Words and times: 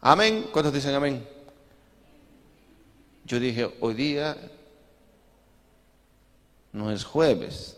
Amén. 0.00 0.48
¿Cuántos 0.50 0.72
dicen 0.72 0.94
amén? 0.94 1.26
Yo 3.24 3.38
dije, 3.38 3.70
hoy 3.80 3.94
día 3.94 4.36
no 6.72 6.90
es 6.90 7.04
jueves. 7.04 7.76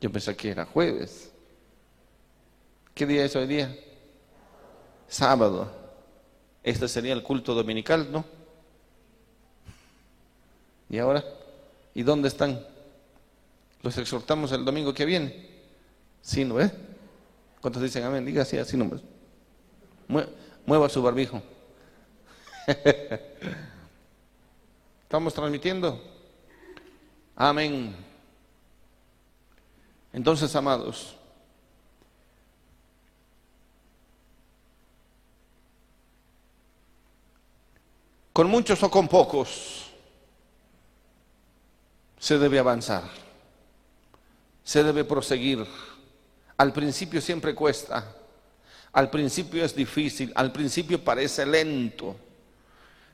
Yo 0.00 0.10
pensé 0.10 0.36
que 0.36 0.50
era 0.50 0.64
jueves. 0.66 1.30
¿Qué 2.94 3.06
día 3.06 3.24
es 3.24 3.36
hoy 3.36 3.46
día? 3.46 3.74
Sábado. 5.08 5.70
Este 6.62 6.88
sería 6.88 7.12
el 7.12 7.22
culto 7.22 7.54
dominical, 7.54 8.10
¿no? 8.10 8.24
¿Y 10.90 10.98
ahora? 10.98 11.24
¿Y 11.94 12.02
dónde 12.02 12.28
están? 12.28 12.60
Los 13.82 13.96
exhortamos 13.98 14.50
el 14.52 14.64
domingo 14.64 14.92
que 14.92 15.04
viene. 15.04 15.48
Sí, 16.22 16.44
¿no 16.44 16.56
ve? 16.56 16.70
¿Cuántos 17.60 17.82
dicen 17.82 18.02
amén? 18.02 18.24
Diga 18.24 18.42
así, 18.42 18.58
así 18.58 18.76
nomás. 18.76 19.00
Mueva 20.68 20.88
su 20.90 21.02
barbijo. 21.02 21.42
¿Estamos 25.02 25.32
transmitiendo? 25.32 25.98
Amén. 27.34 27.96
Entonces, 30.12 30.54
amados, 30.54 31.16
con 38.34 38.50
muchos 38.50 38.82
o 38.82 38.90
con 38.90 39.08
pocos, 39.08 39.86
se 42.18 42.38
debe 42.38 42.58
avanzar, 42.58 43.04
se 44.62 44.84
debe 44.84 45.02
proseguir. 45.04 45.66
Al 46.58 46.74
principio 46.74 47.22
siempre 47.22 47.54
cuesta, 47.54 48.17
al 48.92 49.10
principio 49.10 49.64
es 49.64 49.74
difícil, 49.74 50.32
al 50.34 50.52
principio 50.52 51.02
parece 51.02 51.44
lento. 51.44 52.16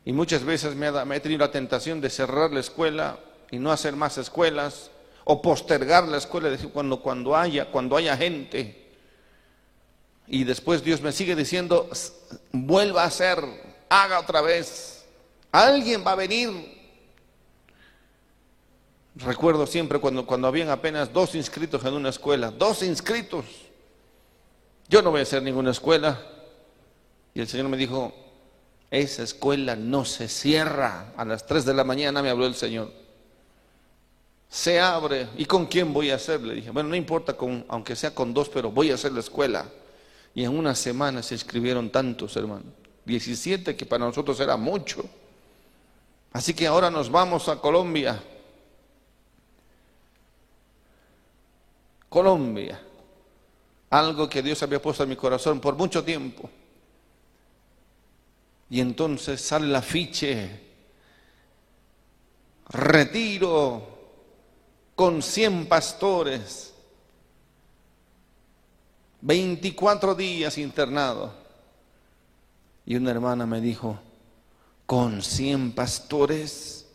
Y 0.04 0.12
muchas 0.12 0.44
veces 0.44 0.74
me, 0.74 0.88
he 0.88 1.20
tenido 1.20 1.40
la 1.40 1.50
tentación 1.50 2.00
de 2.00 2.10
cerrar 2.10 2.52
la 2.52 2.60
escuela 2.60 3.18
y 3.50 3.58
no 3.58 3.72
hacer 3.72 3.96
más 3.96 4.18
escuelas, 4.18 4.90
o 5.24 5.40
postergar 5.40 6.06
la 6.06 6.18
escuela, 6.18 6.50
decir, 6.50 6.68
cuando, 6.70 7.00
cuando, 7.00 7.34
haya, 7.34 7.70
cuando 7.70 7.96
haya 7.96 8.16
gente. 8.16 8.92
Y 10.26 10.44
después 10.44 10.84
Dios 10.84 11.00
me 11.00 11.12
sigue 11.12 11.34
diciendo, 11.34 11.88
vuelva 12.52 13.04
a 13.04 13.06
hacer, 13.06 13.38
haga 13.88 14.20
otra 14.20 14.42
vez. 14.42 15.04
Alguien 15.50 16.04
va 16.06 16.12
a 16.12 16.16
venir. 16.16 16.50
Recuerdo 19.16 19.66
siempre 19.66 19.98
cuando, 19.98 20.26
cuando 20.26 20.48
habían 20.48 20.68
apenas 20.68 21.12
dos 21.12 21.34
inscritos 21.34 21.84
en 21.84 21.94
una 21.94 22.08
escuela, 22.10 22.50
dos 22.50 22.82
inscritos. 22.82 23.44
Yo 24.88 25.02
no 25.02 25.10
voy 25.10 25.20
a 25.20 25.22
hacer 25.22 25.42
ninguna 25.42 25.70
escuela. 25.70 26.20
Y 27.34 27.40
el 27.40 27.48
Señor 27.48 27.68
me 27.68 27.76
dijo, 27.76 28.12
esa 28.90 29.22
escuela 29.22 29.76
no 29.76 30.04
se 30.04 30.28
cierra. 30.28 31.12
A 31.16 31.24
las 31.24 31.46
3 31.46 31.64
de 31.64 31.74
la 31.74 31.84
mañana 31.84 32.22
me 32.22 32.30
habló 32.30 32.46
el 32.46 32.54
Señor. 32.54 32.92
Se 34.48 34.80
abre. 34.80 35.28
¿Y 35.36 35.46
con 35.46 35.66
quién 35.66 35.92
voy 35.92 36.10
a 36.10 36.16
hacer? 36.16 36.40
Le 36.42 36.54
dije, 36.54 36.70
bueno, 36.70 36.90
no 36.90 36.96
importa, 36.96 37.36
con, 37.36 37.64
aunque 37.68 37.96
sea 37.96 38.14
con 38.14 38.32
dos, 38.32 38.48
pero 38.48 38.70
voy 38.70 38.90
a 38.90 38.94
hacer 38.94 39.12
la 39.12 39.20
escuela. 39.20 39.66
Y 40.34 40.44
en 40.44 40.56
una 40.56 40.74
semana 40.74 41.22
se 41.22 41.34
inscribieron 41.34 41.90
tantos, 41.90 42.36
hermano. 42.36 42.64
17, 43.04 43.76
que 43.76 43.86
para 43.86 44.04
nosotros 44.04 44.38
era 44.40 44.56
mucho. 44.56 45.04
Así 46.32 46.54
que 46.54 46.66
ahora 46.66 46.90
nos 46.90 47.10
vamos 47.10 47.48
a 47.48 47.56
Colombia. 47.60 48.22
Colombia 52.08 52.80
algo 53.90 54.28
que 54.28 54.42
Dios 54.42 54.62
había 54.62 54.82
puesto 54.82 55.02
en 55.02 55.08
mi 55.08 55.16
corazón 55.16 55.60
por 55.60 55.76
mucho 55.76 56.02
tiempo. 56.02 56.50
Y 58.70 58.80
entonces 58.80 59.40
sale 59.40 59.66
el 59.66 59.76
afiche, 59.76 60.60
retiro 62.70 63.86
con 64.94 65.22
100 65.22 65.66
pastores, 65.66 66.72
24 69.20 70.14
días 70.14 70.58
internado. 70.58 71.32
Y 72.86 72.96
una 72.96 73.10
hermana 73.10 73.46
me 73.46 73.60
dijo, 73.60 73.98
¿con 74.86 75.22
100 75.22 75.72
pastores? 75.72 76.86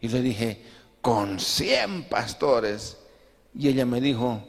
Y 0.00 0.08
le 0.08 0.22
dije, 0.22 0.62
con 1.00 1.38
100 1.38 2.04
pastores. 2.04 2.96
Y 3.54 3.68
ella 3.68 3.84
me 3.84 4.00
dijo, 4.00 4.42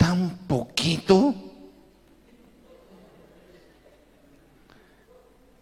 tan 0.00 0.30
poquito. 0.48 1.34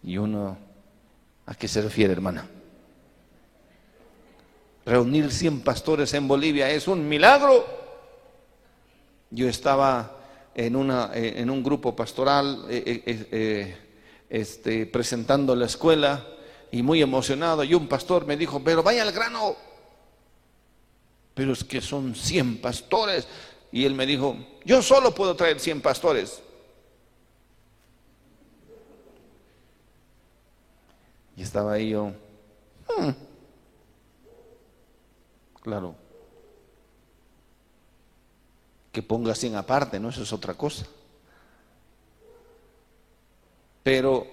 Y 0.01 0.17
uno, 0.17 0.57
¿a 1.45 1.55
qué 1.55 1.67
se 1.67 1.81
refiere, 1.81 2.13
hermana? 2.13 2.47
Reunir 4.85 5.29
100 5.29 5.59
pastores 5.59 6.13
en 6.13 6.25
Bolivia 6.25 6.69
es 6.69 6.87
un 6.87 7.07
milagro. 7.07 7.65
Yo 9.29 9.49
estaba 9.49 10.15
en, 10.55 10.77
una, 10.77 11.11
eh, 11.13 11.33
en 11.35 11.49
un 11.49 11.61
grupo 11.61 11.93
pastoral 11.93 12.65
eh, 12.69 13.03
eh, 13.05 13.77
este, 14.29 14.85
presentando 14.85 15.53
la 15.53 15.65
escuela 15.65 16.25
y 16.71 16.81
muy 16.81 17.01
emocionado. 17.01 17.65
Y 17.65 17.73
un 17.73 17.89
pastor 17.89 18.25
me 18.25 18.37
dijo, 18.37 18.63
pero 18.63 18.81
vaya 18.83 19.01
al 19.01 19.11
grano. 19.11 19.57
Pero 21.33 21.51
es 21.51 21.65
que 21.65 21.81
son 21.81 22.15
100 22.15 22.61
pastores. 22.61 23.27
Y 23.71 23.85
él 23.85 23.93
me 23.93 24.05
dijo, 24.05 24.35
yo 24.65 24.81
solo 24.81 25.13
puedo 25.13 25.35
traer 25.35 25.59
100 25.59 25.81
pastores. 25.81 26.41
Y 31.35 31.43
estaba 31.43 31.73
ahí 31.73 31.91
yo, 31.91 32.11
hmm". 32.97 33.11
claro, 35.61 35.95
que 38.91 39.01
ponga 39.01 39.33
100 39.33 39.55
aparte, 39.55 39.99
¿no? 39.99 40.09
Eso 40.09 40.23
es 40.23 40.33
otra 40.33 40.53
cosa. 40.55 40.85
Pero 43.83 44.27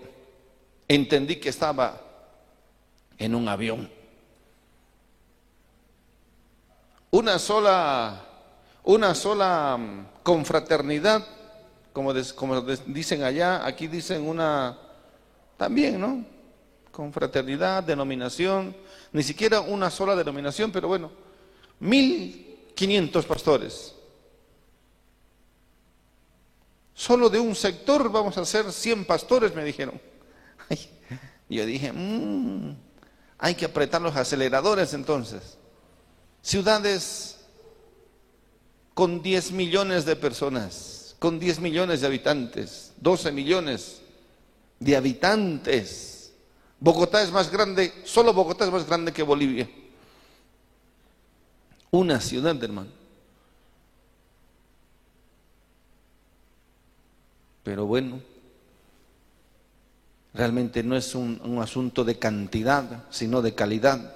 entendí 0.89 1.37
que 1.37 1.51
estaba 1.51 2.01
en 3.19 3.35
un 3.35 3.49
avión. 3.49 3.89
Una 7.11 7.39
sola 7.39 8.26
una 8.87 9.15
sola 9.15 9.77
mm, 9.77 10.23
confraternidad, 10.23 11.27
como, 11.93 12.13
dicen 12.15 13.23
allá, 13.23 13.67
aquí 13.67 13.89
dicen 13.89 14.27
una, 14.27 14.79
también, 15.57 16.01
¿no? 16.01 16.25
Confraternidad, 16.93 17.83
denominación, 17.83 18.75
ni 19.13 19.23
siquiera 19.23 19.61
una 19.61 19.91
sola 19.91 20.15
denominación, 20.15 20.71
pero 20.71 20.89
bueno, 20.89 21.11
mil 21.81 22.71
quinientos 22.75 23.27
pastores. 23.27 23.95
Solo 26.95 27.29
de 27.29 27.41
un 27.41 27.55
sector 27.55 28.11
vamos 28.11 28.39
a 28.39 28.45
ser 28.45 28.73
cien 28.73 29.05
pastores, 29.05 29.55
me 29.55 29.65
dijeron. 29.65 30.01
yo 31.49 31.67
dije, 31.67 31.93
mm, 31.93 32.77
hay 33.39 33.55
que 33.55 33.65
apretar 33.65 34.01
los 34.01 34.15
aceleradores 34.15 34.95
entonces. 34.95 35.59
Ciudades 36.41 37.36
con 38.97 39.21
10 39.21 39.53
millones 39.53 40.07
de 40.07 40.17
personas, 40.17 41.17
con 41.19 41.39
10 41.39 41.61
millones 41.61 42.01
de 42.01 42.07
habitantes, 42.07 42.95
12 42.97 43.31
millones 43.31 44.01
de 44.81 44.97
habitantes. 44.97 46.33
Bogotá 46.81 47.23
es 47.23 47.31
más 47.31 47.53
grande, 47.53 47.93
solo 48.07 48.33
Bogotá 48.33 48.65
es 48.65 48.73
más 48.73 48.87
grande 48.87 49.13
que 49.13 49.23
Bolivia. 49.23 49.69
Una 51.91 52.19
ciudad, 52.23 52.57
hermano. 52.65 52.89
Pero 57.65 57.85
bueno, 57.85 58.23
realmente 60.33 60.83
no 60.83 60.97
es 60.97 61.15
un, 61.15 61.39
un 61.45 61.61
asunto 61.61 62.03
de 62.03 62.19
cantidad, 62.19 63.05
sino 63.11 63.43
de 63.43 63.55
calidad 63.55 64.16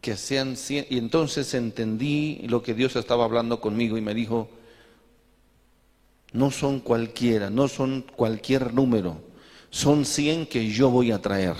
que 0.00 0.16
sean 0.16 0.54
y 0.68 0.98
entonces 0.98 1.54
entendí 1.54 2.46
lo 2.46 2.62
que 2.62 2.74
Dios 2.74 2.94
estaba 2.96 3.24
hablando 3.24 3.60
conmigo 3.60 3.98
y 3.98 4.00
me 4.00 4.14
dijo, 4.14 4.48
no 6.32 6.50
son 6.50 6.80
cualquiera, 6.80 7.50
no 7.50 7.68
son 7.68 8.02
cualquier 8.02 8.74
número, 8.74 9.20
son 9.70 10.04
100 10.04 10.46
que 10.46 10.68
yo 10.68 10.90
voy 10.90 11.10
a 11.10 11.20
traer. 11.20 11.56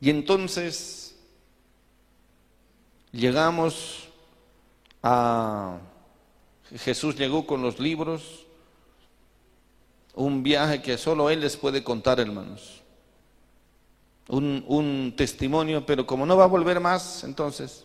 Y 0.00 0.10
entonces 0.10 1.14
llegamos 3.12 4.08
a, 5.02 5.78
Jesús 6.76 7.16
llegó 7.16 7.46
con 7.46 7.62
los 7.62 7.78
libros, 7.78 8.46
un 10.14 10.42
viaje 10.42 10.80
que 10.80 10.96
solo 10.96 11.28
Él 11.28 11.40
les 11.40 11.56
puede 11.56 11.84
contar, 11.84 12.18
hermanos 12.20 12.83
un, 14.28 15.14
testimonio, 15.16 15.84
pero 15.84 16.06
como 16.06 16.26
no 16.26 16.36
va 16.36 16.44
a 16.44 16.48
volver 16.48 16.80
más, 16.80 17.24
entonces, 17.24 17.84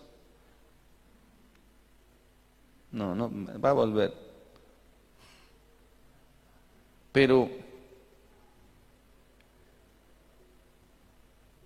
no, 2.92 3.16
no, 3.16 3.32
va 3.60 3.70
a 3.70 3.74
volver. 3.74 4.14
Pero 7.12 7.50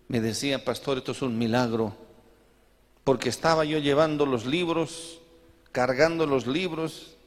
me 0.08 0.22
decía, 0.22 0.64
pastor, 0.64 0.98
esto 0.98 1.12
es 1.12 1.22
un 1.22 1.38
milagro, 1.38 1.96
porque 3.04 3.30
estaba 3.30 3.66
yo 3.66 3.80
llevando 3.80 4.26
los 4.26 4.46
libros, 4.46 5.20
cargando 5.72 6.26
los 6.26 6.48
libros, 6.48 7.18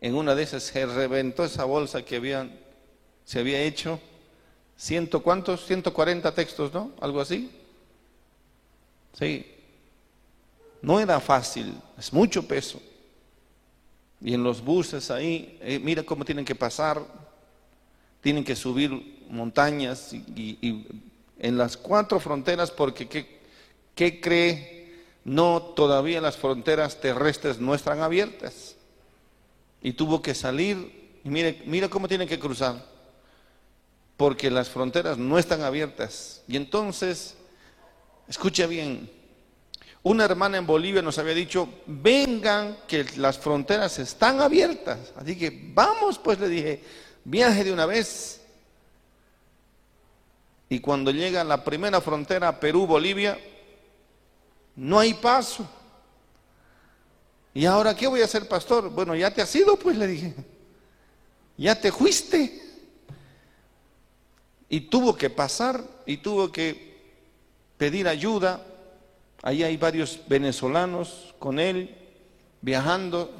en 0.00 0.14
una 0.14 0.34
de 0.34 0.42
esas 0.42 0.64
se 0.64 0.84
reventó 0.84 1.44
esa 1.44 1.64
bolsa 1.64 2.04
que 2.04 2.16
habían, 2.16 2.58
se 3.24 3.40
había 3.40 3.62
hecho, 3.62 4.00
ciento 4.84 5.22
cuántos, 5.22 5.64
140 5.64 6.34
textos, 6.34 6.72
¿no? 6.74 6.92
Algo 7.00 7.20
así. 7.20 7.50
Sí. 9.18 9.46
No 10.82 11.00
era 11.00 11.18
fácil, 11.20 11.74
es 11.98 12.12
mucho 12.12 12.46
peso. 12.46 12.82
Y 14.20 14.34
en 14.34 14.44
los 14.44 14.62
buses 14.62 15.10
ahí, 15.10 15.58
eh, 15.62 15.78
mira 15.78 16.02
cómo 16.02 16.24
tienen 16.24 16.44
que 16.44 16.54
pasar, 16.54 17.02
tienen 18.20 18.44
que 18.44 18.54
subir 18.54 19.24
montañas 19.30 20.12
y, 20.12 20.86
en 21.38 21.58
las 21.58 21.78
cuatro 21.78 22.20
fronteras, 22.20 22.70
porque 22.70 23.08
¿qué, 23.08 23.40
¿qué, 23.94 24.20
cree? 24.20 25.04
No, 25.24 25.62
todavía 25.62 26.20
las 26.20 26.36
fronteras 26.36 27.00
terrestres 27.00 27.58
no 27.58 27.74
están 27.74 28.00
abiertas. 28.00 28.76
Y 29.82 29.94
tuvo 29.94 30.20
que 30.20 30.34
salir, 30.34 31.20
y 31.24 31.28
mire, 31.30 31.62
mira 31.64 31.88
cómo 31.88 32.06
tienen 32.06 32.28
que 32.28 32.38
cruzar, 32.38 32.93
porque 34.16 34.50
las 34.50 34.68
fronteras 34.68 35.18
no 35.18 35.38
están 35.38 35.62
abiertas. 35.62 36.42
Y 36.46 36.56
entonces, 36.56 37.34
escucha 38.28 38.66
bien, 38.66 39.10
una 40.02 40.24
hermana 40.24 40.58
en 40.58 40.66
Bolivia 40.66 41.02
nos 41.02 41.18
había 41.18 41.34
dicho, 41.34 41.68
vengan 41.86 42.78
que 42.86 43.04
las 43.16 43.38
fronteras 43.38 43.98
están 43.98 44.40
abiertas. 44.40 45.12
Así 45.16 45.36
que 45.36 45.70
vamos, 45.74 46.18
pues 46.18 46.38
le 46.38 46.48
dije, 46.48 46.84
viaje 47.24 47.64
de 47.64 47.72
una 47.72 47.86
vez. 47.86 48.40
Y 50.68 50.80
cuando 50.80 51.10
llega 51.10 51.40
a 51.40 51.44
la 51.44 51.64
primera 51.64 52.00
frontera, 52.00 52.58
Perú-Bolivia, 52.60 53.38
no 54.76 54.98
hay 54.98 55.14
paso. 55.14 55.68
¿Y 57.52 57.64
ahora 57.66 57.94
qué 57.94 58.06
voy 58.06 58.20
a 58.20 58.24
hacer, 58.24 58.48
pastor? 58.48 58.90
Bueno, 58.90 59.14
ya 59.14 59.32
te 59.32 59.40
has 59.40 59.54
ido, 59.54 59.78
pues 59.78 59.96
le 59.96 60.06
dije. 60.06 60.34
Ya 61.56 61.80
te 61.80 61.92
fuiste. 61.92 62.63
Y 64.74 64.80
tuvo 64.80 65.16
que 65.16 65.30
pasar 65.30 65.84
y 66.04 66.16
tuvo 66.16 66.50
que 66.50 66.94
pedir 67.76 68.08
ayuda 68.08 68.60
Ahí 69.44 69.62
hay 69.62 69.76
varios 69.76 70.20
venezolanos 70.26 71.34
con 71.38 71.60
él 71.60 71.94
viajando 72.62 73.30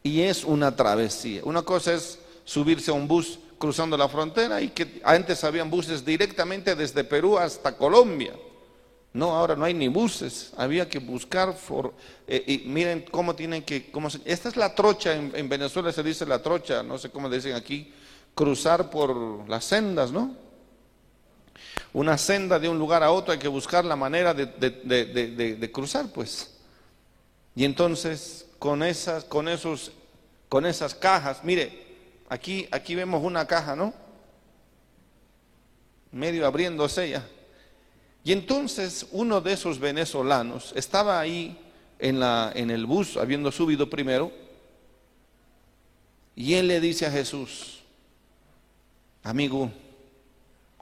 y 0.00 0.20
es 0.20 0.44
una 0.44 0.76
travesía. 0.76 1.40
Una 1.42 1.62
cosa 1.62 1.92
es 1.94 2.20
subirse 2.44 2.92
a 2.92 2.94
un 2.94 3.08
bus 3.08 3.40
cruzando 3.58 3.96
la 3.96 4.08
frontera 4.08 4.62
y 4.62 4.68
que 4.68 5.00
antes 5.02 5.42
habían 5.42 5.68
buses 5.68 6.04
directamente 6.04 6.76
desde 6.76 7.02
Perú 7.02 7.36
hasta 7.36 7.76
Colombia. 7.76 8.32
No, 9.12 9.34
ahora 9.34 9.56
no 9.56 9.64
hay 9.64 9.74
ni 9.74 9.88
buses, 9.88 10.52
había 10.56 10.88
que 10.88 11.00
buscar, 11.00 11.56
eh, 12.28 12.44
y 12.46 12.68
miren 12.68 13.04
cómo 13.10 13.34
tienen 13.34 13.64
que, 13.64 13.90
cómo 13.90 14.06
esta 14.24 14.48
es 14.48 14.56
la 14.56 14.72
trocha, 14.72 15.16
en 15.16 15.48
Venezuela 15.48 15.90
se 15.90 16.04
dice 16.04 16.24
la 16.26 16.40
trocha, 16.40 16.84
no 16.84 16.96
sé 16.96 17.10
cómo 17.10 17.28
dicen 17.28 17.54
aquí, 17.54 17.92
cruzar 18.36 18.88
por 18.88 19.48
las 19.48 19.64
sendas, 19.64 20.12
¿no? 20.12 20.49
Una 21.92 22.16
senda 22.18 22.58
de 22.58 22.68
un 22.68 22.78
lugar 22.78 23.02
a 23.02 23.10
otro, 23.10 23.32
hay 23.32 23.38
que 23.38 23.48
buscar 23.48 23.84
la 23.84 23.96
manera 23.96 24.32
de, 24.32 25.70
cruzar, 25.72 26.06
pues. 26.12 26.56
Y 27.54 27.64
entonces, 27.64 28.46
con 28.58 28.82
esas, 28.82 29.24
con 29.24 29.48
esos, 29.48 29.92
con 30.48 30.66
esas 30.66 30.94
cajas, 30.94 31.42
mire, 31.42 31.86
aquí, 32.28 32.68
aquí 32.70 32.94
vemos 32.94 33.22
una 33.24 33.46
caja, 33.46 33.74
¿no? 33.74 33.92
Medio 36.12 36.46
abriéndose 36.46 37.10
ya. 37.10 37.26
Y 38.22 38.32
entonces 38.32 39.06
uno 39.12 39.40
de 39.40 39.54
esos 39.54 39.78
venezolanos 39.78 40.72
estaba 40.76 41.18
ahí 41.18 41.58
en, 41.98 42.20
la, 42.20 42.52
en 42.54 42.70
el 42.70 42.86
bus, 42.86 43.16
habiendo 43.16 43.50
subido 43.50 43.88
primero, 43.90 44.30
y 46.36 46.54
él 46.54 46.68
le 46.68 46.80
dice 46.80 47.06
a 47.06 47.10
Jesús, 47.10 47.80
amigo, 49.22 49.70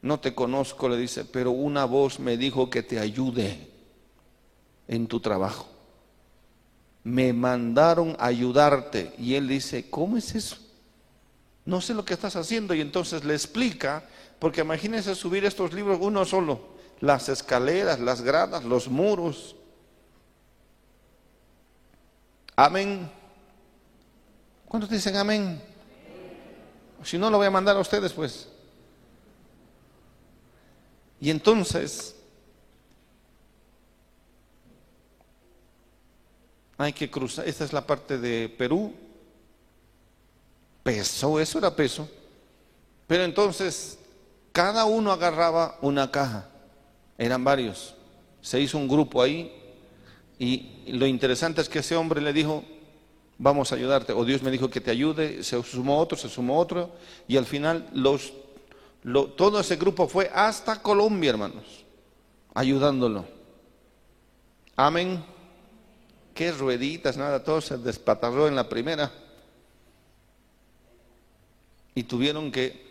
no 0.01 0.21
te 0.21 0.35
conozco, 0.35 0.89
le 0.89 0.97
dice, 0.97 1.25
pero 1.25 1.51
una 1.51 1.85
voz 1.85 2.21
me 2.21 2.37
dijo 2.37 2.71
que 2.71 2.83
te 2.83 3.01
ayude 3.01 3.69
en 4.87 5.07
tu 5.09 5.21
trabajo. 5.21 5.69
Me 7.03 7.33
mandaron 7.33 8.17
ayudarte. 8.19 9.13
Y 9.19 9.35
él 9.35 9.49
dice, 9.49 9.91
¿cómo 9.91 10.17
es 10.17 10.35
eso? 10.35 10.57
No 11.65 11.81
sé 11.81 11.95
lo 11.95 12.05
que 12.05 12.15
estás 12.15 12.37
haciendo. 12.37 12.75
Y 12.75 12.81
entonces 12.81 13.25
le 13.25 13.35
explica, 13.35 14.05
porque 14.39 14.61
imagínense 14.61 15.15
subir 15.15 15.45
estos 15.45 15.73
libros 15.73 15.99
uno 16.01 16.25
solo, 16.25 16.61
las 17.01 17.29
escaleras, 17.29 17.99
las 17.99 18.23
gradas, 18.23 18.65
los 18.65 18.89
muros. 18.89 19.57
Amén. 22.55 23.11
¿Cuántos 24.67 24.91
dicen 24.91 25.17
amén? 25.17 25.61
Si 27.03 27.19
no, 27.19 27.31
lo 27.31 27.39
voy 27.39 27.47
a 27.47 27.51
mandar 27.51 27.77
a 27.77 27.81
ustedes, 27.81 28.13
pues. 28.13 28.49
Y 31.21 31.31
entonces 31.31 32.15
hay 36.77 36.93
que 36.93 37.11
cruzar, 37.11 37.49
esta 37.49 37.65
es 37.65 37.73
la 37.73 37.85
parte 37.85 38.19
de 38.19 38.49
Perú, 38.49 38.95
peso, 40.83 41.41
eso 41.41 41.59
era 41.59 41.75
peso, 41.75 42.09
pero 43.07 43.25
entonces 43.25 43.99
cada 44.53 44.85
uno 44.85 45.11
agarraba 45.11 45.77
una 45.83 46.11
caja, 46.11 46.49
eran 47.19 47.43
varios, 47.43 47.95
se 48.41 48.61
hizo 48.61 48.79
un 48.79 48.87
grupo 48.87 49.21
ahí 49.21 49.53
y 50.39 50.85
lo 50.87 51.07
interesante 51.07 51.61
es 51.61 51.69
que 51.69 51.81
ese 51.81 51.97
hombre 51.97 52.21
le 52.21 52.33
dijo, 52.33 52.63
vamos 53.39 53.73
a 53.73 53.75
ayudarte, 53.75 54.13
o 54.13 54.25
Dios 54.25 54.43
me 54.43 54.53
dijo 54.53 54.71
que 54.71 54.81
te 54.81 54.93
ayude, 54.93 55.43
se 55.43 55.61
sumó 55.65 55.99
otro, 55.99 56.17
se 56.17 56.29
sumó 56.29 56.59
otro, 56.59 56.93
y 57.27 57.37
al 57.37 57.45
final 57.45 57.89
los 57.93 58.33
todo 59.37 59.61
ese 59.61 59.77
grupo 59.77 60.09
fue 60.09 60.31
hasta 60.35 60.83
Colombia, 60.83 61.31
hermanos, 61.31 61.85
ayudándolo. 62.55 63.27
Amén. 64.77 65.25
Qué 66.35 66.53
rueditas, 66.53 67.17
nada, 67.17 67.43
todo 67.43 67.61
se 67.61 67.79
despatarró 67.79 68.49
en 68.49 68.57
la 68.57 68.69
primera. 68.69 69.11
Y 71.95 72.05
tuvieron 72.05 72.53
que, 72.53 72.87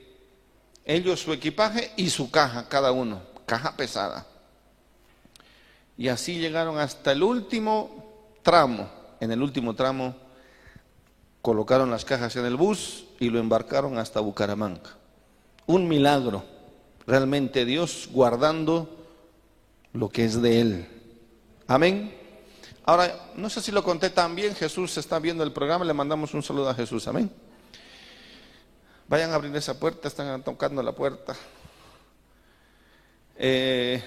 ellos 0.85 1.21
su 1.21 1.33
equipaje 1.33 1.91
y 1.97 2.09
su 2.09 2.31
caja, 2.31 2.67
cada 2.69 2.91
uno, 2.91 3.21
caja 3.45 3.75
pesada. 3.75 4.25
Y 5.97 6.07
así 6.07 6.39
llegaron 6.39 6.77
hasta 6.77 7.11
el 7.11 7.23
último 7.23 8.37
tramo. 8.41 8.89
En 9.19 9.31
el 9.31 9.41
último 9.41 9.75
tramo 9.75 10.15
colocaron 11.41 11.89
las 11.89 12.05
cajas 12.05 12.35
en 12.35 12.45
el 12.45 12.55
bus 12.55 13.05
y 13.19 13.29
lo 13.29 13.39
embarcaron 13.39 13.97
hasta 13.97 14.19
Bucaramanga 14.19 14.97
un 15.67 15.87
milagro, 15.87 16.43
realmente 17.05 17.65
Dios 17.65 18.09
guardando 18.11 18.89
lo 19.93 20.09
que 20.09 20.25
es 20.25 20.41
de 20.41 20.61
Él. 20.61 20.87
Amén. 21.67 22.13
Ahora, 22.85 23.31
no 23.35 23.49
sé 23.49 23.61
si 23.61 23.71
lo 23.71 23.83
conté 23.83 24.09
también, 24.09 24.55
Jesús 24.55 24.97
está 24.97 25.19
viendo 25.19 25.43
el 25.43 25.51
programa, 25.51 25.83
le 25.85 25.93
mandamos 25.93 26.33
un 26.33 26.41
saludo 26.41 26.69
a 26.69 26.73
Jesús, 26.73 27.07
amén. 27.07 27.29
Vayan 29.09 29.31
a 29.31 29.35
abrir 29.35 29.55
esa 29.55 29.77
puerta, 29.77 30.07
están 30.07 30.41
tocando 30.43 30.81
la 30.81 30.93
puerta. 30.93 31.35
Eh, 33.35 34.01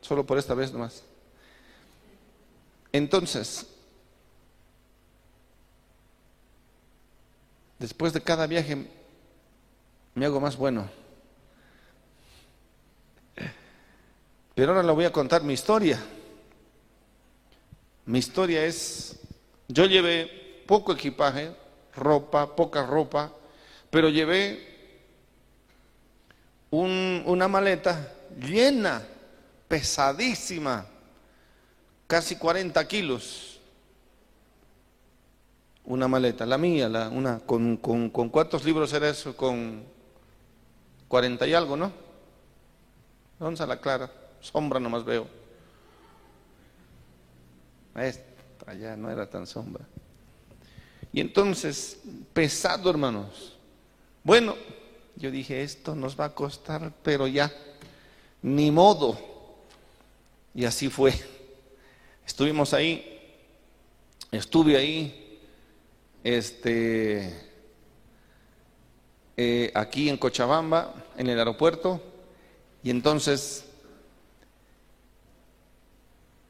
solo 0.00 0.24
por 0.24 0.38
esta 0.38 0.54
vez 0.54 0.72
nomás. 0.72 1.02
Entonces, 2.92 3.66
después 7.78 8.12
de 8.12 8.22
cada 8.22 8.46
viaje 8.46 8.88
me 10.14 10.26
hago 10.26 10.40
más 10.40 10.56
bueno. 10.56 10.88
Pero 14.54 14.70
ahora 14.72 14.84
le 14.84 14.92
voy 14.92 15.04
a 15.04 15.12
contar 15.12 15.42
mi 15.42 15.54
historia. 15.54 16.00
Mi 18.06 18.18
historia 18.18 18.64
es, 18.64 19.18
yo 19.66 19.86
llevé 19.86 20.62
poco 20.66 20.92
equipaje, 20.92 21.52
ropa, 21.96 22.54
poca 22.54 22.86
ropa, 22.86 23.32
pero 23.90 24.08
llevé 24.08 24.72
una 26.70 27.48
maleta 27.48 28.12
llena, 28.38 29.02
pesadísima, 29.66 30.86
casi 32.06 32.36
40 32.36 32.86
kilos. 32.86 33.60
Una 35.84 36.08
maleta, 36.08 36.46
la 36.46 36.56
mía, 36.58 36.88
la, 36.88 37.08
una, 37.08 37.40
con, 37.40 37.76
con, 37.76 38.08
con 38.10 38.28
cuántos 38.28 38.64
libros 38.64 38.92
era 38.92 39.08
eso, 39.08 39.36
con 39.36 39.93
40 41.14 41.46
y 41.46 41.54
algo, 41.54 41.76
¿no? 41.76 41.92
¿Dónde 43.38 43.54
está 43.54 43.66
la 43.68 43.80
clara? 43.80 44.10
Sombra 44.40 44.80
nomás 44.80 45.04
veo. 45.04 45.28
Esta 47.94 48.74
ya 48.74 48.96
no 48.96 49.08
era 49.08 49.30
tan 49.30 49.46
sombra. 49.46 49.84
Y 51.12 51.20
entonces, 51.20 52.00
pesado, 52.32 52.90
hermanos. 52.90 53.56
Bueno, 54.24 54.56
Yo 55.14 55.30
dije, 55.30 55.62
esto 55.62 55.94
nos 55.94 56.18
va 56.18 56.24
a 56.24 56.34
costar, 56.34 56.92
pero 57.04 57.28
ya, 57.28 57.52
ni 58.42 58.72
modo. 58.72 59.16
Y 60.52 60.64
así 60.64 60.88
fue. 60.88 61.14
Estuvimos 62.26 62.74
ahí, 62.74 63.38
estuve 64.32 64.76
ahí, 64.76 65.40
este, 66.24 67.53
eh, 69.36 69.72
aquí 69.74 70.08
en 70.08 70.16
Cochabamba, 70.16 70.94
en 71.16 71.28
el 71.28 71.38
aeropuerto, 71.38 72.00
y 72.82 72.90
entonces, 72.90 73.64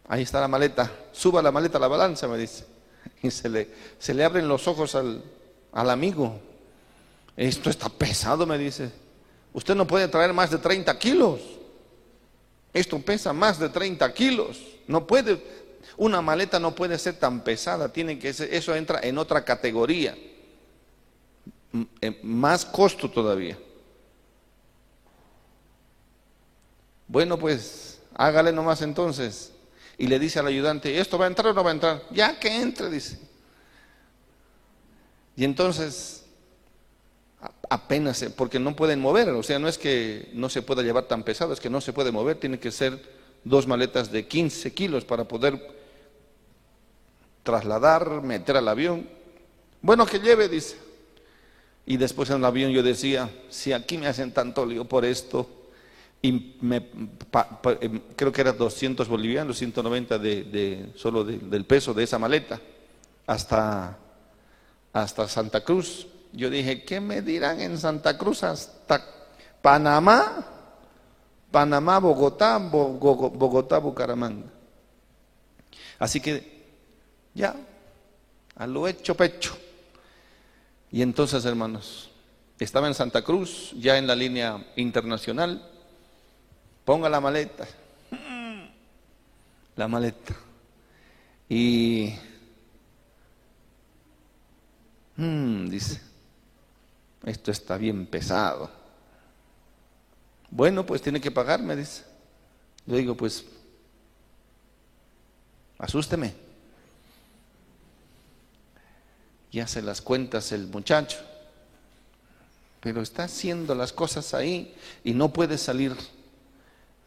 ahí 0.08 0.22
está 0.22 0.40
la 0.40 0.48
maleta, 0.48 0.90
suba 1.12 1.40
la 1.42 1.52
maleta 1.52 1.78
a 1.78 1.80
la 1.80 1.88
balanza, 1.88 2.28
me 2.28 2.36
dice, 2.36 2.66
y 3.22 3.30
se 3.30 3.48
le, 3.48 3.68
se 3.98 4.14
le 4.14 4.24
abren 4.24 4.48
los 4.48 4.66
ojos 4.68 4.94
al, 4.94 5.22
al 5.72 5.90
amigo. 5.90 6.38
Esto 7.36 7.70
está 7.70 7.88
pesado, 7.88 8.46
me 8.46 8.58
dice. 8.58 8.90
Usted 9.52 9.74
no 9.74 9.86
puede 9.86 10.08
traer 10.08 10.32
más 10.32 10.50
de 10.50 10.58
30 10.58 10.98
kilos. 10.98 11.40
Esto 12.72 12.98
pesa 13.00 13.32
más 13.32 13.58
de 13.58 13.68
30 13.68 14.12
kilos. 14.12 14.60
No 14.88 15.06
puede, 15.06 15.40
una 15.96 16.20
maleta 16.20 16.58
no 16.58 16.74
puede 16.74 16.98
ser 16.98 17.14
tan 17.14 17.42
pesada. 17.42 17.92
Tiene 17.92 18.18
que 18.18 18.32
ser, 18.32 18.52
eso 18.52 18.74
entra 18.74 19.00
en 19.02 19.18
otra 19.18 19.44
categoría. 19.44 20.16
Más 22.22 22.64
costo 22.64 23.10
todavía. 23.10 23.58
Bueno, 27.08 27.38
pues 27.38 28.00
hágale 28.14 28.52
nomás 28.52 28.82
entonces. 28.82 29.52
Y 29.98 30.06
le 30.06 30.18
dice 30.18 30.38
al 30.38 30.46
ayudante, 30.46 30.98
¿esto 31.00 31.18
va 31.18 31.26
a 31.26 31.28
entrar 31.28 31.48
o 31.48 31.54
no 31.54 31.64
va 31.64 31.70
a 31.70 31.74
entrar? 31.74 32.02
Ya 32.10 32.38
que 32.38 32.60
entre, 32.60 32.90
dice. 32.90 33.18
Y 35.36 35.44
entonces, 35.44 36.24
apenas, 37.68 38.24
porque 38.36 38.58
no 38.58 38.76
pueden 38.76 39.00
mover, 39.00 39.30
o 39.30 39.42
sea, 39.42 39.58
no 39.58 39.68
es 39.68 39.78
que 39.78 40.30
no 40.32 40.48
se 40.48 40.62
pueda 40.62 40.82
llevar 40.82 41.04
tan 41.04 41.22
pesado, 41.22 41.52
es 41.52 41.60
que 41.60 41.70
no 41.70 41.80
se 41.80 41.92
puede 41.92 42.12
mover, 42.12 42.38
tiene 42.38 42.58
que 42.58 42.70
ser 42.70 43.00
dos 43.42 43.66
maletas 43.66 44.10
de 44.10 44.26
15 44.26 44.72
kilos 44.72 45.04
para 45.04 45.24
poder 45.24 45.60
trasladar, 47.42 48.22
meter 48.22 48.56
al 48.56 48.68
avión. 48.68 49.08
Bueno, 49.82 50.06
que 50.06 50.18
lleve, 50.18 50.48
dice. 50.48 50.76
Y 51.86 51.96
después 51.96 52.30
en 52.30 52.36
el 52.36 52.44
avión 52.44 52.70
yo 52.70 52.82
decía, 52.82 53.30
si 53.50 53.72
aquí 53.72 53.98
me 53.98 54.06
hacen 54.06 54.32
tanto 54.32 54.64
lío 54.64 54.84
por 54.86 55.04
esto, 55.04 55.48
y 56.22 56.56
me, 56.62 56.76
em, 57.80 58.00
creo 58.16 58.32
que 58.32 58.40
era 58.40 58.52
200 58.52 59.06
bolivianos, 59.08 59.58
190 59.58 60.18
de, 60.18 60.44
de 60.44 60.92
solo 60.96 61.22
del 61.24 61.66
peso 61.66 61.92
de 61.92 62.04
esa 62.04 62.18
maleta, 62.18 62.58
hasta 63.26 63.98
hasta 64.94 65.28
Santa 65.28 65.62
Cruz. 65.62 66.06
Yo 66.32 66.48
dije, 66.48 66.84
¿qué 66.84 67.00
me 67.00 67.20
dirán 67.20 67.60
en 67.60 67.76
Santa 67.76 68.16
Cruz 68.16 68.42
hasta 68.44 69.04
Panamá? 69.60 70.46
Panamá, 71.50 71.98
Bogotá, 71.98 72.58
Bogotá, 72.58 73.78
Bucaramanga. 73.78 74.46
Así 75.98 76.20
que 76.20 76.64
ya, 77.34 77.54
a 78.56 78.66
lo 78.66 78.88
hecho 78.88 79.16
pecho. 79.16 79.56
Y 80.94 81.02
entonces, 81.02 81.44
hermanos, 81.44 82.08
estaba 82.56 82.86
en 82.86 82.94
Santa 82.94 83.22
Cruz, 83.22 83.72
ya 83.76 83.98
en 83.98 84.06
la 84.06 84.14
línea 84.14 84.64
internacional. 84.76 85.68
Ponga 86.84 87.08
la 87.08 87.20
maleta. 87.20 87.66
La 89.74 89.88
maleta. 89.88 90.36
Y 91.48 92.14
Hmm, 95.16 95.66
dice, 95.66 96.00
esto 97.24 97.50
está 97.50 97.76
bien 97.76 98.06
pesado. 98.06 98.70
Bueno, 100.48 100.86
pues 100.86 101.02
tiene 101.02 101.20
que 101.20 101.32
pagarme, 101.32 101.74
dice. 101.74 102.04
Yo 102.86 102.94
digo, 102.94 103.16
pues, 103.16 103.44
asústeme. 105.76 106.43
Y 109.54 109.60
hace 109.60 109.82
las 109.82 110.02
cuentas 110.02 110.50
el 110.50 110.66
muchacho. 110.66 111.16
Pero 112.80 113.00
está 113.00 113.22
haciendo 113.22 113.76
las 113.76 113.92
cosas 113.92 114.34
ahí 114.34 114.74
y 115.04 115.14
no 115.14 115.32
puede 115.32 115.58
salir 115.58 115.94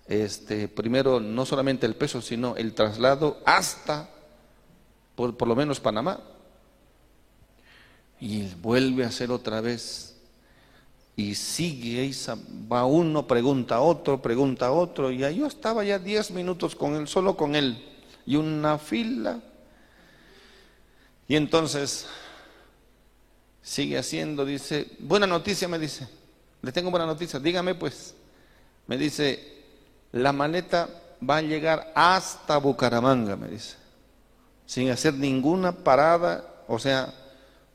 este, 0.07 0.69
primero 0.69 1.19
no 1.19 1.45
solamente 1.45 1.85
el 1.85 1.95
peso, 1.95 2.21
sino 2.21 2.55
el 2.55 2.73
traslado 2.73 3.41
hasta 3.45 4.09
por, 5.13 5.35
por 5.35 5.49
lo 5.49 5.57
menos 5.57 5.81
Panamá. 5.81 6.21
Y 8.21 8.47
vuelve 8.61 9.03
a 9.03 9.07
hacer 9.07 9.29
otra 9.29 9.59
vez. 9.59 10.15
Y 11.17 11.35
sigue, 11.35 12.05
y 12.05 12.15
va 12.71 12.85
uno, 12.85 13.27
pregunta 13.27 13.75
a 13.75 13.81
otro, 13.81 14.21
pregunta 14.21 14.67
a 14.67 14.71
otro. 14.71 15.11
Y 15.11 15.17
yo 15.17 15.47
estaba 15.47 15.83
ya 15.83 15.99
diez 15.99 16.31
minutos 16.31 16.77
con 16.77 16.95
él, 16.95 17.09
solo 17.09 17.35
con 17.35 17.57
él. 17.57 17.85
Y 18.25 18.37
una 18.37 18.77
fila. 18.77 19.41
Y 21.27 21.35
entonces 21.35 22.07
sigue 23.67 23.97
haciendo, 23.97 24.45
dice, 24.45 24.87
buena 24.97 25.27
noticia, 25.27 25.67
me 25.67 25.77
dice. 25.77 26.07
Le 26.61 26.71
tengo 26.71 26.89
buena 26.89 27.05
noticia, 27.05 27.37
dígame 27.37 27.75
pues. 27.75 28.15
Me 28.87 28.97
dice, 28.97 29.65
la 30.13 30.31
maleta 30.31 30.89
va 31.29 31.37
a 31.37 31.41
llegar 31.41 31.91
hasta 31.93 32.59
Bucaramanga, 32.59 33.35
me 33.35 33.49
dice. 33.49 33.75
Sin 34.65 34.89
hacer 34.89 35.15
ninguna 35.15 35.73
parada, 35.73 36.63
o 36.69 36.79
sea, 36.79 37.13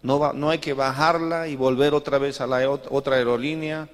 no, 0.00 0.32
no 0.32 0.48
hay 0.48 0.60
que 0.60 0.72
bajarla 0.72 1.46
y 1.46 1.56
volver 1.56 1.92
otra 1.92 2.16
vez 2.16 2.40
a 2.40 2.46
la 2.46 2.70
otra 2.70 3.16
aerolínea, 3.16 3.86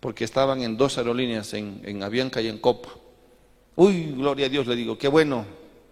porque 0.00 0.24
estaban 0.24 0.60
en 0.62 0.76
dos 0.76 0.98
aerolíneas, 0.98 1.54
en, 1.54 1.82
en 1.84 2.02
Avianca 2.02 2.40
y 2.40 2.48
en 2.48 2.58
Copa. 2.58 2.88
Uy, 3.76 4.12
gloria 4.16 4.46
a 4.46 4.48
Dios, 4.48 4.66
le 4.66 4.74
digo, 4.74 4.98
qué 4.98 5.06
bueno, 5.06 5.46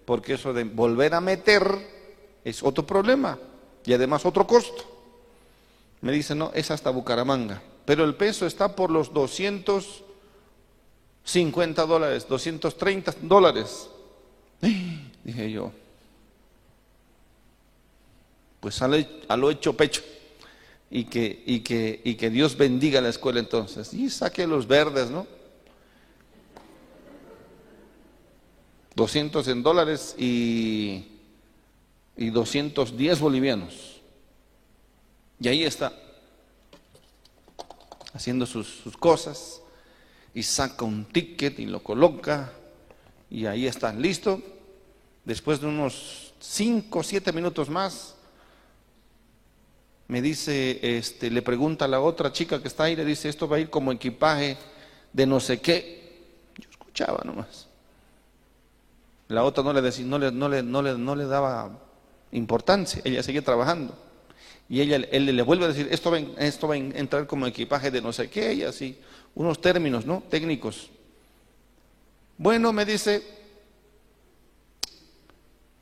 porque 0.05 0.35
eso 0.35 0.53
de 0.53 0.65
volver 0.65 1.15
a 1.15 1.21
meter 1.21 1.63
es 2.45 2.65
otro 2.65 2.85
problema 2.85 3.39
y 3.89 3.93
además 3.95 4.27
otro 4.27 4.47
costo. 4.47 4.85
Me 6.03 6.13
dice, 6.13 6.35
no, 6.35 6.53
es 6.55 6.71
hasta 6.71 6.91
Bucaramanga, 6.91 7.63
pero 7.87 8.05
el 8.05 8.17
peso 8.17 8.45
está 8.47 8.77
por 8.77 8.91
los 8.91 9.15
250 9.15 11.87
dólares, 11.87 12.29
230 12.29 13.15
dólares. 13.23 13.89
Dije 15.25 15.51
yo, 15.51 15.73
pues 18.61 18.83
a 18.83 18.89
lo, 18.89 19.51
hecho 19.51 19.75
pecho. 19.75 20.03
Y 20.91 21.05
que, 21.05 21.43
y, 21.47 21.61
que, 21.61 22.03
y 22.05 22.17
que 22.17 22.29
Dios 22.29 22.59
bendiga 22.59 23.01
la 23.01 23.09
escuela 23.09 23.41
entonces. 23.41 23.95
Y 23.95 24.11
saque 24.11 24.47
los 24.47 24.67
verdes, 24.67 25.11
¿no? 25.11 25.27
200 28.95 29.49
en 29.49 29.63
dólares 29.63 30.15
y, 30.19 31.18
y 32.19 32.31
210 32.31 33.21
bolivianos. 33.21 34.01
Y 35.41 35.47
ahí 35.47 35.63
está, 35.63 35.93
haciendo 38.13 38.45
sus, 38.45 38.67
sus, 38.67 38.97
cosas, 38.97 39.63
y 40.35 40.43
saca 40.43 40.85
un 40.85 41.05
ticket 41.05 41.61
y 41.61 41.67
lo 41.67 41.81
coloca, 41.81 42.53
y 43.31 43.47
ahí 43.47 43.67
está, 43.67 43.93
listo. 43.93 44.43
Después 45.25 45.61
de 45.61 45.69
unos 45.69 46.35
5 46.41 46.99
o 46.99 47.03
7 47.05 47.33
minutos 47.33 47.71
más, 47.71 48.17
me 50.09 50.21
dice, 50.21 50.81
este, 50.99 51.31
le 51.31 51.43
pregunta 51.43 51.85
a 51.85 51.89
la 51.89 52.01
otra 52.01 52.33
chica 52.33 52.61
que 52.61 52.67
está 52.67 52.85
ahí, 52.85 52.97
le 52.97 53.05
dice, 53.05 53.29
esto 53.29 53.47
va 53.47 53.59
a 53.59 53.61
ir 53.61 53.71
como 53.71 53.93
equipaje 53.93 54.57
de 55.13 55.27
no 55.27 55.39
sé 55.39 55.61
qué. 55.61 56.19
Yo 56.57 56.69
escuchaba 56.69 57.23
nomás. 57.25 57.69
La 59.29 59.45
otra 59.45 59.63
no 59.63 59.73
le, 59.73 59.83
decía, 59.83 60.07
no 60.07 60.19
le, 60.19 60.33
no 60.33 60.49
le, 60.49 60.63
no 60.63 60.83
le, 60.83 60.99
no 60.99 61.15
le 61.15 61.27
daba 61.27 61.88
importancia, 62.33 63.01
ella 63.05 63.23
seguía 63.23 63.43
trabajando. 63.43 63.97
Y 64.69 64.81
ella, 64.81 64.97
él 64.97 65.25
le 65.25 65.43
vuelve 65.43 65.65
a 65.65 65.69
decir, 65.69 65.89
esto 65.91 66.11
va, 66.11 66.19
esto 66.19 66.69
va 66.69 66.75
a 66.75 66.79
entrar 66.79 67.27
como 67.27 67.47
equipaje 67.47 67.91
de 67.91 68.03
no 68.03 68.13
sé 68.13 68.29
qué, 68.29 68.53
y 68.53 68.63
así, 68.65 68.99
unos 69.35 69.61
términos, 69.61 70.05
¿no? 70.05 70.23
Técnicos. 70.29 70.91
Bueno, 72.37 72.73
me 72.73 72.85
dice, 72.85 73.23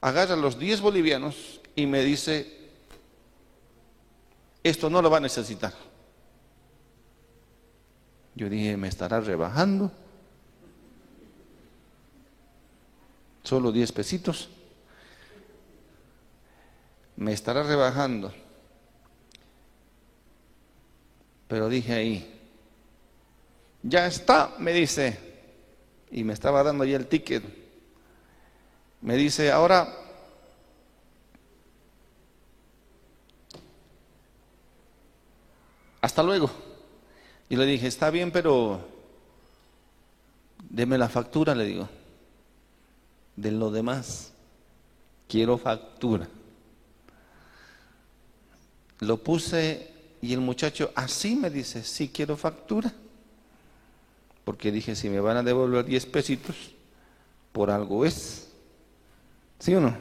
agarra 0.00 0.36
los 0.36 0.58
10 0.58 0.80
bolivianos 0.80 1.60
y 1.74 1.86
me 1.86 2.04
dice, 2.04 2.56
esto 4.62 4.88
no 4.88 5.02
lo 5.02 5.10
va 5.10 5.18
a 5.18 5.20
necesitar. 5.20 5.74
Yo 8.36 8.48
dije, 8.48 8.76
¿me 8.76 8.88
estará 8.88 9.20
rebajando? 9.20 9.90
Solo 13.42 13.72
10 13.72 13.92
pesitos. 13.92 14.48
Me 17.16 17.32
estará 17.32 17.62
rebajando. 17.62 18.32
Pero 21.48 21.68
dije 21.68 21.92
ahí, 21.92 22.40
ya 23.82 24.06
está, 24.06 24.54
me 24.58 24.72
dice, 24.72 25.18
y 26.10 26.24
me 26.24 26.32
estaba 26.32 26.62
dando 26.62 26.84
ya 26.84 26.96
el 26.96 27.06
ticket. 27.06 27.44
Me 29.00 29.16
dice, 29.16 29.52
ahora 29.52 30.06
Hasta 36.06 36.22
luego. 36.22 36.48
Y 37.48 37.56
le 37.56 37.66
dije, 37.66 37.88
está 37.88 38.10
bien, 38.10 38.30
pero 38.30 38.80
deme 40.70 40.96
la 40.98 41.08
factura, 41.08 41.52
le 41.52 41.64
digo. 41.64 41.88
De 43.34 43.50
lo 43.50 43.72
demás, 43.72 44.32
quiero 45.26 45.58
factura. 45.58 46.28
Lo 49.00 49.18
puse 49.18 49.90
y 50.22 50.32
el 50.32 50.40
muchacho 50.40 50.90
así 50.94 51.36
me 51.36 51.50
dice, 51.50 51.82
sí 51.82 52.10
quiero 52.12 52.36
factura. 52.36 52.92
Porque 54.44 54.70
dije, 54.70 54.94
si 54.94 55.08
me 55.08 55.20
van 55.20 55.36
a 55.36 55.42
devolver 55.42 55.84
10 55.84 56.06
pesitos, 56.06 56.56
por 57.52 57.70
algo 57.70 58.04
es. 58.04 58.48
¿Sí 59.58 59.74
o 59.74 59.80
no? 59.80 59.96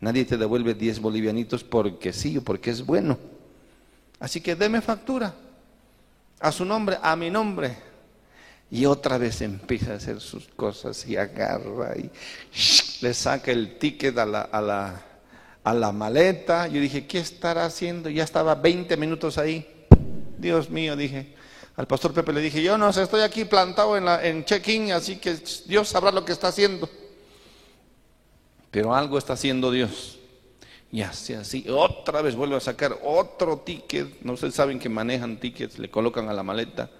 Nadie 0.00 0.24
te 0.24 0.36
devuelve 0.36 0.74
10 0.74 1.00
bolivianitos 1.00 1.64
porque 1.64 2.12
sí 2.12 2.36
o 2.36 2.42
porque 2.42 2.70
es 2.70 2.84
bueno. 2.84 3.18
Así 4.20 4.40
que 4.40 4.54
deme 4.54 4.80
factura. 4.80 5.34
A 6.40 6.52
su 6.52 6.64
nombre, 6.64 6.98
a 7.00 7.16
mi 7.16 7.30
nombre. 7.30 7.76
Y 8.70 8.84
otra 8.84 9.16
vez 9.16 9.40
empieza 9.42 9.92
a 9.92 9.96
hacer 9.96 10.20
sus 10.20 10.48
cosas 10.48 11.06
y 11.06 11.16
agarra 11.16 11.96
y 11.96 12.10
le 13.00 13.14
saca 13.14 13.52
el 13.52 13.78
ticket 13.78 14.18
a 14.18 14.26
la, 14.26 14.42
a 14.42 14.60
la, 14.60 15.05
a 15.66 15.74
la 15.74 15.90
maleta. 15.90 16.68
Yo 16.68 16.80
dije, 16.80 17.08
¿qué 17.08 17.18
estará 17.18 17.64
haciendo? 17.64 18.08
Ya 18.08 18.22
estaba 18.22 18.54
20 18.54 18.96
minutos 18.96 19.36
ahí. 19.36 19.66
Dios 20.38 20.70
mío, 20.70 20.94
dije. 20.94 21.34
Al 21.74 21.88
pastor 21.88 22.14
Pepe 22.14 22.32
le 22.32 22.40
dije, 22.40 22.62
yo 22.62 22.78
no 22.78 22.92
sé, 22.92 23.02
estoy 23.02 23.22
aquí 23.22 23.44
plantado 23.44 23.96
en, 23.96 24.06
en 24.08 24.44
check-in, 24.44 24.92
así 24.92 25.16
que 25.16 25.36
Dios 25.66 25.88
sabrá 25.88 26.12
lo 26.12 26.24
que 26.24 26.30
está 26.30 26.48
haciendo. 26.48 26.88
Pero 28.70 28.94
algo 28.94 29.18
está 29.18 29.32
haciendo 29.32 29.72
Dios. 29.72 30.20
Y 30.92 31.02
así, 31.02 31.34
así, 31.34 31.66
otra 31.68 32.22
vez 32.22 32.36
vuelve 32.36 32.54
a 32.54 32.60
sacar 32.60 32.96
otro 33.02 33.58
ticket. 33.58 34.22
No 34.22 34.36
sé, 34.36 34.52
saben 34.52 34.78
que 34.78 34.88
manejan 34.88 35.38
tickets, 35.38 35.80
le 35.80 35.90
colocan 35.90 36.28
a 36.28 36.32
la 36.32 36.44
maleta 36.44 36.90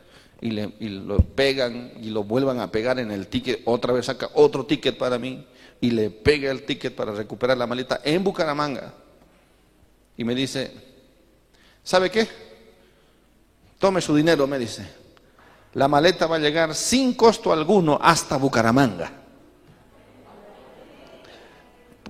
y, 0.40 0.50
le, 0.50 0.73
y 0.80 0.88
lo 0.88 1.18
pegan 1.18 1.92
y 2.02 2.11
lo 2.11 2.25
vuelvan 2.25 2.58
a 2.58 2.73
pegar 2.73 2.99
en 2.99 3.12
el 3.12 3.28
ticket. 3.28 3.62
Otra 3.64 3.92
vez 3.92 4.06
saca 4.06 4.28
otro 4.35 4.66
ticket 4.66 4.99
para 4.99 5.20
mí 5.20 5.46
y 5.80 5.90
le 5.90 6.11
pega 6.11 6.50
el 6.50 6.64
ticket 6.64 6.95
para 6.95 7.12
recuperar 7.12 7.56
la 7.56 7.66
maleta 7.66 8.00
en 8.04 8.25
Bucaramanga. 8.25 8.92
Y 10.16 10.25
me 10.25 10.35
dice, 10.35 10.73
¿sabe 11.83 12.11
qué? 12.11 12.26
Tome 13.78 14.00
su 14.00 14.14
dinero, 14.14 14.47
me 14.47 14.59
dice. 14.59 14.87
La 15.75 15.88
maleta 15.88 16.26
va 16.26 16.37
a 16.37 16.38
llegar 16.38 16.75
sin 16.75 17.14
costo 17.14 17.52
alguno 17.52 17.99
hasta 18.00 18.37
Bucaramanga. 18.38 19.12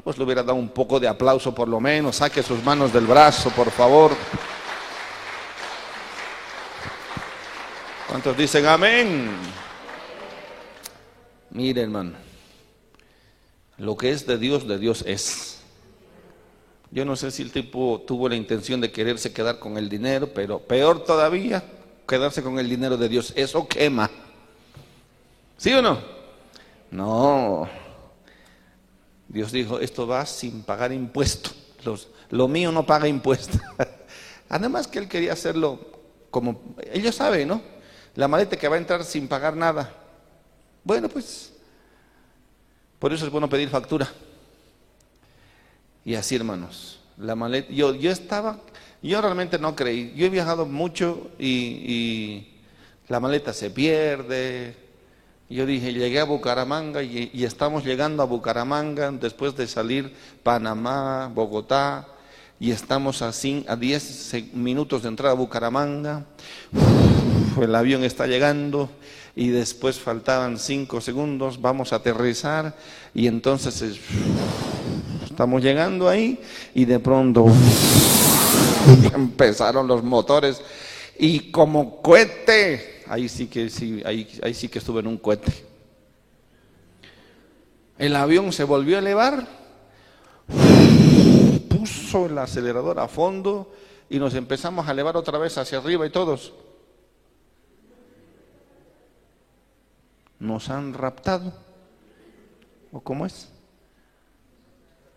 Pues 0.05 0.17
le 0.19 0.25
hubiera 0.25 0.45
dado 0.45 0.55
un 0.55 0.69
poco 0.69 1.01
de 1.01 1.09
aplauso 1.09 1.53
por 1.53 1.67
lo 1.67 1.81
menos. 1.81 2.17
Saque 2.17 2.45
sus 2.45 2.63
manos 2.63 2.93
del 2.93 3.07
brazo, 3.07 3.51
por 3.51 3.73
favor. 3.73 4.13
¿Cuántos 8.09 8.37
dicen 8.37 8.67
amén? 8.67 9.37
Mire, 11.51 11.83
hermano. 11.83 12.26
Lo 13.79 13.97
que 13.97 14.11
es 14.11 14.27
de 14.27 14.39
Dios, 14.39 14.67
de 14.67 14.79
Dios 14.79 15.05
es. 15.07 15.59
Yo 16.91 17.05
no 17.05 17.17
sé 17.17 17.31
si 17.31 17.43
el 17.43 17.53
tipo 17.53 18.03
tuvo 18.07 18.29
la 18.29 18.37
intención 18.37 18.81
de 18.81 18.91
quererse 18.91 19.33
quedar 19.33 19.59
con 19.59 19.77
el 19.77 19.89
dinero, 19.89 20.31
pero 20.33 20.61
peor 20.61 21.05
todavía, 21.05 21.63
quedarse 22.09 22.43
con 22.43 22.59
el 22.59 22.69
dinero 22.69 22.97
de 22.97 23.09
Dios. 23.09 23.33
Eso 23.37 23.67
quema. 23.69 24.11
¿Sí 25.59 25.73
o 25.73 25.83
no? 25.83 25.99
No. 26.91 27.69
Dios 29.29 29.53
dijo, 29.53 29.81
esto 29.81 30.07
va 30.07 30.25
sin 30.25 30.63
pagar 30.63 30.93
impuestos. 30.93 31.55
lo 32.31 32.49
mío 32.49 32.73
no 32.73 32.87
paga 32.87 33.09
impuestos. 33.09 33.61
Además 34.49 34.87
que 34.87 34.99
él 35.01 35.09
quería 35.09 35.33
hacerlo 35.33 35.81
como, 36.31 36.61
ellos 36.93 37.15
saben, 37.15 37.49
¿no? 37.49 37.63
La 38.15 38.29
maleta 38.29 38.57
que 38.57 38.69
va 38.69 38.77
a 38.77 38.79
entrar 38.79 39.05
sin 39.05 39.29
pagar 39.29 39.57
nada. 39.57 39.93
Bueno, 40.85 41.09
pues, 41.09 41.53
por 42.99 43.13
eso 43.13 43.27
es 43.27 43.33
bueno 43.33 43.49
pedir 43.49 43.69
factura. 43.69 44.09
Y 46.05 46.15
así, 46.15 46.37
hermanos, 46.37 47.01
la 47.19 47.35
maleta, 47.35 47.73
yo, 47.73 47.95
yo 47.95 48.11
estaba, 48.11 48.61
yo 49.03 49.21
realmente 49.21 49.59
no 49.59 49.75
creí. 49.75 50.13
Yo 50.17 50.27
he 50.27 50.31
viajado 50.31 50.67
mucho 50.67 51.31
y, 51.39 51.49
y 51.49 52.61
la 53.09 53.21
maleta 53.21 53.53
se 53.53 53.71
pierde, 53.71 54.87
yo 55.49 55.65
dije, 55.65 55.93
llegué 55.93 56.19
a 56.19 56.25
Bucaramanga 56.25 57.05
y, 57.05 57.45
estamos 57.45 57.85
llegando 57.85 58.21
a 58.21 58.27
Bucaramanga 58.27 59.13
después 59.13 59.57
de 59.57 59.69
salir 59.69 60.13
Panamá, 60.43 61.31
Bogotá, 61.33 62.09
y 62.59 62.73
estamos 62.73 63.23
a, 63.23 63.29
a 63.29 63.77
10 63.77 64.35
minutos 64.55 65.03
de 65.03 65.09
entrar 65.09 65.31
a 65.31 65.35
Bucaramanga. 65.35 66.25
el 67.63 67.75
avión 67.77 68.03
está 68.03 68.27
llegando 68.27 68.91
y 69.37 69.51
después 69.51 70.01
faltaban 70.01 70.59
5 70.59 71.03
segundos, 71.03 71.61
vamos 71.61 71.93
a 71.93 71.97
aterrizar 71.97 72.75
y 73.15 73.27
entonces 73.27 73.85
estamos 75.23 75.63
llegando 75.63 76.09
ahí 76.09 76.41
y 76.75 76.87
de 76.87 76.99
pronto 76.99 77.45
empezaron 79.15 79.87
los 79.87 80.03
motores 80.03 80.63
y 81.19 81.51
como 81.51 82.01
cohete 82.01 83.03
ahí 83.09 83.29
sí 83.29 83.47
que 83.47 83.69
sí, 83.69 84.03
ahí, 84.07 84.27
ahí 84.43 84.55
sí 84.55 84.69
que 84.69 84.79
estuve 84.79 85.01
en 85.01 85.07
un 85.07 85.19
cohete. 85.19 85.53
El 87.99 88.17
avión 88.17 88.53
se 88.53 88.65
volvió 88.65 88.97
a 88.97 89.01
elevar, 89.01 89.47
puso 91.69 92.27
el 92.27 92.39
acelerador 92.39 92.99
a 93.01 93.09
fondo 93.09 93.71
y 94.09 94.19
nos 94.19 94.35
empezamos 94.35 94.89
a 94.89 94.93
elevar 94.93 95.17
otra 95.17 95.39
vez 95.39 95.57
hacia 95.59 95.79
arriba 95.79 96.07
y 96.07 96.11
todos. 96.11 96.53
Nos 100.39 100.71
han 100.71 100.93
raptado. 100.95 101.53
¿O 102.93 103.01
cómo 103.01 103.27
es? 103.27 103.49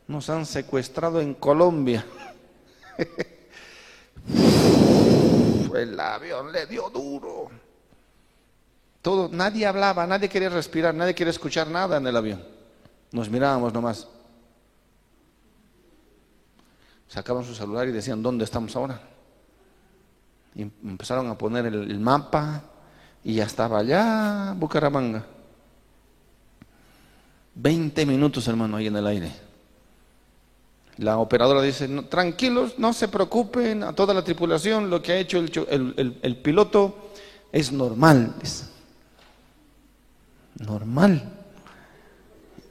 Nos 0.08 0.30
han 0.30 0.46
secuestrado 0.46 1.22
en 1.22 1.34
Colombia. 1.36 2.06
el 5.76 6.00
avión 6.00 6.52
le 6.52 6.66
dio 6.66 6.90
duro. 6.90 7.50
Todo, 9.02 9.30
nadie 9.32 9.66
hablaba, 9.66 10.06
nadie 10.06 10.28
quería 10.28 10.50
respirar, 10.50 10.94
nadie 10.94 11.16
quería 11.16 11.32
escuchar 11.32 11.68
nada 11.70 11.98
en 11.98 12.08
el 12.08 12.16
avión. 12.16 12.44
Nos 13.12 13.30
mirábamos 13.30 13.74
nomás. 13.74 14.08
Sacaban 17.08 17.44
su 17.44 17.56
celular 17.56 17.88
y 17.88 17.92
decían, 17.92 18.22
¿dónde 18.22 18.44
estamos 18.44 18.76
ahora? 18.76 19.02
Y 20.54 20.62
empezaron 20.62 21.28
a 21.28 21.38
poner 21.38 21.66
el, 21.66 21.90
el 21.90 22.00
mapa 22.00 22.64
y 23.24 23.36
ya 23.36 23.46
estaba 23.46 23.80
allá 23.80 24.54
Bucaramanga. 24.58 25.26
Veinte 27.56 28.06
minutos, 28.06 28.48
hermano, 28.48 28.78
ahí 28.78 28.88
en 28.88 28.96
el 28.96 29.08
aire. 29.08 29.32
La 30.98 31.18
operadora 31.18 31.62
dice, 31.62 31.88
tranquilos, 32.10 32.78
no 32.78 32.94
se 32.94 33.08
preocupen, 33.08 33.84
a 33.84 33.94
toda 33.94 34.14
la 34.14 34.24
tripulación, 34.24 34.90
lo 34.90 35.02
que 35.02 35.14
ha 35.14 35.18
hecho 35.18 35.38
el, 35.38 36.18
el 36.22 36.38
piloto 36.38 37.12
es 37.52 37.72
normal. 37.72 38.36
Normal. 40.56 41.24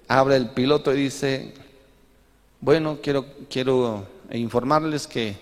Habla 0.09 0.37
el 0.37 0.51
piloto 0.51 0.95
y 0.95 1.05
dice, 1.05 1.55
bueno, 2.61 2.99
quiero, 3.03 3.27
quiero 3.49 4.07
informarles 4.31 5.07
que 5.07 5.37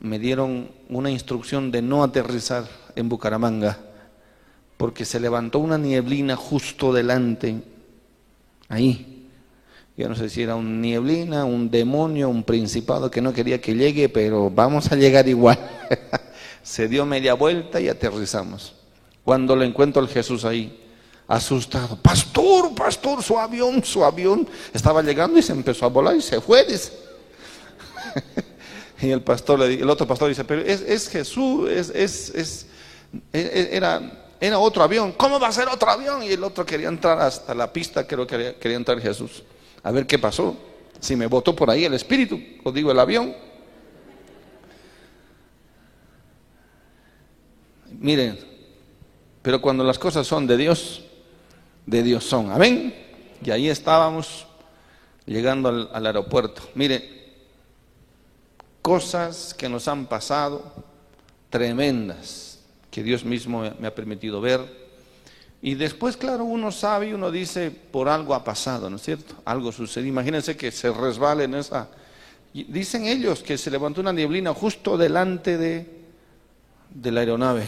me 0.00 0.18
dieron 0.18 0.70
una 0.88 1.10
instrucción 1.10 1.70
de 1.70 1.80
no 1.80 2.02
aterrizar 2.02 2.66
en 2.96 3.08
Bucaramanga, 3.08 3.78
porque 4.76 5.04
se 5.04 5.20
levantó 5.20 5.58
una 5.58 5.78
nieblina 5.78 6.36
justo 6.36 6.92
delante, 6.92 7.62
ahí. 8.68 9.28
Yo 9.96 10.08
no 10.08 10.14
sé 10.14 10.30
si 10.30 10.42
era 10.42 10.56
un 10.56 10.80
nieblina, 10.80 11.44
un 11.44 11.70
demonio, 11.70 12.28
un 12.28 12.44
principado 12.44 13.10
que 13.10 13.20
no 13.20 13.32
quería 13.32 13.60
que 13.60 13.74
llegue, 13.74 14.08
pero 14.08 14.50
vamos 14.50 14.90
a 14.90 14.96
llegar 14.96 15.28
igual. 15.28 15.58
se 16.62 16.88
dio 16.88 17.04
media 17.04 17.34
vuelta 17.34 17.80
y 17.80 17.88
aterrizamos. 17.88 18.74
Cuando 19.22 19.54
lo 19.54 19.64
encuentro 19.64 20.00
el 20.00 20.08
Jesús 20.08 20.44
ahí, 20.44 20.80
asustado. 21.28 21.96
Pastor, 21.96 22.74
pastor, 22.74 23.22
su 23.22 23.38
avión, 23.38 23.84
su 23.84 24.04
avión. 24.04 24.48
Estaba 24.72 25.02
llegando 25.02 25.38
y 25.38 25.42
se 25.42 25.52
empezó 25.52 25.86
a 25.86 25.88
volar 25.88 26.16
y 26.16 26.22
se 26.22 26.40
fue, 26.40 26.66
y 29.00 29.10
el 29.10 29.22
pastor, 29.22 29.62
el 29.62 29.88
otro 29.88 30.06
pastor 30.06 30.28
dice, 30.28 30.44
pero 30.44 30.60
es, 30.60 31.08
Jesús, 31.08 31.70
es, 31.70 31.88
es, 31.90 32.34
e, 32.34 32.40
e, 32.40 32.71
era, 33.32 34.00
era 34.40 34.58
otro 34.58 34.82
avión. 34.82 35.12
¿Cómo 35.12 35.38
va 35.38 35.48
a 35.48 35.52
ser 35.52 35.68
otro 35.68 35.88
avión? 35.90 36.22
Y 36.22 36.32
el 36.32 36.42
otro 36.42 36.66
quería 36.66 36.88
entrar 36.88 37.20
hasta 37.20 37.54
la 37.54 37.72
pista, 37.72 38.06
creo 38.06 38.26
que 38.26 38.56
quería, 38.60 38.76
entrar 38.76 39.00
Jesús. 39.00 39.42
A 39.82 39.90
ver 39.90 40.06
qué 40.06 40.18
pasó. 40.18 40.56
Si 41.00 41.16
me 41.16 41.26
botó 41.26 41.54
por 41.54 41.70
ahí 41.70 41.84
el 41.84 41.94
espíritu, 41.94 42.40
o 42.64 42.72
digo 42.72 42.90
el 42.90 42.98
avión. 42.98 43.34
Miren, 47.98 48.38
pero 49.42 49.60
cuando 49.60 49.84
las 49.84 49.98
cosas 49.98 50.26
son 50.26 50.46
de 50.46 50.56
Dios, 50.56 51.04
de 51.86 52.02
Dios 52.02 52.24
son. 52.24 52.50
Amén. 52.50 52.94
Y 53.44 53.50
ahí 53.50 53.68
estábamos 53.68 54.46
llegando 55.26 55.68
al, 55.68 56.06
aeropuerto. 56.06 56.62
Mire, 56.74 57.34
cosas 58.80 59.54
que 59.54 59.68
nos 59.68 59.88
han 59.88 60.06
pasado 60.06 60.72
tremendas. 61.50 62.51
Que 62.92 63.02
Dios 63.02 63.24
mismo 63.24 63.64
me 63.80 63.88
ha 63.88 63.94
permitido 63.94 64.40
ver. 64.40 64.60
Y 65.62 65.74
después, 65.74 66.16
claro, 66.16 66.44
uno 66.44 66.70
sabe 66.70 67.08
y 67.08 67.12
uno 67.14 67.30
dice, 67.30 67.70
por 67.70 68.08
algo 68.08 68.34
ha 68.34 68.44
pasado, 68.44 68.90
¿no 68.90 68.96
es 68.96 69.02
cierto? 69.02 69.34
Algo 69.46 69.72
sucedió. 69.72 70.08
Imagínense 70.08 70.56
que 70.56 70.70
se 70.70 70.92
resbale 70.92 71.44
en 71.44 71.54
esa... 71.54 71.88
Dicen 72.52 73.06
ellos 73.06 73.42
que 73.42 73.56
se 73.56 73.70
levantó 73.70 74.02
una 74.02 74.12
nieblina 74.12 74.52
justo 74.52 74.98
delante 74.98 75.56
de, 75.56 76.04
de 76.90 77.10
la 77.10 77.20
aeronave 77.20 77.64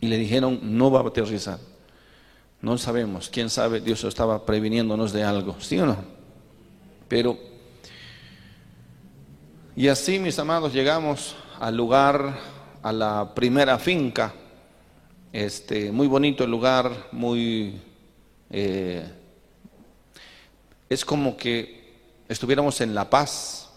y 0.00 0.08
le 0.08 0.18
dijeron, 0.18 0.58
no 0.62 0.90
va 0.90 1.00
a 1.00 1.06
aterrizar. 1.06 1.60
No 2.60 2.76
sabemos, 2.78 3.30
quién 3.30 3.48
sabe, 3.48 3.80
Dios 3.80 4.02
estaba 4.02 4.44
previniéndonos 4.44 5.12
de 5.12 5.22
algo, 5.22 5.54
¿sí 5.60 5.78
o 5.78 5.86
no? 5.86 5.98
Pero, 7.06 7.38
y 9.76 9.86
así, 9.86 10.18
mis 10.18 10.36
amados, 10.40 10.72
llegamos 10.72 11.36
al 11.60 11.76
lugar 11.76 12.53
a 12.84 12.92
la 12.92 13.34
primera 13.34 13.78
finca. 13.78 14.34
Este, 15.32 15.90
muy 15.90 16.06
bonito 16.06 16.44
el 16.44 16.50
lugar, 16.50 17.08
muy... 17.12 17.80
Eh, 18.50 19.02
es 20.90 21.02
como 21.02 21.34
que 21.34 21.94
estuviéramos 22.28 22.82
en 22.82 22.94
La 22.94 23.08
Paz, 23.08 23.70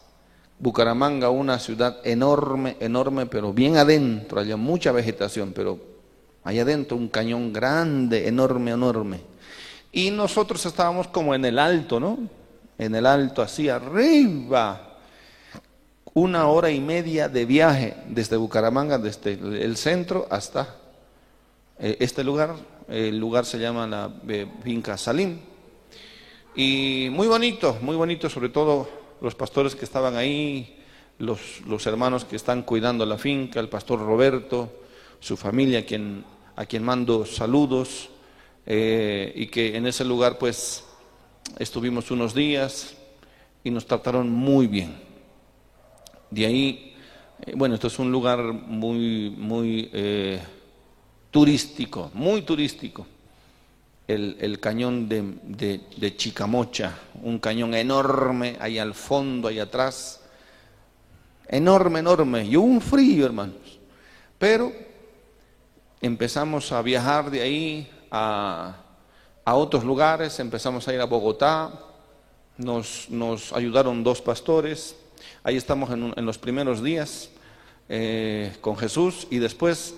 Bucaramanga, 0.60 1.30
una 1.30 1.58
ciudad 1.58 2.02
enorme, 2.04 2.76
enorme, 2.82 3.26
pero 3.28 3.54
bien 3.54 3.78
adentro, 3.78 4.42
había 4.42 4.58
mucha 4.58 4.92
vegetación, 4.92 5.54
pero 5.54 5.80
allá 6.44 6.64
adentro 6.64 6.98
un 6.98 7.08
cañón 7.08 7.54
grande, 7.54 8.28
enorme, 8.28 8.72
enorme. 8.72 9.22
Y 9.94 10.12
nosotros 10.12 10.66
estábamos 10.66 11.08
como 11.08 11.34
en 11.34 11.46
el 11.46 11.60
alto, 11.60 12.02
¿no? 12.02 12.20
En 12.78 12.94
el 12.94 13.06
alto, 13.06 13.42
así 13.42 13.70
arriba, 13.70 14.87
una 16.18 16.48
hora 16.48 16.72
y 16.72 16.82
media 16.82 17.30
de 17.30 17.46
viaje 17.46 17.96
desde 18.08 18.38
Bucaramanga, 18.38 18.98
desde 18.98 19.34
el 19.34 19.78
centro 19.78 20.26
hasta 20.32 20.76
eh, 21.78 21.98
este 22.00 22.24
lugar. 22.24 22.56
El 22.88 23.20
lugar 23.20 23.46
se 23.46 23.60
llama 23.60 23.86
la 23.86 24.12
eh, 24.28 24.48
finca 24.64 24.98
Salim. 24.98 25.38
Y 26.56 27.10
muy 27.12 27.28
bonito, 27.28 27.78
muy 27.82 27.96
bonito, 27.96 28.32
sobre 28.32 28.50
todo 28.50 28.90
los 29.22 29.36
pastores 29.36 29.76
que 29.76 29.86
estaban 29.86 30.16
ahí, 30.16 30.80
los, 31.20 31.62
los 31.68 31.86
hermanos 31.86 32.26
que 32.26 32.36
están 32.36 32.64
cuidando 32.64 33.06
la 33.06 33.20
finca, 33.20 33.60
el 33.60 33.70
pastor 33.70 34.00
Roberto, 34.00 34.72
su 35.20 35.38
familia, 35.38 35.80
a 35.80 35.84
quien, 35.84 36.26
a 36.56 36.66
quien 36.66 36.82
mando 36.82 37.28
saludos, 37.28 38.10
eh, 38.66 39.34
y 39.36 39.46
que 39.48 39.78
en 39.78 39.86
ese 39.86 40.04
lugar 40.04 40.40
pues 40.40 40.84
estuvimos 41.60 42.10
unos 42.10 42.34
días 42.34 42.96
y 43.64 43.70
nos 43.70 43.86
trataron 43.86 44.32
muy 44.32 44.66
bien. 44.66 45.07
De 46.30 46.46
ahí, 46.46 46.96
eh, 47.46 47.54
bueno, 47.56 47.76
esto 47.76 47.88
es 47.88 48.00
un 48.00 48.12
lugar 48.12 48.42
muy, 48.42 49.30
muy 49.30 49.90
eh, 49.94 50.40
turístico, 51.32 52.12
muy 52.14 52.42
turístico. 52.42 53.06
El, 54.08 54.60
cañón 54.62 55.10
de, 55.10 55.82
de, 55.98 56.16
Chicamocha, 56.16 56.98
un 57.24 57.40
cañón 57.40 57.74
enorme 57.74 58.56
ahí 58.58 58.80
al 58.80 58.94
fondo, 58.94 59.50
ahí 59.50 59.60
atrás. 59.60 60.22
Enorme, 61.46 62.00
enorme. 62.00 62.46
Y 62.46 62.56
un 62.56 62.80
frío, 62.80 63.26
hermanos. 63.26 63.80
Pero 64.40 64.72
empezamos 66.00 66.72
a 66.72 66.82
viajar 66.82 67.30
de 67.30 67.42
ahí 67.42 67.92
a, 68.10 68.78
a 69.44 69.56
otros 69.56 69.84
lugares, 69.84 70.40
empezamos 70.40 70.88
a 70.88 70.94
ir 70.94 71.02
a 71.02 71.06
Bogotá, 71.06 71.72
nos, 72.58 73.10
nos 73.10 73.54
ayudaron 73.54 74.04
dos 74.04 74.22
pastores, 74.22 74.96
Ahí 75.48 75.56
estamos 75.56 75.90
en, 75.92 76.26
los 76.26 76.38
primeros 76.38 76.84
días 76.84 77.30
eh, 77.88 78.52
con 78.60 78.76
Jesús 78.76 79.28
y 79.30 79.38
después 79.38 79.96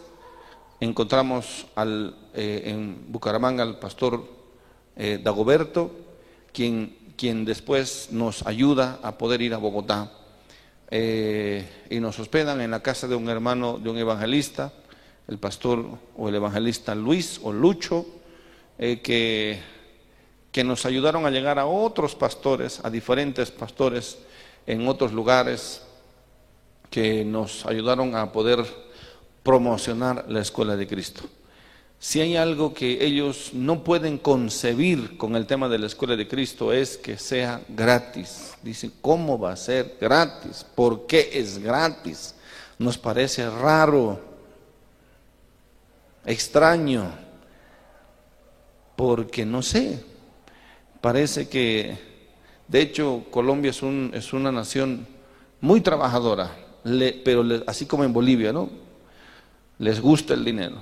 encontramos 0.79 1.65
eh, 1.75 2.61
en 2.65 3.11
Bucaramanga 3.11 3.63
al 3.63 3.79
pastor 3.79 4.29
eh, 4.95 5.19
Dagoberto, 5.23 5.89
quien, 6.53 6.95
quien 7.17 7.45
después 7.45 8.09
nos 8.11 8.45
ayuda 8.45 8.99
a 9.01 9.17
poder 9.17 9.41
ir 9.41 9.55
a 9.55 9.57
Bogotá. 9.57 10.11
y 10.91 11.99
nos 11.99 12.19
hospedan 12.19 12.61
en 12.61 12.69
la 12.69 12.83
casa 12.83 13.07
de 13.07 13.15
un 13.15 13.27
hermano, 13.27 13.79
de 13.79 13.89
un 13.89 13.97
evangelista, 13.97 14.71
el 15.27 15.39
pastor 15.39 15.83
o 16.15 16.29
el 16.29 16.35
evangelista 16.35 16.93
Luis 16.93 17.39
o 17.41 17.51
Lucho, 17.51 18.05
que, 18.77 19.59
que 20.51 20.63
nos 20.63 20.85
ayudaron 20.85 21.25
a 21.25 21.31
llegar 21.31 21.57
a 21.57 21.65
otros 21.65 22.13
pastores, 22.13 22.81
a 22.85 22.91
diferentes 22.91 23.49
pastores 23.49 24.19
en 24.65 24.87
otros 24.87 25.11
lugares 25.13 25.81
que 26.89 27.23
nos 27.23 27.65
ayudaron 27.65 28.15
a 28.15 28.31
poder 28.31 28.65
promocionar 29.43 30.25
la 30.27 30.41
escuela 30.41 30.75
de 30.75 30.87
Cristo. 30.87 31.23
Si 32.01 32.21
hay 32.21 32.37
algo 32.37 32.73
que 32.73 33.03
ellos 33.05 33.51
no 33.53 33.83
pueden 33.83 34.17
concebir 34.17 35.17
con 35.17 35.35
el 35.35 35.45
tema 35.45 35.67
de 35.67 35.79
la 35.79 35.87
escuela 35.87 36.15
de 36.15 36.29
Cristo 36.29 36.71
es 36.71 36.97
que 36.97 37.17
sea 37.17 37.61
gratis. 37.67 38.53
Dicen, 38.63 38.93
¿cómo 39.01 39.37
va 39.37 39.51
a 39.51 39.57
ser 39.57 39.97
gratis? 39.99 40.65
¿Por 40.75 41.05
qué 41.05 41.29
es 41.33 41.57
gratis? 41.57 42.35
Nos 42.77 42.97
parece 42.97 43.49
raro, 43.49 44.17
extraño, 46.25 47.11
porque 48.95 49.45
no 49.45 49.61
sé, 49.61 50.01
parece 51.01 51.49
que 51.49 52.08
de 52.69 52.81
hecho, 52.81 53.25
Colombia 53.31 53.71
es, 53.71 53.81
un, 53.81 54.11
es 54.13 54.31
una 54.31 54.51
nación 54.51 55.07
muy 55.59 55.81
trabajadora, 55.81 56.55
pero 57.25 57.43
así 57.65 57.87
como 57.87 58.03
en 58.03 58.13
Bolivia, 58.13 58.53
¿no? 58.53 58.69
Les 59.79 59.99
gusta 59.99 60.35
el 60.35 60.45
dinero. 60.45 60.75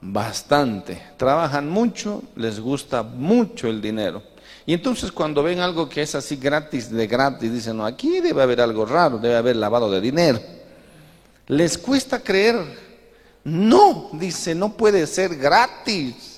Bastante. 0.00 1.02
Trabajan 1.16 1.68
mucho, 1.68 2.22
les 2.36 2.60
gusta 2.60 3.02
mucho 3.02 3.66
el 3.66 3.80
dinero. 3.82 4.22
Y 4.64 4.74
entonces 4.74 5.10
cuando 5.10 5.42
ven 5.42 5.58
algo 5.58 5.88
que 5.88 6.02
es 6.02 6.14
así 6.14 6.36
gratis, 6.36 6.90
de 6.90 7.06
gratis, 7.08 7.52
dicen, 7.52 7.76
no, 7.76 7.84
aquí 7.84 8.20
debe 8.20 8.42
haber 8.42 8.60
algo 8.60 8.86
raro, 8.86 9.18
debe 9.18 9.36
haber 9.36 9.56
lavado 9.56 9.90
de 9.90 10.00
dinero. 10.00 10.40
Les 11.48 11.76
cuesta 11.76 12.20
creer. 12.20 12.84
No, 13.42 14.10
dice, 14.12 14.54
no 14.54 14.76
puede 14.76 15.06
ser 15.08 15.36
gratis. 15.36 16.33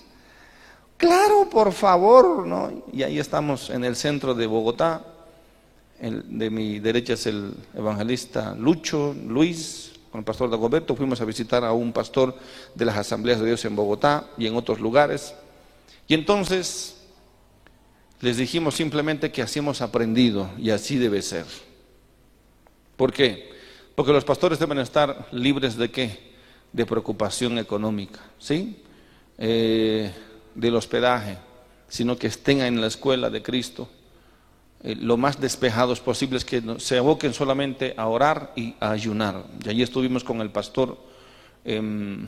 Claro, 0.96 1.48
por 1.50 1.72
favor, 1.72 2.46
¿no? 2.46 2.82
Y 2.92 3.02
ahí 3.02 3.18
estamos 3.18 3.68
en 3.70 3.85
el 3.85 3.96
centro 3.96 4.35
de 4.35 4.46
Bogotá. 4.46 5.04
de 6.00 6.50
mi 6.50 6.78
derecha 6.78 7.14
es 7.14 7.26
el 7.26 7.54
evangelista 7.74 8.54
Lucho, 8.54 9.14
Luis, 9.26 9.92
con 10.11 10.20
el 10.20 10.24
pastor 10.24 10.50
Dagoberto. 10.50 10.96
Fuimos 10.96 11.20
a 11.20 11.24
visitar 11.24 11.64
a 11.64 11.72
un 11.72 11.92
pastor 11.92 12.35
de 12.74 12.85
las 12.85 12.96
asambleas 12.96 13.40
de 13.40 13.46
Dios 13.46 13.64
en 13.64 13.76
Bogotá 13.76 14.28
y 14.38 14.46
en 14.46 14.56
otros 14.56 14.80
lugares. 14.80 15.35
Y 16.09 16.14
entonces 16.14 16.96
les 18.20 18.38
dijimos 18.38 18.74
simplemente 18.74 19.30
que 19.30 19.42
así 19.42 19.59
hemos 19.59 19.82
aprendido 19.82 20.50
y 20.59 20.70
así 20.70 20.96
debe 20.96 21.20
ser. 21.20 21.44
¿Por 22.96 23.12
qué? 23.12 23.50
Porque 23.94 24.12
los 24.12 24.24
pastores 24.24 24.59
deben 24.59 24.78
estar 24.78 25.28
libres 25.32 25.76
de 25.76 25.90
qué? 25.90 26.32
De 26.72 26.87
preocupación 26.87 27.59
económica, 27.59 28.20
¿sí? 28.38 28.82
Eh, 29.38 30.11
del 30.56 30.74
hospedaje, 30.74 31.38
sino 31.88 32.18
que 32.18 32.26
estén 32.26 32.62
en 32.62 32.80
la 32.80 32.88
escuela 32.88 33.30
de 33.30 33.42
Cristo, 33.42 33.88
eh, 34.82 34.96
lo 34.96 35.16
más 35.16 35.40
despejados 35.40 36.00
posibles, 36.00 36.44
que 36.44 36.62
se 36.78 36.98
aboquen 36.98 37.34
solamente 37.34 37.94
a 37.96 38.08
orar 38.08 38.52
y 38.56 38.74
a 38.80 38.90
ayunar. 38.90 39.44
Y 39.64 39.68
allí 39.68 39.82
estuvimos 39.82 40.24
con 40.24 40.40
el 40.40 40.50
pastor, 40.50 40.98
em, 41.64 42.26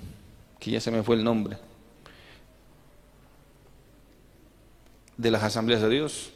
que 0.61 0.71
ya 0.71 0.81
se 0.81 0.91
me 0.91 1.03
fue 1.03 1.17
el 1.17 1.25
nombre, 1.25 1.57
de 5.17 5.31
las 5.31 5.43
asambleas 5.43 5.83
de 5.83 5.89
Dios. 5.89 6.31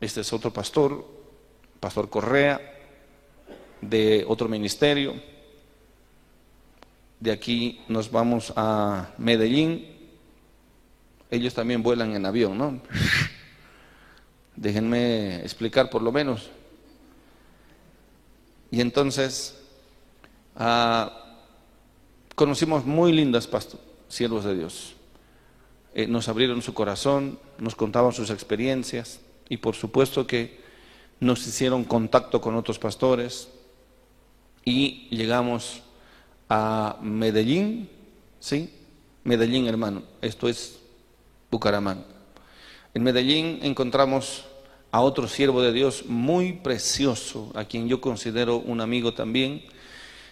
Este 0.00 0.20
es 0.20 0.32
otro 0.32 0.52
pastor, 0.52 1.04
pastor 1.80 2.08
Correa, 2.08 2.60
de 3.80 4.24
otro 4.28 4.48
ministerio 4.48 5.37
de 7.20 7.32
aquí 7.32 7.80
nos 7.88 8.10
vamos 8.10 8.52
a 8.56 9.10
Medellín. 9.18 9.86
Ellos 11.30 11.54
también 11.54 11.82
vuelan 11.82 12.14
en 12.14 12.24
avión, 12.26 12.56
¿no? 12.56 12.80
Déjenme 14.56 15.36
explicar 15.42 15.90
por 15.90 16.02
lo 16.02 16.12
menos. 16.12 16.50
Y 18.70 18.80
entonces 18.80 19.60
ah, 20.56 21.12
conocimos 22.34 22.84
muy 22.84 23.12
lindas 23.12 23.48
siervos 24.08 24.44
de 24.44 24.56
Dios. 24.56 24.94
Eh, 25.94 26.06
nos 26.06 26.28
abrieron 26.28 26.62
su 26.62 26.74
corazón, 26.74 27.38
nos 27.58 27.74
contaban 27.74 28.12
sus 28.12 28.30
experiencias 28.30 29.20
y 29.48 29.56
por 29.56 29.74
supuesto 29.74 30.26
que 30.26 30.60
nos 31.20 31.46
hicieron 31.46 31.84
contacto 31.84 32.40
con 32.40 32.54
otros 32.54 32.78
pastores 32.78 33.48
y 34.64 35.08
llegamos 35.10 35.82
a 36.48 36.98
Medellín, 37.02 37.88
¿sí? 38.40 38.70
Medellín, 39.24 39.66
hermano, 39.66 40.02
esto 40.22 40.48
es 40.48 40.78
Bucaramanga. 41.50 42.04
En 42.94 43.02
Medellín 43.02 43.60
encontramos 43.62 44.44
a 44.90 45.02
otro 45.02 45.28
siervo 45.28 45.60
de 45.60 45.72
Dios 45.72 46.06
muy 46.06 46.54
precioso, 46.54 47.52
a 47.54 47.64
quien 47.64 47.88
yo 47.88 48.00
considero 48.00 48.56
un 48.56 48.80
amigo 48.80 49.12
también, 49.12 49.62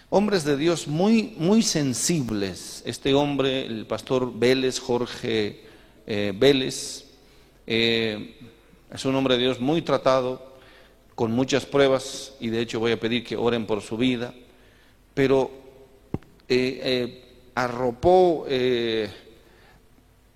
hombres 0.09 0.43
de 0.43 0.57
Dios 0.57 0.87
muy, 0.87 1.35
muy 1.37 1.61
sensibles. 1.61 2.81
Este 2.85 3.13
hombre, 3.13 3.65
el 3.65 3.85
pastor 3.85 4.33
Vélez, 4.37 4.79
Jorge 4.79 5.63
eh, 6.07 6.33
Vélez, 6.35 7.05
eh, 7.67 8.35
es 8.91 9.05
un 9.05 9.15
hombre 9.15 9.35
de 9.35 9.43
Dios 9.43 9.59
muy 9.59 9.81
tratado, 9.83 10.57
con 11.13 11.31
muchas 11.31 11.65
pruebas, 11.65 12.33
y 12.39 12.49
de 12.49 12.61
hecho 12.61 12.79
voy 12.79 12.91
a 12.91 12.99
pedir 12.99 13.23
que 13.23 13.35
oren 13.35 13.65
por 13.65 13.81
su 13.81 13.97
vida, 13.97 14.33
pero 15.13 15.66
eh, 16.47 17.23
arropó, 17.55 18.45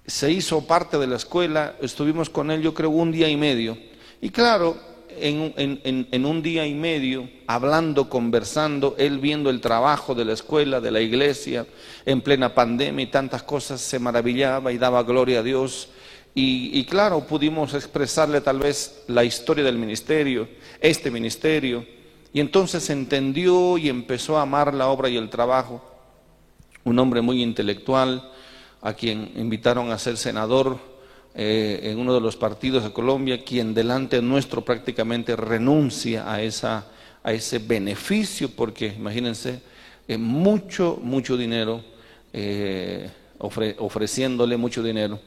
se 0.06 0.32
hizo 0.32 0.66
parte 0.66 0.98
de 0.98 1.08
la 1.08 1.16
escuela, 1.16 1.76
estuvimos 1.82 2.30
con 2.30 2.52
él 2.52 2.62
yo 2.62 2.74
creo 2.74 2.90
un 2.90 3.12
día 3.12 3.30
y 3.30 3.38
medio, 3.38 3.78
y 4.20 4.30
claro, 4.30 4.78
en, 5.20 6.26
un 6.26 6.42
día 6.42 6.66
y 6.66 6.74
medio, 6.74 7.30
hablando, 7.48 8.10
conversando, 8.10 8.96
él 8.98 9.20
viendo 9.20 9.50
el 9.50 9.62
trabajo 9.62 10.16
de 10.16 10.26
la 10.26 10.34
escuela, 10.34 10.80
de 10.80 10.92
la 10.92 11.02
iglesia, 11.02 11.66
en 12.06 12.22
plena 12.22 12.54
pandemia 12.54 13.04
y 13.04 13.08
tantas 13.08 13.44
cosas, 13.44 13.82
se 13.82 14.00
maravillaba 14.00 14.72
y 14.72 14.78
daba 14.78 15.04
gloria 15.04 15.40
a 15.40 15.44
Dios. 15.44 15.90
Y, 16.34 16.78
y 16.78 16.86
claro, 16.86 17.26
pudimos 17.28 17.74
expresarle 17.74 18.42
tal 18.42 18.60
vez 18.60 19.04
la 19.08 19.24
historia 19.24 19.64
del 19.64 19.78
ministerio, 19.78 20.48
este 20.80 21.12
ministerio, 21.12 21.86
y 22.34 22.40
entonces 22.40 22.90
entendió 22.90 23.78
y 23.78 23.90
empezó 23.90 24.38
a 24.38 24.44
amar 24.44 24.74
la 24.74 24.88
obra 24.88 25.10
y 25.10 25.18
el 25.18 25.30
trabajo. 25.30 25.91
Un 26.84 27.00
hombre 27.00 27.22
muy 27.22 27.42
intelectual, 27.42 28.32
a 28.82 28.94
quien 28.94 29.32
invitaron 29.36 29.92
a 29.92 30.00
ser 30.00 30.18
senador 30.18 30.80
eh, 31.34 31.80
en 31.84 32.00
uno 32.00 32.14
de 32.14 32.22
los 32.22 32.36
partidos 32.36 32.84
de 32.84 32.92
Colombia, 32.92 33.44
quien 33.44 33.74
delante 33.74 34.22
nuestro 34.22 34.66
prácticamente 34.66 35.36
renuncia 35.36 36.32
a, 36.32 36.42
esa, 36.42 36.88
a 37.24 37.32
ese 37.32 37.60
beneficio, 37.60 38.50
porque 38.50 38.88
imagínense, 38.88 39.62
eh, 40.08 40.18
mucho, 40.18 41.00
mucho 41.02 41.38
dinero, 41.38 41.84
eh, 42.34 43.10
ofreciéndole 43.38 44.58
mucho 44.58 44.84
dinero. 44.84 45.20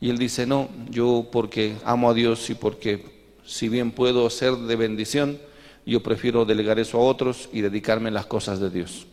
Y 0.00 0.10
él 0.10 0.18
dice, 0.18 0.46
no, 0.46 0.68
yo 0.90 1.28
porque 1.30 1.76
amo 1.84 2.10
a 2.10 2.14
Dios 2.14 2.50
y 2.50 2.54
porque 2.54 3.04
si 3.44 3.68
bien 3.68 3.92
puedo 3.92 4.28
ser 4.30 4.56
de 4.56 4.76
bendición, 4.76 5.38
yo 5.86 6.02
prefiero 6.02 6.44
delegar 6.44 6.78
eso 6.78 6.98
a 6.98 7.02
otros 7.02 7.48
y 7.52 7.60
dedicarme 7.60 8.08
a 8.08 8.12
las 8.12 8.26
cosas 8.26 8.58
de 8.58 8.70
Dios. 8.70 9.06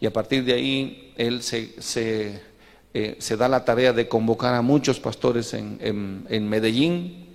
Y 0.00 0.06
a 0.06 0.12
partir 0.12 0.44
de 0.44 0.52
ahí, 0.52 1.12
él 1.16 1.42
se, 1.42 1.74
eh, 2.96 3.16
se 3.18 3.36
da 3.36 3.48
la 3.48 3.64
tarea 3.64 3.92
de 3.92 4.06
convocar 4.06 4.54
a 4.54 4.62
muchos 4.62 5.00
pastores 5.00 5.54
en, 5.54 6.48
Medellín, 6.48 7.26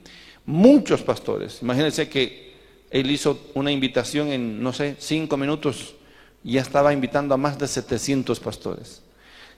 muchos 0.45 1.02
pastores. 1.02 1.62
Imagínense 1.62 2.08
que 2.08 2.54
él 2.89 3.12
hizo 3.12 3.39
una 3.54 3.72
invitación 3.72 4.30
en, 4.30 4.63
no 4.63 4.74
sé, 4.74 4.95
cinco 5.00 5.36
minutos, 5.36 5.95
y 6.43 6.54
ya 6.54 6.62
estaba 6.62 6.93
invitando 6.93 7.34
a 7.34 7.38
más 7.38 7.60
de 7.60 7.67
700 7.67 8.39
pastores. 8.39 9.02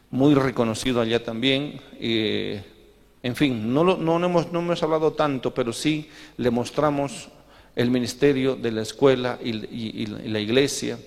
Muy 0.09 0.33
reconocido 0.33 1.01
allá 1.01 1.23
también. 1.23 1.79
en 1.99 3.35
fin, 3.35 3.71
no, 3.71 3.83
no, 3.83 4.25
hemos, 4.25 4.51
no 4.51 4.59
hemos 4.59 4.81
hablado 4.81 5.13
tanto, 5.13 5.53
pero 5.53 5.71
sí 5.71 6.09
le 6.37 6.49
mostramos 6.49 7.29
el 7.75 7.91
ministerio 7.91 8.55
de 8.55 8.71
la 8.71 8.81
escuela 8.81 9.37
y 9.41 10.07
la 10.07 10.39
iglesia, 10.39 10.97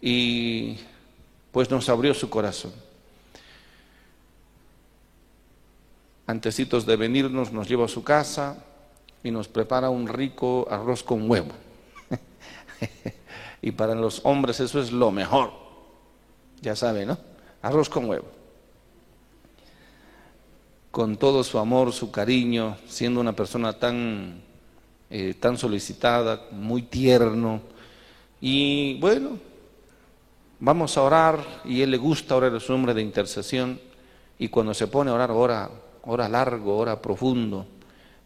y 0.00 0.76
pues 1.52 1.70
nos 1.70 1.88
abrió 1.88 2.14
su 2.14 2.30
corazón. 2.30 2.72
antecitos 6.30 6.86
de 6.86 6.96
venirnos, 6.96 7.52
nos 7.52 7.68
lleva 7.68 7.84
a 7.84 7.88
su 7.88 8.02
casa 8.02 8.64
y 9.22 9.30
nos 9.30 9.48
prepara 9.48 9.90
un 9.90 10.08
rico 10.08 10.66
arroz 10.70 11.02
con 11.02 11.28
huevo. 11.28 11.50
y 13.62 13.72
para 13.72 13.94
los 13.94 14.20
hombres 14.24 14.60
eso 14.60 14.80
es 14.80 14.92
lo 14.92 15.10
mejor. 15.10 15.52
Ya 16.62 16.76
saben, 16.76 17.08
¿no? 17.08 17.18
Arroz 17.62 17.88
con 17.88 18.08
huevo. 18.08 18.26
Con 20.90 21.16
todo 21.16 21.44
su 21.44 21.58
amor, 21.58 21.92
su 21.92 22.10
cariño, 22.10 22.76
siendo 22.86 23.20
una 23.20 23.34
persona 23.34 23.72
tan, 23.78 24.40
eh, 25.10 25.34
tan 25.38 25.58
solicitada, 25.58 26.48
muy 26.52 26.82
tierno. 26.82 27.60
Y 28.40 28.98
bueno, 29.00 29.38
vamos 30.60 30.96
a 30.96 31.02
orar 31.02 31.62
y 31.64 31.82
él 31.82 31.90
le 31.90 31.96
gusta 31.96 32.36
orar, 32.36 32.54
es 32.54 32.68
un 32.68 32.76
hombre 32.76 32.94
de 32.94 33.02
intercesión. 33.02 33.80
Y 34.38 34.48
cuando 34.48 34.72
se 34.72 34.86
pone 34.86 35.10
a 35.10 35.14
orar, 35.14 35.30
ora 35.32 35.70
hora 36.04 36.28
largo, 36.28 36.76
hora 36.76 37.00
profundo. 37.00 37.66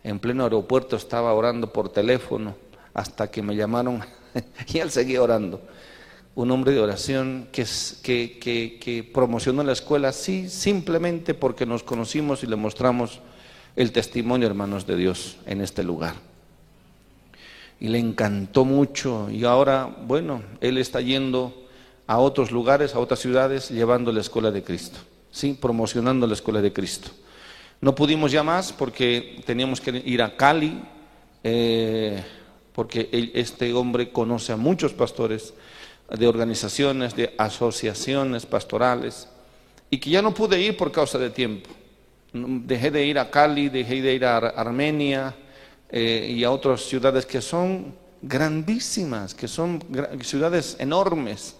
En 0.02 0.18
pleno 0.18 0.44
aeropuerto 0.44 0.96
estaba 0.96 1.32
orando 1.32 1.72
por 1.72 1.88
teléfono 1.88 2.54
hasta 2.92 3.30
que 3.30 3.42
me 3.42 3.56
llamaron 3.56 4.00
y 4.72 4.78
él 4.78 4.90
seguía 4.90 5.22
orando. 5.22 5.62
Un 6.34 6.50
hombre 6.50 6.72
de 6.72 6.80
oración 6.80 7.48
que, 7.52 7.64
que, 8.02 8.78
que, 8.80 9.04
promocionó 9.04 9.62
la 9.62 9.72
escuela, 9.72 10.12
sí, 10.12 10.48
simplemente 10.48 11.32
porque 11.32 11.64
nos 11.64 11.84
conocimos 11.84 12.42
y 12.42 12.48
le 12.48 12.56
mostramos 12.56 13.20
el 13.76 13.92
testimonio, 13.92 14.48
hermanos 14.48 14.84
de 14.84 14.96
Dios, 14.96 15.36
en 15.46 15.60
este 15.60 15.84
lugar. 15.84 16.14
Y 17.78 17.88
le 17.88 17.98
encantó 17.98 18.64
mucho 18.64 19.30
y 19.30 19.44
ahora, 19.44 19.84
bueno, 20.06 20.42
él 20.60 20.78
está 20.78 21.00
yendo 21.00 21.63
a 22.06 22.18
otros 22.18 22.50
lugares, 22.50 22.94
a 22.94 22.98
otras 22.98 23.20
ciudades, 23.20 23.70
llevando 23.70 24.12
la 24.12 24.20
escuela 24.20 24.50
de 24.50 24.62
Cristo, 24.62 24.98
sí, 25.30 25.56
promocionando 25.60 26.26
la 26.26 26.34
escuela 26.34 26.60
de 26.60 26.72
Cristo. 26.72 27.10
No 27.80 27.94
pudimos 27.94 28.32
ya 28.32 28.42
más 28.42 28.72
porque 28.72 29.42
teníamos 29.44 29.80
que 29.80 30.02
ir 30.04 30.22
a 30.22 30.36
Cali, 30.36 30.82
eh, 31.42 32.22
porque 32.72 33.30
este 33.34 33.72
hombre 33.72 34.10
conoce 34.10 34.52
a 34.52 34.56
muchos 34.56 34.92
pastores 34.92 35.54
de 36.08 36.26
organizaciones, 36.26 37.14
de 37.14 37.34
asociaciones 37.38 38.46
pastorales, 38.46 39.28
y 39.90 39.98
que 39.98 40.10
ya 40.10 40.22
no 40.22 40.34
pude 40.34 40.60
ir 40.60 40.76
por 40.76 40.90
causa 40.90 41.18
de 41.18 41.30
tiempo. 41.30 41.70
Dejé 42.32 42.90
de 42.90 43.04
ir 43.04 43.18
a 43.18 43.30
Cali, 43.30 43.68
dejé 43.68 44.02
de 44.02 44.14
ir 44.14 44.24
a 44.24 44.38
Armenia 44.38 45.34
eh, 45.90 46.34
y 46.36 46.42
a 46.42 46.50
otras 46.50 46.82
ciudades 46.82 47.26
que 47.26 47.40
son 47.40 47.94
grandísimas, 48.20 49.34
que 49.34 49.46
son 49.46 49.82
ciudades 50.22 50.76
enormes. 50.80 51.56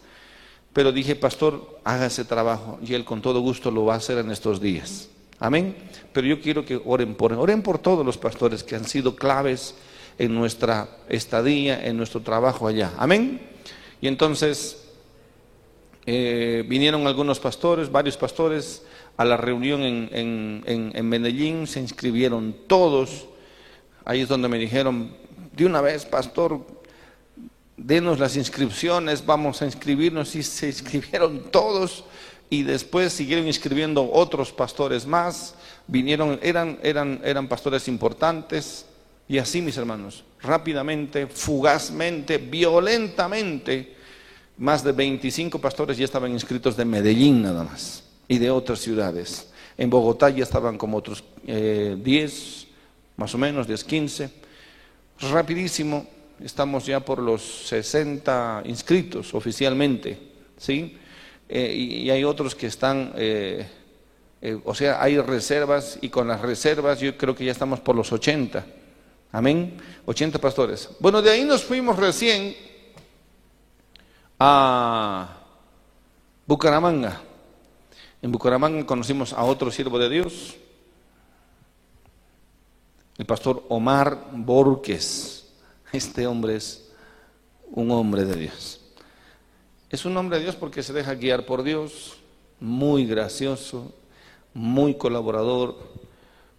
Pero 0.75 0.93
dije, 0.93 1.17
pastor, 1.17 1.79
haga 1.85 2.07
ese 2.07 2.25
trabajo 2.25 2.79
y 2.85 2.93
él 2.93 3.05
con 3.05 3.23
todo 3.23 3.41
gusto 3.41 3.71
lo 3.71 3.87
va 3.87 3.95
a 3.95 3.99
hacer 3.99 4.19
en 4.19 4.31
estos 4.31 4.61
días. 4.61 5.09
Amén. 5.39 5.77
Pero 6.13 6.27
yo 6.27 6.41
quiero 6.41 6.65
que 6.65 6.81
oren 6.85 7.15
por, 7.15 7.33
oren 7.33 7.63
por 7.63 7.79
todos 7.79 8.05
los 8.05 8.19
pastores 8.19 8.63
que 8.63 8.75
han 8.75 8.85
sido 8.85 9.15
claves 9.17 9.77
en 10.19 10.35
nuestra 10.35 10.89
estadía, 11.09 11.87
en 11.87 11.97
nuestro 11.97 12.21
trabajo 12.21 12.67
allá. 12.67 12.93
Amén. 12.99 13.41
Y 14.01 14.09
entonces 14.09 14.85
eh, 16.07 16.65
vinieron 16.67 17.07
algunos 17.07 17.41
pastores, 17.41 17.91
varios 17.91 18.17
pastores, 18.17 18.83
a 19.17 19.25
la 19.25 19.37
reunión 19.37 19.83
en, 19.83 20.63
en, 20.67 21.09
Medellín, 21.09 21.67
se 21.67 21.81
inscribieron 21.81 22.55
todos. 22.67 23.27
Ahí 24.05 24.23
es 24.23 24.29
donde 24.29 24.49
me 24.49 24.59
dijeron, 24.59 25.15
de 25.53 25.67
una 25.67 25.81
vez, 25.81 26.05
pastor, 26.05 26.61
denos 27.77 28.19
las 28.19 28.37
inscripciones, 28.37 29.25
vamos 29.25 29.63
a 29.63 29.67
inscribirnos. 29.67 30.35
Y 30.35 30.43
se 30.43 30.69
inscribieron 30.69 31.45
todos 31.51 32.05
y 32.51 32.63
después 32.63 33.13
siguieron 33.13 33.47
inscribiendo 33.47 34.11
otros 34.13 34.53
pastores 34.53 35.07
más, 35.07 35.55
vinieron, 35.87 36.39
eran, 36.43 36.79
eran, 36.83 37.21
eran 37.25 37.49
pastores 37.49 37.89
importantes, 37.89 38.87
y 39.27 39.39
así, 39.39 39.63
mis 39.63 39.77
hermanos, 39.77 40.23
rápidamente, 40.43 41.27
fugazmente, 41.27 42.39
violentamente, 42.39 43.95
más 44.59 44.85
de 44.85 44.93
25 44.93 45.59
pastores 45.59 45.97
ya 45.97 46.05
estaban 46.05 46.31
inscritos 46.31 46.77
de 46.77 46.85
Medellín 46.85 47.43
nada 47.43 47.65
más 47.65 48.05
y 48.29 48.39
de 48.39 48.51
otras 48.51 48.81
ciudades. 48.81 49.51
En 49.77 49.91
Bogotá 49.91 50.31
ya 50.31 50.45
estaban 50.45 50.79
como 50.79 50.99
otros 50.99 51.25
10, 51.45 51.47
eh, 51.49 52.67
más 53.17 53.35
o 53.35 53.39
menos, 53.39 53.67
10, 53.67 53.83
15. 53.83 54.31
Rapidísimo, 55.33 56.07
estamos 56.41 56.87
ya 56.87 57.01
por 57.01 57.19
los 57.19 57.43
60 57.69 58.63
inscritos 58.67 59.35
oficialmente, 59.35 60.19
¿sí? 60.57 60.99
Eh, 61.49 61.75
y, 61.75 62.11
hay 62.11 62.25
otros 62.25 62.55
que 62.55 62.67
están, 62.67 63.13
eh, 63.17 63.67
eh, 64.41 64.59
o 64.65 64.75
sea, 64.75 65.03
hay 65.03 65.19
reservas 65.21 65.99
y 66.01 66.09
con 66.09 66.29
las 66.29 66.41
reservas 66.41 67.01
yo 67.01 67.17
creo 67.17 67.35
que 67.35 67.45
ya 67.45 67.53
estamos 67.53 67.81
por 67.81 67.95
los 67.95 68.13
80. 68.13 68.65
Amén. 69.33 69.77
80 70.07 70.39
pastores. 70.39 70.91
Bueno, 71.01 71.21
de 71.21 71.31
ahí 71.31 71.45
nos 71.45 71.65
fuimos 71.65 71.97
recién 71.97 72.57
a 74.39 75.39
Bucaramanga. 76.47 77.21
En 78.23 78.33
Bucaramanga 78.33 78.87
conocimos 78.87 79.33
a 79.33 79.45
otro 79.45 79.71
siervo 79.71 79.99
de 79.99 80.09
Dios, 80.09 80.57
el 83.19 83.27
pastor 83.27 83.65
Omar 83.69 84.29
Borges. 84.33 85.34
Este 85.95 86.27
hombre 86.27 86.57
es 86.57 86.91
un 87.71 87.93
hombre 87.93 88.25
de 88.25 88.35
Dios. 88.35 88.81
Es 89.89 90.05
un 90.05 90.17
hombre 90.17 90.39
de 90.39 90.43
Dios 90.43 90.57
porque 90.57 90.83
se 90.83 90.93
deja 90.93 91.15
guiar 91.15 91.47
por 91.47 91.63
Dios, 91.63 92.17
muy 92.59 93.07
gracioso, 93.07 93.95
muy 94.55 94.95
colaborador, 94.95 95.77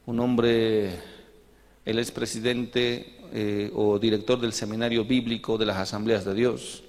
un 0.06 0.22
hombre, 0.22 1.02
él 1.84 2.00
es 2.00 2.12
presidente 2.12 3.18
eh, 3.34 3.72
o 3.76 4.00
director 4.00 4.40
del 4.40 4.54
seminario 4.54 5.04
bíblico 5.04 5.58
de 5.58 5.66
las 5.66 5.80
asambleas 5.80 6.24
de 6.24 6.34
Dios, 6.34 6.86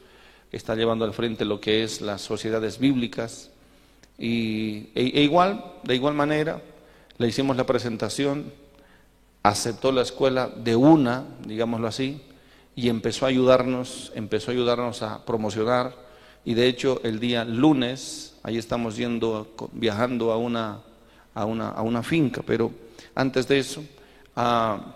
está 0.52 0.76
llevando 0.76 1.04
al 1.04 1.14
frente 1.14 1.44
lo 1.44 1.60
que 1.60 1.82
es 1.82 2.00
las 2.00 2.22
sociedades 2.22 2.78
bíblicas. 2.78 3.50
Y, 4.18 4.90
e, 4.94 5.10
e 5.14 5.22
igual, 5.22 5.64
de 5.82 5.96
igual 5.96 6.14
manera, 6.14 6.62
le 7.18 7.26
hicimos 7.26 7.56
la 7.56 7.66
presentación, 7.66 8.52
aceptó 9.42 9.90
la 9.90 10.02
escuela 10.02 10.46
de 10.48 10.76
una, 10.76 11.24
digámoslo 11.44 11.88
así, 11.88 12.22
y 12.76 12.90
empezó 12.90 13.24
a 13.24 13.30
ayudarnos, 13.30 14.12
empezó 14.14 14.50
a 14.50 14.54
ayudarnos 14.54 15.02
a 15.02 15.24
promocionar. 15.24 15.94
Y 16.44 16.52
de 16.52 16.68
hecho, 16.68 17.00
el 17.02 17.18
día 17.18 17.44
lunes, 17.44 18.36
ahí 18.42 18.58
estamos 18.58 18.96
yendo, 18.96 19.54
viajando 19.72 20.30
a 20.30 20.36
una, 20.36 20.82
a 21.34 21.44
una, 21.46 21.70
a 21.70 21.80
una 21.80 22.02
finca, 22.02 22.42
pero 22.46 22.70
antes 23.14 23.48
de 23.48 23.58
eso, 23.58 23.82
ah, 24.36 24.94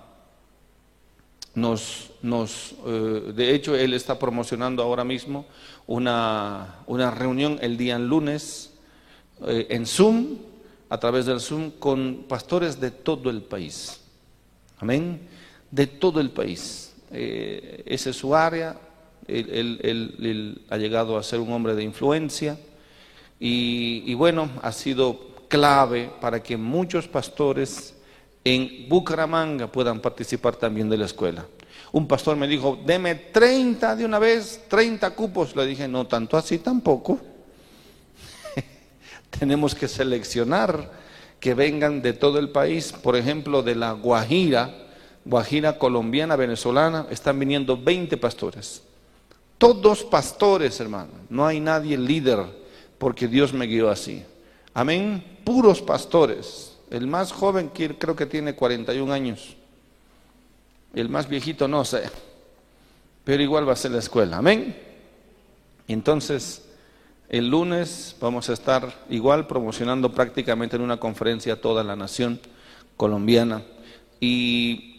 nos, 1.54 2.10
nos 2.22 2.74
eh, 2.86 3.32
de 3.34 3.54
hecho, 3.54 3.74
él 3.74 3.94
está 3.94 4.18
promocionando 4.18 4.82
ahora 4.82 5.02
mismo 5.02 5.46
una, 5.86 6.76
una 6.86 7.10
reunión 7.10 7.58
el 7.62 7.78
día 7.78 7.98
lunes 7.98 8.74
eh, 9.46 9.66
en 9.70 9.86
Zoom, 9.86 10.36
a 10.90 10.98
través 10.98 11.24
del 11.24 11.40
Zoom, 11.40 11.70
con 11.70 12.24
pastores 12.28 12.78
de 12.78 12.90
todo 12.90 13.30
el 13.30 13.42
país. 13.42 14.00
Amén. 14.78 15.28
De 15.70 15.86
todo 15.86 16.20
el 16.20 16.30
país. 16.30 16.89
Eh, 17.12 17.82
esa 17.86 18.10
es 18.10 18.16
su 18.16 18.34
área. 18.34 18.76
Él, 19.26 20.62
ha 20.70 20.76
llegado 20.76 21.16
a 21.16 21.22
ser 21.22 21.40
un 21.40 21.52
hombre 21.52 21.74
de 21.74 21.82
influencia. 21.82 22.58
Y, 23.38 24.02
y 24.06 24.14
bueno, 24.14 24.50
ha 24.62 24.72
sido 24.72 25.30
clave 25.48 26.10
para 26.20 26.42
que 26.42 26.56
muchos 26.56 27.08
pastores 27.08 27.94
en 28.44 28.88
Bucaramanga 28.88 29.66
puedan 29.66 30.00
participar 30.00 30.56
también 30.56 30.88
de 30.88 30.96
la 30.96 31.06
escuela. 31.06 31.46
Un 31.92 32.06
pastor 32.06 32.36
me 32.36 32.46
dijo, 32.46 32.78
deme 32.84 33.14
30 33.16 33.96
de 33.96 34.04
una 34.04 34.18
vez, 34.18 34.62
30 34.68 35.10
cupos. 35.10 35.56
Le 35.56 35.66
dije, 35.66 35.88
no 35.88 36.06
tanto 36.06 36.36
así 36.36 36.58
tampoco. 36.58 37.18
Tenemos 39.38 39.74
que 39.74 39.88
seleccionar 39.88 40.90
que 41.40 41.54
vengan 41.54 42.02
de 42.02 42.12
todo 42.12 42.38
el 42.38 42.50
país, 42.50 42.92
por 42.92 43.16
ejemplo, 43.16 43.62
de 43.62 43.74
la 43.74 43.92
Guajira, 43.92 44.72
Guajira 45.24 45.78
colombiana, 45.78 46.36
venezolana, 46.36 47.06
están 47.10 47.38
viniendo 47.38 47.76
20 47.76 48.16
pastores. 48.16 48.82
Todos 49.58 50.02
pastores, 50.04 50.80
hermano. 50.80 51.10
No 51.28 51.46
hay 51.46 51.60
nadie 51.60 51.98
líder, 51.98 52.38
porque 52.98 53.28
Dios 53.28 53.52
me 53.52 53.66
guió 53.66 53.90
así. 53.90 54.24
Amén. 54.72 55.22
Puros 55.44 55.82
pastores. 55.82 56.78
El 56.90 57.06
más 57.06 57.32
joven 57.32 57.68
creo 57.68 58.16
que 58.16 58.26
tiene 58.26 58.54
41 58.54 59.12
años. 59.12 59.56
El 60.94 61.08
más 61.08 61.28
viejito 61.28 61.68
no 61.68 61.84
sé. 61.84 62.10
Pero 63.24 63.42
igual 63.42 63.68
va 63.68 63.74
a 63.74 63.76
ser 63.76 63.92
la 63.92 63.98
escuela. 63.98 64.38
Amén. 64.38 64.76
Entonces, 65.86 66.64
el 67.28 67.48
lunes 67.48 68.16
vamos 68.20 68.48
a 68.48 68.54
estar 68.54 69.04
igual 69.08 69.46
promocionando 69.46 70.12
prácticamente 70.12 70.76
en 70.76 70.82
una 70.82 70.98
conferencia 70.98 71.52
a 71.52 71.60
toda 71.60 71.84
la 71.84 71.94
nación 71.94 72.40
colombiana. 72.96 73.62
Y, 74.20 74.89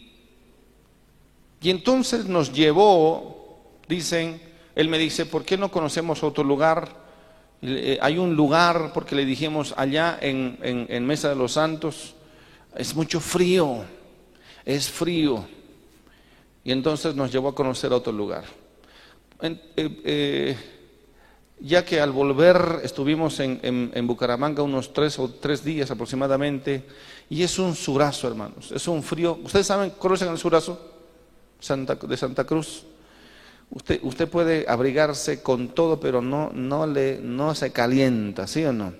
y 1.62 1.70
entonces 1.70 2.26
nos 2.26 2.52
llevó, 2.52 3.60
dicen, 3.88 4.40
él 4.74 4.88
me 4.88 4.98
dice, 4.98 5.26
¿por 5.26 5.44
qué 5.44 5.56
no 5.56 5.70
conocemos 5.70 6.22
otro 6.24 6.42
lugar? 6.42 7.02
Eh, 7.62 7.98
hay 8.02 8.18
un 8.18 8.34
lugar, 8.34 8.90
porque 8.92 9.14
le 9.14 9.24
dijimos 9.24 9.72
allá 9.76 10.18
en, 10.20 10.58
en, 10.62 11.06
Mesa 11.06 11.28
de 11.28 11.36
los 11.36 11.52
Santos, 11.52 12.16
es 12.74 12.96
mucho 12.96 13.20
frío, 13.20 13.84
es 14.64 14.90
frío. 14.90 15.44
Y 16.64 16.72
entonces 16.72 17.14
nos 17.14 17.30
llevó 17.30 17.50
a 17.50 17.54
conocer 17.54 17.92
otro 17.92 18.12
lugar. 18.12 18.44
Eh, 19.40 19.60
eh, 19.76 20.56
ya 21.60 21.84
que 21.84 22.00
al 22.00 22.10
volver 22.10 22.80
estuvimos 22.82 23.38
en, 23.38 23.60
en, 23.62 24.06
Bucaramanga 24.08 24.64
unos 24.64 24.92
tres 24.92 25.16
o 25.20 25.28
tres 25.28 25.62
días 25.62 25.92
aproximadamente, 25.92 26.84
y 27.30 27.44
es 27.44 27.56
un 27.60 27.76
surazo, 27.76 28.26
hermanos, 28.26 28.72
es 28.72 28.88
un 28.88 29.00
frío. 29.04 29.38
¿Ustedes 29.44 29.68
saben, 29.68 29.90
conocen 29.90 30.28
el 30.28 30.38
surazo 30.38 30.91
Santa, 31.62 31.94
de 31.94 32.16
Santa 32.16 32.44
Cruz? 32.44 32.84
Usted, 33.70 34.00
usted 34.02 34.28
puede 34.28 34.66
abrigarse 34.68 35.42
con 35.42 35.68
todo, 35.68 35.98
pero 35.98 36.20
no, 36.20 36.50
no, 36.52 36.86
le, 36.86 37.18
no 37.22 37.54
se 37.54 37.72
calienta, 37.72 38.46
¿sí 38.46 38.64
o 38.64 38.72
no? 38.72 38.92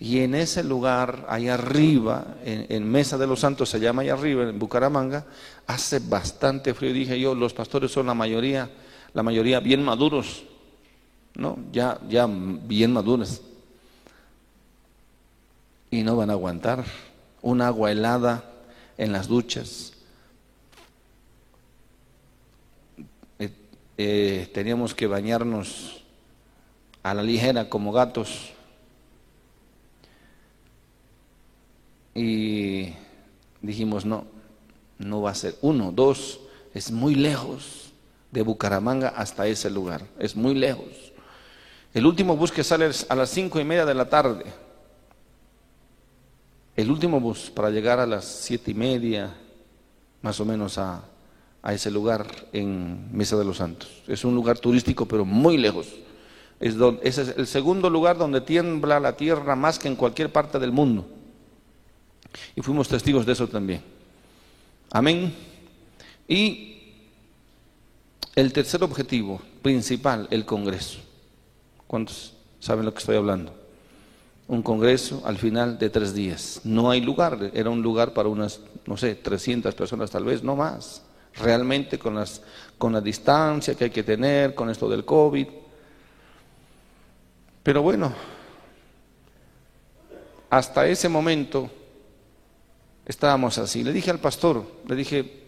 Y 0.00 0.20
en 0.20 0.34
ese 0.34 0.64
lugar, 0.64 1.26
ahí 1.28 1.48
arriba, 1.48 2.38
en, 2.42 2.90
Mesa 2.90 3.18
de 3.18 3.26
los 3.26 3.40
Santos, 3.40 3.68
se 3.68 3.78
llama 3.78 4.00
ahí 4.00 4.08
arriba, 4.08 4.48
en 4.48 4.58
Bucaramanga, 4.58 5.26
hace 5.66 5.98
bastante 5.98 6.72
frío. 6.72 6.94
Dije 6.94 7.20
yo, 7.20 7.34
los 7.34 7.52
pastores 7.52 7.92
son 7.92 8.06
la 8.06 8.14
mayoría, 8.14 8.70
la 9.12 9.22
mayoría 9.22 9.60
bien 9.60 9.84
maduros, 9.84 10.44
¿no? 11.34 11.58
Ya, 11.70 12.00
ya 12.08 12.26
bien 12.26 12.94
maduros. 12.94 13.42
Y 15.90 16.02
no 16.02 16.16
van 16.16 16.30
a 16.30 16.32
aguantar 16.32 16.82
un 17.42 17.60
agua 17.60 17.92
helada 17.92 18.44
en 18.96 19.12
las 19.12 19.28
duchas, 19.28 19.89
Eh, 24.02 24.48
teníamos 24.54 24.94
que 24.94 25.06
bañarnos 25.06 26.02
a 27.02 27.12
la 27.12 27.22
ligera 27.22 27.68
como 27.68 27.92
gatos. 27.92 28.52
Y 32.14 32.94
dijimos, 33.60 34.06
no, 34.06 34.24
no 34.96 35.20
va 35.20 35.32
a 35.32 35.34
ser. 35.34 35.56
Uno, 35.60 35.92
dos, 35.92 36.40
es 36.72 36.90
muy 36.90 37.14
lejos 37.14 37.92
de 38.30 38.40
Bucaramanga 38.40 39.08
hasta 39.08 39.46
ese 39.46 39.68
lugar, 39.68 40.00
es 40.18 40.34
muy 40.34 40.54
lejos. 40.54 41.12
El 41.92 42.06
último 42.06 42.38
bus 42.38 42.52
que 42.52 42.64
sale 42.64 42.88
a 43.06 43.14
las 43.14 43.28
cinco 43.28 43.60
y 43.60 43.64
media 43.64 43.84
de 43.84 43.94
la 43.94 44.08
tarde. 44.08 44.46
El 46.74 46.90
último 46.90 47.20
bus 47.20 47.50
para 47.50 47.68
llegar 47.68 48.00
a 48.00 48.06
las 48.06 48.24
siete 48.24 48.70
y 48.70 48.74
media, 48.74 49.36
más 50.22 50.40
o 50.40 50.46
menos 50.46 50.78
a, 50.78 51.04
a 51.62 51.74
ese 51.74 51.90
lugar 51.90 52.26
en 52.52 53.14
Mesa 53.16 53.36
de 53.36 53.44
los 53.44 53.58
Santos. 53.58 54.02
Es 54.06 54.24
un 54.24 54.34
lugar 54.34 54.58
turístico, 54.58 55.06
pero 55.06 55.24
muy 55.24 55.58
lejos. 55.58 55.88
Es 56.58 56.76
donde, 56.76 57.06
es 57.06 57.18
el 57.18 57.46
segundo 57.46 57.90
lugar 57.90 58.18
donde 58.18 58.40
tiembla 58.40 59.00
la 59.00 59.16
tierra 59.16 59.56
más 59.56 59.78
que 59.78 59.88
en 59.88 59.96
cualquier 59.96 60.30
parte 60.30 60.58
del 60.58 60.72
mundo. 60.72 61.06
Y 62.54 62.60
fuimos 62.62 62.88
testigos 62.88 63.26
de 63.26 63.32
eso 63.32 63.48
también. 63.48 63.82
Amén. 64.90 65.34
Y 66.28 66.78
el 68.34 68.52
tercer 68.52 68.82
objetivo 68.82 69.40
principal, 69.62 70.28
el 70.30 70.44
Congreso. 70.44 71.00
¿Cuántos 71.86 72.34
saben 72.58 72.84
lo 72.84 72.92
que 72.92 73.00
estoy 73.00 73.16
hablando? 73.16 73.54
Un 74.48 74.62
Congreso 74.62 75.22
al 75.24 75.38
final 75.38 75.78
de 75.78 75.90
tres 75.90 76.14
días. 76.14 76.60
No 76.64 76.90
hay 76.90 77.00
lugar, 77.00 77.50
era 77.54 77.70
un 77.70 77.82
lugar 77.82 78.12
para 78.12 78.28
unas, 78.28 78.60
no 78.86 78.96
sé, 78.96 79.14
300 79.14 79.74
personas 79.74 80.10
tal 80.10 80.24
vez, 80.24 80.42
no 80.42 80.56
más 80.56 81.02
realmente 81.36 81.98
con, 81.98 82.14
las, 82.14 82.42
con 82.78 82.92
la 82.92 83.00
distancia 83.00 83.74
que 83.74 83.84
hay 83.84 83.90
que 83.90 84.02
tener, 84.02 84.54
con 84.54 84.70
esto 84.70 84.88
del 84.88 85.04
COVID. 85.04 85.46
Pero 87.62 87.82
bueno, 87.82 88.12
hasta 90.48 90.86
ese 90.86 91.08
momento 91.08 91.70
estábamos 93.06 93.58
así. 93.58 93.84
Le 93.84 93.92
dije 93.92 94.10
al 94.10 94.18
pastor, 94.18 94.64
le 94.86 94.96
dije, 94.96 95.44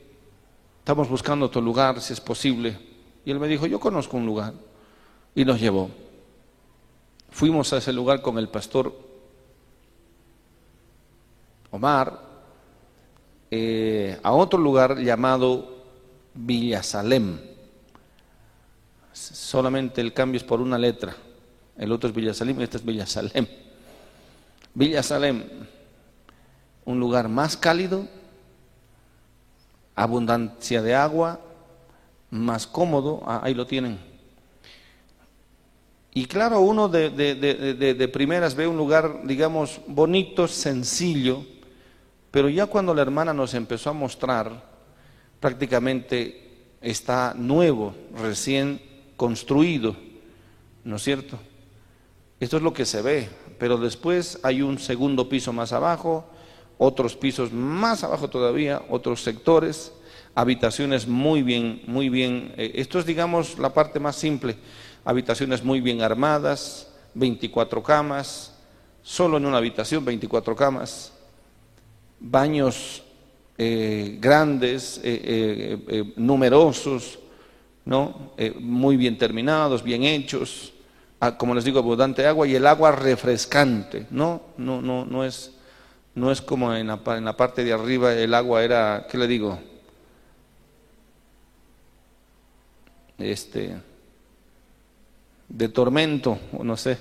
estamos 0.78 1.08
buscando 1.08 1.46
otro 1.46 1.60
lugar, 1.60 2.00
si 2.00 2.12
es 2.12 2.20
posible. 2.20 2.78
Y 3.24 3.30
él 3.30 3.38
me 3.38 3.48
dijo, 3.48 3.66
yo 3.66 3.80
conozco 3.80 4.16
un 4.16 4.26
lugar. 4.26 4.54
Y 5.34 5.44
nos 5.44 5.60
llevó. 5.60 5.90
Fuimos 7.30 7.72
a 7.72 7.78
ese 7.78 7.92
lugar 7.92 8.20
con 8.20 8.36
el 8.38 8.48
pastor 8.48 8.94
Omar, 11.70 12.31
eh, 13.54 14.18
a 14.22 14.32
otro 14.32 14.58
lugar 14.58 14.96
llamado 14.96 15.84
Villasalem. 16.32 17.38
Solamente 19.12 20.00
el 20.00 20.14
cambio 20.14 20.38
es 20.38 20.42
por 20.42 20.62
una 20.62 20.78
letra. 20.78 21.14
El 21.76 21.92
otro 21.92 22.08
es 22.08 22.16
Villasalem 22.16 22.58
y 22.58 22.62
este 22.62 22.78
es 22.78 22.84
Villasalem. 22.86 23.46
Villasalem, 24.72 25.42
un 26.86 26.98
lugar 26.98 27.28
más 27.28 27.54
cálido, 27.58 28.08
abundancia 29.96 30.80
de 30.80 30.94
agua, 30.94 31.38
más 32.30 32.66
cómodo, 32.66 33.22
ah, 33.26 33.42
ahí 33.44 33.52
lo 33.52 33.66
tienen. 33.66 33.98
Y 36.14 36.24
claro, 36.24 36.60
uno 36.60 36.88
de, 36.88 37.10
de, 37.10 38.08
primeras 38.08 38.54
ve 38.54 38.66
un 38.66 38.78
lugar, 38.78 39.20
digamos, 39.24 39.78
bonito, 39.86 40.48
sencillo, 40.48 41.51
pero 42.32 42.48
ya 42.48 42.66
cuando 42.66 42.94
la 42.94 43.02
hermana 43.02 43.32
nos 43.32 43.54
empezó 43.54 43.90
a 43.90 43.92
mostrar, 43.92 44.64
prácticamente 45.38 46.70
está 46.80 47.34
nuevo, 47.36 47.94
recién 48.20 48.82
construido, 49.16 49.94
¿no 50.82 50.96
es 50.96 51.02
cierto? 51.02 51.38
Esto 52.40 52.56
es 52.56 52.62
lo 52.62 52.72
que 52.72 52.86
se 52.86 53.02
ve, 53.02 53.28
pero 53.58 53.76
después 53.76 54.40
hay 54.42 54.62
un 54.62 54.78
segundo 54.78 55.28
piso 55.28 55.52
más 55.52 55.72
abajo, 55.72 56.24
otros 56.78 57.14
pisos 57.16 57.52
más 57.52 58.02
abajo 58.02 58.28
todavía, 58.28 58.82
otros 58.88 59.22
sectores, 59.22 59.92
habitaciones 60.34 61.06
muy 61.06 61.42
bien, 61.42 61.82
muy 61.86 62.08
bien. 62.08 62.54
Eh, 62.56 62.72
esto 62.76 62.98
es, 62.98 63.06
digamos, 63.06 63.58
la 63.58 63.74
parte 63.74 64.00
más 64.00 64.16
simple. 64.16 64.56
habitaciones 65.04 65.62
muy 65.62 65.80
bien 65.80 66.00
armadas, 66.00 66.90
24 67.14 67.82
camas, 67.82 68.54
solo 69.02 69.36
en 69.36 69.46
una 69.46 69.58
habitación 69.58 70.04
24 70.04 70.56
camas, 70.56 71.11
baños 72.22 73.02
eh, 73.58 74.16
grandes, 74.20 75.00
eh, 75.02 75.78
eh, 75.88 76.12
numerosos, 76.16 77.18
¿no? 77.84 78.32
muy 78.60 78.96
bien 78.96 79.18
terminados, 79.18 79.82
bien 79.82 80.04
hechos, 80.04 80.72
como 81.36 81.54
les 81.54 81.64
digo, 81.64 81.80
abundante 81.80 82.26
agua 82.26 82.46
y 82.46 82.54
el 82.54 82.66
agua 82.66 82.92
refrescante, 82.92 84.06
¿no? 84.10 84.42
No, 84.56 84.80
no, 84.80 85.04
no, 85.04 85.24
es, 85.24 85.52
no 86.14 86.30
es 86.30 86.40
como 86.40 86.74
en 86.74 86.86
la, 86.88 87.00
en 87.06 87.24
la 87.24 87.36
parte 87.36 87.64
de 87.64 87.72
arriba 87.72 88.12
el 88.14 88.34
agua 88.34 88.62
era, 88.62 89.06
¿qué 89.10 89.18
le 89.18 89.26
digo? 89.26 89.58
Este, 93.18 93.76
de 95.48 95.68
tormento, 95.68 96.38
o 96.56 96.64
no 96.64 96.76
sé. 96.76 96.98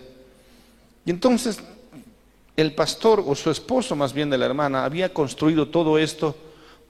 Y 1.06 1.12
entonces 1.12 1.60
el 2.62 2.74
pastor 2.74 3.24
o 3.26 3.36
su 3.36 3.50
esposo 3.50 3.96
más 3.96 4.14
bien 4.14 4.30
de 4.30 4.38
la 4.38 4.46
hermana 4.46 4.86
había 4.86 5.14
construido 5.14 5.68
todo 5.68 5.98
esto 5.98 6.36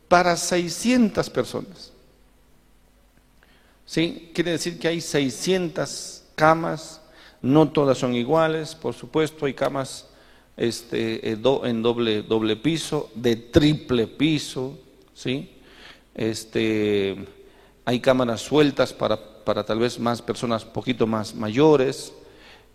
para 0.08 0.36
600 0.36 1.30
personas. 1.30 1.92
¿Sí? 3.86 4.32
Quiere 4.34 4.52
decir 4.52 4.80
que 4.80 4.88
hay 4.88 5.02
600 5.02 6.24
camas, 6.36 7.02
no 7.42 7.70
todas 7.70 7.98
son 7.98 8.14
iguales, 8.16 8.76
por 8.76 8.94
supuesto, 8.94 9.46
hay 9.46 9.54
camas 9.54 10.08
este, 10.58 11.32
eh, 11.32 11.38
en 11.64 11.82
doble, 11.82 12.22
doble 12.24 12.56
piso, 12.56 13.10
de 13.16 13.36
triple 13.36 14.08
piso, 14.08 14.78
¿sí? 15.14 15.50
Este, 16.14 17.18
hay 17.86 18.00
cámaras 18.00 18.42
sueltas 18.42 18.94
para, 18.94 19.18
para 19.44 19.66
tal 19.66 19.80
vez 19.80 20.00
más 20.00 20.22
personas 20.22 20.66
poquito 20.66 21.08
más 21.08 21.34
mayores, 21.34 22.14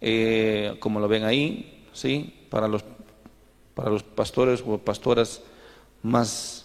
eh, 0.01 0.77
como 0.81 1.01
lo 1.01 1.09
ven 1.09 1.25
ahí, 1.25 1.85
¿sí? 1.93 2.46
Para, 2.57 2.69
los, 2.69 2.83
para 3.75 3.91
los 3.91 4.03
pastores 4.03 4.65
o 4.67 4.79
pastoras 4.79 5.43
más, 6.03 6.65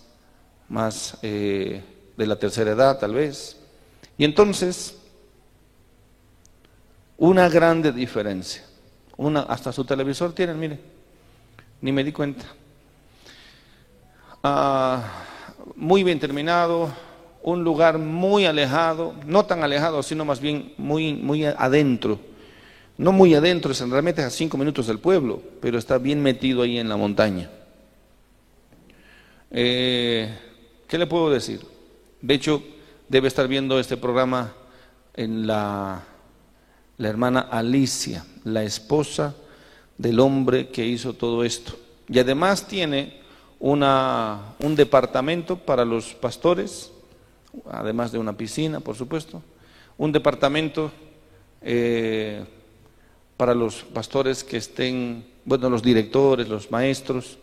más 0.70 1.18
eh, 1.22 1.84
de 2.16 2.26
la 2.26 2.40
tercera 2.40 2.72
edad 2.72 2.98
tal 2.98 3.14
vez. 3.14 3.60
Y 4.18 4.24
entonces, 4.24 4.98
una 7.18 7.50
grande 7.50 7.92
diferencia. 7.92 8.64
Una, 9.18 9.42
hasta 9.42 9.74
su 9.74 9.84
televisor 9.84 10.32
tienen, 10.32 10.58
mire, 10.58 10.80
ni 11.82 11.92
me 11.92 12.06
di 12.06 12.14
cuenta. 12.14 12.46
Ah, 14.42 15.04
muy 15.76 16.06
bien 16.06 16.22
terminado, 16.22 16.90
un 17.44 17.66
lugar 17.66 17.98
muy 17.98 18.46
alejado, 18.46 19.14
no 19.26 19.46
tan 19.46 19.62
alejado, 19.62 20.02
sino 20.04 20.24
más 20.24 20.40
bien 20.40 20.74
muy, 20.78 21.16
muy 21.16 21.44
adentro 21.44 22.31
no 23.02 23.12
muy 23.12 23.34
adentro, 23.34 23.74
realmente 23.90 24.22
a 24.22 24.30
cinco 24.30 24.60
minutos 24.60 24.86
del 24.86 25.00
pueblo, 25.00 25.42
pero 25.60 25.80
está 25.80 25.98
bien 25.98 26.22
metido 26.22 26.62
ahí 26.62 26.78
en 26.78 26.88
la 26.88 26.98
montaña. 26.98 27.50
Eh, 29.50 30.38
¿Qué 30.88 31.00
le 31.00 31.08
puedo 31.08 31.32
decir? 31.32 31.66
De 32.22 32.36
hecho, 32.36 32.64
debe 33.10 33.28
estar 33.28 33.48
viendo 33.48 33.80
este 33.80 33.98
programa 33.98 34.54
en 35.16 35.48
la, 35.48 36.04
la 37.00 37.10
hermana 37.10 37.40
Alicia, 37.40 38.24
la 38.44 38.62
esposa 38.62 39.36
del 39.98 40.20
hombre 40.20 40.70
que 40.70 40.86
hizo 40.86 41.14
todo 41.14 41.44
esto. 41.44 41.80
Y 42.08 42.20
además 42.20 42.68
tiene 42.68 43.20
una, 43.60 44.54
un 44.60 44.76
departamento 44.76 45.58
para 45.58 45.86
los 45.86 46.14
pastores, 46.14 46.92
además 47.68 48.12
de 48.12 48.20
una 48.20 48.38
piscina, 48.38 48.80
por 48.80 48.96
supuesto, 48.96 49.42
un 49.98 50.12
departamento 50.12 50.92
eh, 51.64 52.46
para 53.42 53.56
los 53.56 53.82
pastores 53.86 54.44
que 54.44 54.58
estén, 54.58 55.26
bueno, 55.46 55.68
los 55.68 55.82
directores, 55.82 56.48
los 56.48 56.70
maestros, 56.70 57.40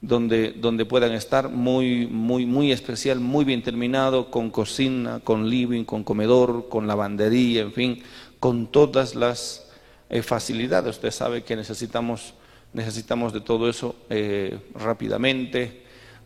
donde, 0.00 0.52
donde 0.52 0.86
puedan 0.86 1.12
estar 1.12 1.50
muy, 1.50 2.06
muy, 2.06 2.46
muy 2.46 2.72
especial, 2.72 3.20
muy 3.20 3.44
bien 3.44 3.62
terminado, 3.62 4.30
con 4.30 4.48
cocina, 4.48 5.20
con 5.22 5.50
living, 5.50 5.84
con 5.84 6.04
comedor, 6.04 6.70
con 6.70 6.86
lavandería, 6.86 7.60
en 7.60 7.72
fin, 7.74 8.02
con 8.40 8.68
todas 8.68 9.14
las 9.14 9.68
eh, 10.08 10.22
facilidades. 10.22 10.96
Usted 10.96 11.10
sabe 11.10 11.44
que 11.44 11.54
necesitamos, 11.54 12.32
necesitamos 12.72 13.34
de 13.34 13.42
todo 13.42 13.68
eso 13.68 13.94
eh, 14.08 14.58
rápidamente 14.72 15.82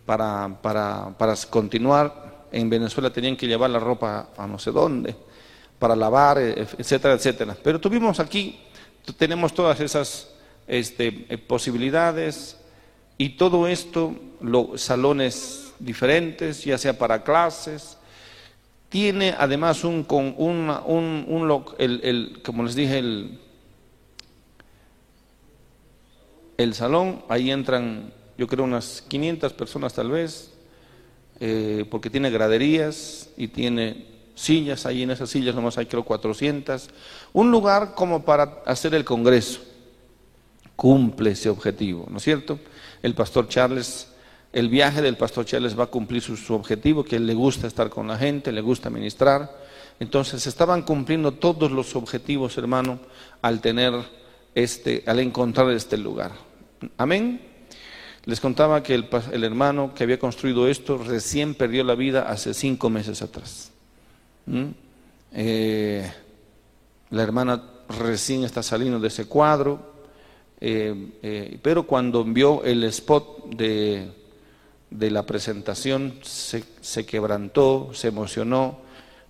para, 0.06 0.56
para, 0.62 1.18
para 1.18 1.34
continuar. 1.50 2.46
En 2.52 2.70
Venezuela 2.70 3.10
tenían 3.10 3.36
que 3.36 3.48
llevar 3.48 3.70
la 3.70 3.80
ropa 3.80 4.28
a 4.36 4.46
no 4.46 4.60
sé 4.60 4.70
dónde, 4.70 5.16
para 5.80 5.96
lavar, 5.96 6.38
eh, 6.38 6.64
etcétera, 6.78 7.14
etcétera. 7.14 7.56
Pero 7.60 7.80
tuvimos 7.80 8.20
aquí 8.20 8.69
tenemos 9.16 9.54
todas 9.54 9.80
esas 9.80 10.30
este, 10.66 11.26
eh, 11.28 11.38
posibilidades 11.38 12.56
y 13.18 13.30
todo 13.30 13.66
esto, 13.66 14.14
los 14.40 14.80
salones 14.80 15.72
diferentes, 15.78 16.64
ya 16.64 16.78
sea 16.78 16.96
para 16.96 17.22
clases. 17.22 17.96
Tiene 18.88 19.34
además 19.38 19.84
un, 19.84 20.04
con 20.04 20.34
el, 21.78 22.40
como 22.44 22.64
les 22.64 22.74
dije, 22.74 22.98
el, 22.98 23.38
el 26.56 26.74
salón, 26.74 27.22
ahí 27.28 27.50
entran 27.50 28.12
yo 28.40 28.46
creo 28.46 28.64
unas 28.64 29.02
500 29.06 29.52
personas 29.52 29.92
tal 29.92 30.10
vez, 30.10 30.50
eh, 31.40 31.84
porque 31.90 32.08
tiene 32.08 32.30
graderías 32.30 33.28
y 33.36 33.48
tiene 33.48 34.06
sillas, 34.40 34.86
ahí 34.86 35.02
en 35.02 35.10
esas 35.10 35.30
sillas 35.30 35.54
nomás 35.54 35.78
hay 35.78 35.86
creo 35.86 36.04
400, 36.04 36.88
un 37.32 37.50
lugar 37.50 37.94
como 37.94 38.24
para 38.24 38.62
hacer 38.66 38.94
el 38.94 39.04
Congreso. 39.04 39.60
Cumple 40.76 41.32
ese 41.32 41.50
objetivo, 41.50 42.06
¿no 42.10 42.16
es 42.16 42.22
cierto? 42.22 42.58
El 43.02 43.14
pastor 43.14 43.48
Charles, 43.48 44.08
el 44.52 44.68
viaje 44.68 45.02
del 45.02 45.16
pastor 45.16 45.44
Charles 45.44 45.78
va 45.78 45.84
a 45.84 45.88
cumplir 45.88 46.22
su, 46.22 46.54
objetivo, 46.54 47.04
que 47.04 47.20
le 47.20 47.34
gusta 47.34 47.66
estar 47.66 47.90
con 47.90 48.08
la 48.08 48.16
gente, 48.16 48.50
le 48.50 48.60
gusta 48.60 48.90
ministrar. 48.90 49.58
Entonces 50.00 50.46
estaban 50.46 50.82
cumpliendo 50.82 51.32
todos 51.32 51.70
los 51.70 51.94
objetivos, 51.94 52.56
hermano, 52.56 52.98
al 53.42 53.60
tener 53.60 53.92
este, 54.54 55.04
al 55.06 55.20
encontrar 55.20 55.70
este 55.70 55.98
lugar. 55.98 56.32
Amén. 56.96 57.50
Les 58.24 58.40
contaba 58.40 58.82
que 58.82 58.94
el, 58.94 59.44
hermano 59.44 59.94
que 59.94 60.04
había 60.04 60.18
construido 60.18 60.68
esto 60.68 60.98
recién 60.98 61.54
perdió 61.54 61.84
la 61.84 61.94
vida 61.94 62.30
hace 62.30 62.52
cinco 62.54 62.90
meses 62.90 63.22
atrás. 63.22 63.72
Eh, 65.32 66.12
la 67.10 67.22
hermana 67.22 67.62
recién 67.88 68.44
está 68.44 68.62
saliendo 68.62 68.98
de 68.98 69.08
ese 69.08 69.26
cuadro, 69.26 69.80
eh, 70.60 71.12
eh, 71.22 71.58
pero 71.62 71.86
cuando 71.86 72.24
vio 72.24 72.62
el 72.64 72.84
spot 72.84 73.54
de, 73.54 74.10
de 74.90 75.10
la 75.10 75.24
presentación 75.24 76.18
se, 76.22 76.64
se, 76.80 77.06
quebrantó, 77.06 77.90
se 77.92 78.08
emocionó, 78.08 78.78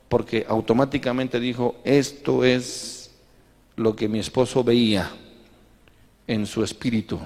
porque 0.09 0.45
automáticamente 0.49 1.39
dijo, 1.39 1.77
esto 1.85 2.45
es 2.45 3.11
lo 3.77 3.95
que 3.95 4.09
mi 4.09 4.19
esposo 4.19 4.65
veía 4.65 5.11
en 6.27 6.47
su 6.47 6.65
espíritu. 6.65 7.19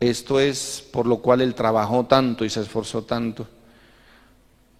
Esto 0.00 0.40
es 0.40 0.84
por 0.92 1.06
lo 1.06 1.18
cual 1.18 1.42
él 1.42 1.54
trabajó 1.54 2.06
tanto 2.06 2.44
y 2.44 2.50
se 2.50 2.60
esforzó 2.60 3.04
tanto. 3.04 3.46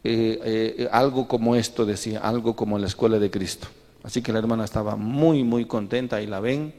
Eh, 0.05 0.75
eh, 0.79 0.89
algo 0.91 1.29
como 1.29 1.55
esto, 1.55 1.87
decía, 1.87 2.21
algo 2.21 2.57
como 2.57 2.79
la 2.79 2.87
escuela 2.87 3.19
de 3.19 3.31
Cristo. 3.31 3.69
Así 4.03 4.21
que 4.21 4.33
la 4.33 4.41
hermana 4.41 4.65
estaba 4.65 4.97
muy, 4.97 5.45
muy 5.45 5.65
contenta, 5.65 6.21
y 6.21 6.27
la 6.27 6.41
ven. 6.41 6.75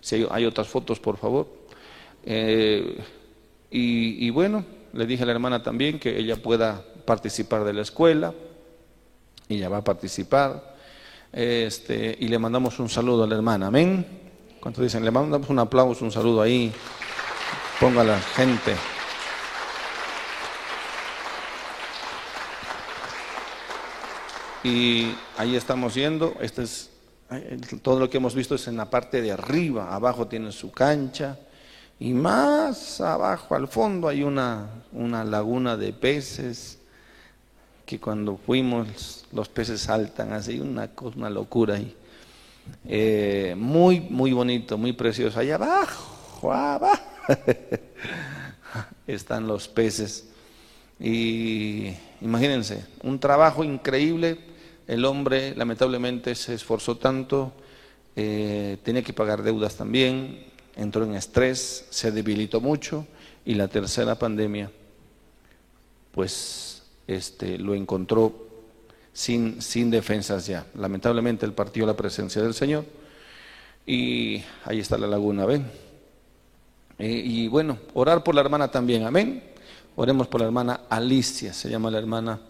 Si 0.00 0.26
hay, 0.30 0.44
otras 0.44 0.68
fotos, 0.68 1.00
por 1.00 1.16
favor. 1.16 1.48
Eh, 2.24 2.98
y, 3.70 4.30
bueno, 4.30 4.64
le 4.92 5.06
dije 5.06 5.22
a 5.22 5.26
la 5.26 5.32
hermana 5.32 5.62
también 5.62 5.98
que 5.98 6.18
ella 6.18 6.36
pueda 6.36 6.84
participar 7.04 7.64
de 7.64 7.72
la 7.72 7.82
escuela. 7.82 8.34
Ella 9.48 9.68
va 9.68 9.78
a 9.78 9.84
participar. 9.84 10.76
Este, 11.32 12.16
y 12.20 12.28
le 12.28 12.38
mandamos 12.38 12.78
un 12.78 12.88
saludo 12.88 13.24
a 13.24 13.26
la 13.26 13.34
hermana. 13.34 13.66
Amén. 13.66 14.06
¿Cuántos 14.60 14.82
dicen? 14.82 15.04
Le 15.04 15.10
mandamos 15.10 15.48
un 15.50 15.58
aplauso, 15.58 16.04
un 16.04 16.12
saludo 16.12 16.42
ahí. 16.42 16.72
Ponga 17.80 18.04
la 18.04 18.20
gente. 18.20 18.74
Y 24.66 25.14
ahí 25.38 25.54
estamos 25.54 25.94
yendo, 25.94 26.34
este 26.40 26.64
es, 26.64 26.90
todo 27.82 28.00
lo 28.00 28.10
que 28.10 28.16
hemos 28.16 28.34
visto 28.34 28.56
es 28.56 28.66
en 28.66 28.76
la 28.76 28.90
parte 28.90 29.22
de 29.22 29.30
arriba, 29.30 29.94
abajo 29.94 30.26
tiene 30.26 30.50
su 30.50 30.72
cancha 30.72 31.38
y 32.00 32.12
más 32.12 33.00
abajo 33.00 33.54
al 33.54 33.68
fondo 33.68 34.08
hay 34.08 34.24
una, 34.24 34.68
una 34.90 35.22
laguna 35.22 35.76
de 35.76 35.92
peces 35.92 36.80
que 37.84 38.00
cuando 38.00 38.38
fuimos 38.38 39.24
los 39.30 39.48
peces 39.48 39.82
saltan 39.82 40.32
así, 40.32 40.58
una, 40.58 40.90
una 41.14 41.30
locura 41.30 41.76
ahí. 41.76 41.96
Eh, 42.88 43.54
muy, 43.56 44.00
muy 44.00 44.32
bonito, 44.32 44.76
muy 44.76 44.94
precioso. 44.94 45.38
Allá 45.38 45.54
abajo, 45.54 46.52
abajo 46.52 47.04
están 49.06 49.46
los 49.46 49.68
peces. 49.68 50.28
Y 50.98 51.92
imagínense, 52.20 52.84
un 53.04 53.20
trabajo 53.20 53.62
increíble 53.62 54.45
el 54.86 55.04
hombre 55.04 55.54
lamentablemente 55.54 56.34
se 56.34 56.54
esforzó 56.54 56.96
tanto, 56.96 57.52
eh, 58.14 58.78
tenía 58.82 59.02
que 59.02 59.12
pagar 59.12 59.42
deudas 59.42 59.76
también, 59.76 60.46
entró 60.76 61.04
en 61.04 61.14
estrés, 61.14 61.86
se 61.90 62.12
debilitó 62.12 62.60
mucho 62.60 63.06
y 63.44 63.54
la 63.54 63.68
tercera 63.68 64.18
pandemia, 64.18 64.70
pues 66.12 66.82
este, 67.06 67.58
lo 67.58 67.74
encontró 67.74 68.46
sin, 69.12 69.60
sin 69.60 69.90
defensas 69.90 70.46
ya. 70.46 70.66
Lamentablemente 70.74 71.46
él 71.46 71.52
partió 71.52 71.86
la 71.86 71.96
presencia 71.96 72.42
del 72.42 72.54
Señor 72.54 72.84
y 73.86 74.42
ahí 74.64 74.80
está 74.80 74.98
la 74.98 75.06
laguna, 75.06 75.46
¿ven? 75.46 75.70
Eh, 76.98 77.22
y 77.24 77.48
bueno, 77.48 77.78
orar 77.94 78.22
por 78.24 78.34
la 78.34 78.40
hermana 78.40 78.70
también, 78.70 79.04
amén. 79.04 79.42
Oremos 79.96 80.26
por 80.28 80.40
la 80.40 80.46
hermana 80.46 80.80
Alicia, 80.88 81.52
se 81.52 81.70
llama 81.70 81.90
la 81.90 81.98
hermana 81.98 82.40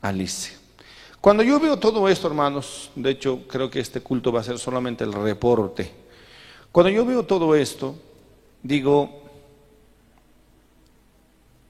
Alicia. 0.00 0.61
Cuando 1.22 1.44
yo 1.44 1.60
veo 1.60 1.78
todo 1.78 2.08
esto, 2.08 2.26
hermanos, 2.26 2.90
de 2.96 3.10
hecho 3.10 3.46
creo 3.46 3.70
que 3.70 3.78
este 3.78 4.00
culto 4.00 4.32
va 4.32 4.40
a 4.40 4.42
ser 4.42 4.58
solamente 4.58 5.04
el 5.04 5.12
reporte. 5.12 5.88
Cuando 6.72 6.90
yo 6.90 7.06
veo 7.06 7.22
todo 7.22 7.54
esto, 7.54 7.94
digo, 8.60 9.22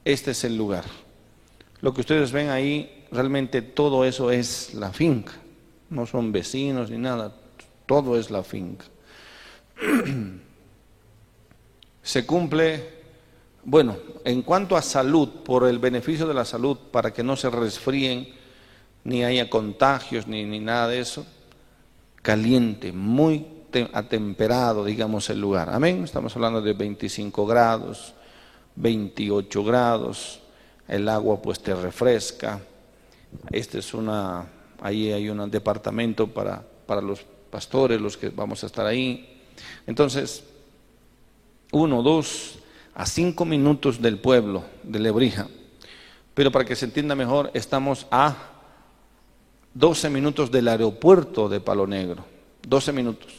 este 0.03 0.31
es 0.31 0.43
el 0.43 0.57
lugar. 0.57 0.85
Lo 1.81 1.93
que 1.93 2.01
ustedes 2.01 2.31
ven 2.31 2.49
ahí, 2.49 3.05
realmente 3.11 3.61
todo 3.61 4.05
eso 4.05 4.31
es 4.31 4.73
la 4.73 4.91
finca. 4.91 5.33
No 5.91 6.07
son 6.07 6.31
vecinos 6.31 6.89
ni 6.89 6.97
nada, 6.97 7.31
todo 7.85 8.17
es 8.17 8.31
la 8.31 8.41
finca. 8.41 8.85
Se 12.01 12.25
cumple, 12.25 12.89
bueno, 13.63 13.97
en 14.25 14.41
cuanto 14.41 14.75
a 14.75 14.81
salud, 14.81 15.29
por 15.45 15.67
el 15.67 15.77
beneficio 15.77 16.25
de 16.25 16.33
la 16.33 16.43
salud, 16.43 16.75
para 16.91 17.13
que 17.13 17.21
no 17.21 17.35
se 17.35 17.51
resfríen, 17.51 18.41
ni 19.03 19.23
haya 19.23 19.49
contagios, 19.49 20.27
ni, 20.27 20.43
ni 20.43 20.59
nada 20.59 20.87
de 20.87 20.99
eso. 20.99 21.25
Caliente, 22.21 22.91
muy 22.91 23.45
atemperado, 23.93 24.85
digamos, 24.85 25.29
el 25.29 25.41
lugar. 25.41 25.69
Amén. 25.69 26.03
Estamos 26.03 26.35
hablando 26.35 26.61
de 26.61 26.73
25 26.73 27.45
grados, 27.45 28.13
28 28.75 29.63
grados. 29.63 30.39
El 30.87 31.09
agua 31.09 31.41
pues 31.41 31.59
te 31.59 31.73
refresca. 31.73 32.61
Este 33.51 33.79
es 33.79 33.93
una, 33.93 34.45
ahí 34.81 35.11
hay 35.11 35.29
un 35.29 35.49
departamento 35.49 36.27
para, 36.27 36.63
para 36.85 37.01
los 37.01 37.25
pastores, 37.49 37.99
los 37.99 38.17
que 38.17 38.29
vamos 38.29 38.63
a 38.63 38.67
estar 38.67 38.85
ahí. 38.85 39.41
Entonces, 39.87 40.43
uno, 41.71 42.03
dos, 42.03 42.59
a 42.93 43.05
cinco 43.05 43.45
minutos 43.45 44.01
del 44.01 44.19
pueblo 44.19 44.63
de 44.83 44.99
Lebrija. 44.99 45.47
Pero 46.33 46.51
para 46.51 46.65
que 46.65 46.75
se 46.75 46.85
entienda 46.85 47.15
mejor, 47.15 47.51
estamos 47.53 48.05
a 48.11 48.52
12 49.73 50.09
minutos 50.09 50.51
del 50.51 50.67
aeropuerto 50.67 51.49
de 51.49 51.59
Palo 51.59 51.87
Negro, 51.87 52.23
12 52.67 52.93
minutos. 52.93 53.33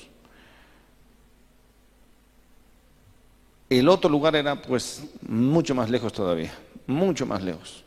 El 3.70 3.89
otro 3.89 4.11
lugar 4.11 4.37
era 4.37 4.61
pues 4.61 5.05
mucho 5.28 5.74
más 5.74 5.91
lejos 5.91 6.12
todavía, 6.12 6.53
mucho 6.87 7.24
más 7.24 7.43
lejos. 7.43 7.85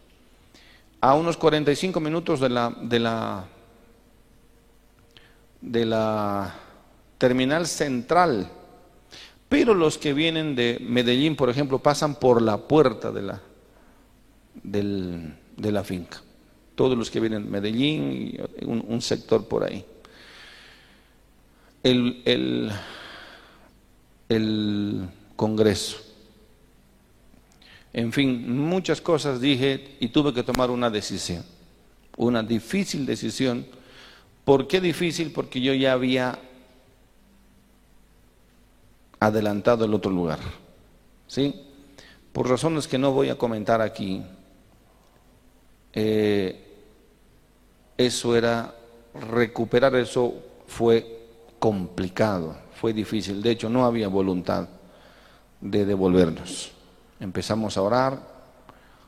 A 1.02 1.14
unos 1.14 1.38
45 1.38 2.00
minutos 2.00 2.39
de 2.39 2.50
la, 2.50 2.74
de 5.62 5.86
la, 5.86 6.56
terminal 7.18 7.68
central. 7.68 8.50
Pero 9.50 9.74
los 9.74 9.98
que 9.98 10.14
vienen 10.14 10.56
de 10.56 10.78
Medellín, 10.82 11.36
por 11.36 11.50
ejemplo, 11.50 11.80
pasan 11.80 12.16
por 12.16 12.41
la 12.41 12.58
puerta 12.58 13.12
de 13.12 13.22
la, 13.22 13.41
de 14.64 15.72
la 15.72 15.84
finca 15.84 16.22
todos 16.78 16.95
los 16.95 17.09
que 17.09 17.19
vienen 17.19 17.45
de 17.45 17.49
Medellín 17.49 18.38
y 18.61 18.65
un, 18.65 19.01
sector 19.01 19.47
por 19.47 19.63
ahí. 19.63 19.84
El, 21.82 22.21
el, 22.23 22.71
el 24.30 25.09
Congreso. 25.36 25.97
En 27.93 28.13
fin, 28.13 28.55
muchas 28.55 29.01
cosas 29.01 29.41
dije 29.41 29.97
y 29.99 30.09
tuve 30.09 30.32
que 30.36 30.43
tomar 30.43 30.69
una 30.69 30.91
decisión, 30.91 31.43
una 32.15 32.43
difícil 32.43 33.07
decisión. 33.07 33.65
¿Por 34.45 34.67
qué 34.67 34.80
difícil? 34.80 35.32
Porque 35.32 35.59
yo 35.59 35.73
ya 35.73 35.93
había 35.93 36.38
adelantado 39.19 39.84
el 39.86 39.95
otro 39.95 40.11
lugar. 40.11 40.39
¿Sí? 41.25 41.55
Por 42.32 42.47
razones 42.47 42.88
que 42.88 42.99
no 42.99 43.13
voy 43.13 43.30
a 43.30 43.36
comentar 43.36 43.82
aquí. 43.82 44.21
Eh, 45.93 46.66
eso 47.98 48.36
era, 48.36 48.76
recuperar 49.14 49.95
eso 49.95 50.36
fue 50.68 51.28
complicado, 51.60 52.56
fue 52.80 52.93
difícil. 52.93 53.41
De 53.41 53.52
hecho, 53.52 53.70
no 53.70 53.86
había 53.86 54.08
voluntad 54.08 54.68
de 55.62 55.86
devolvernos. 55.86 56.72
Empezamos 57.20 57.78
a 57.78 57.82
orar, 57.82 58.20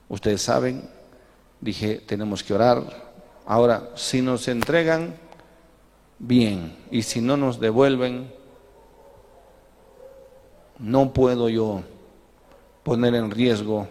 ustedes 0.07 0.41
saben, 0.41 0.89
dije, 1.61 2.01
tenemos 2.05 2.43
que 2.43 2.53
orar. 2.53 2.81
Ahora, 3.45 3.91
si 3.95 4.21
nos 4.21 4.47
entregan, 4.47 5.15
bien, 6.17 6.75
y 6.91 7.03
si 7.03 7.21
no 7.21 7.37
nos 7.37 7.59
devuelven, 7.59 8.31
no 10.79 11.13
puedo 11.13 11.49
yo 11.49 11.83
poner 12.83 13.13
en 13.13 13.29
riesgo 13.29 13.87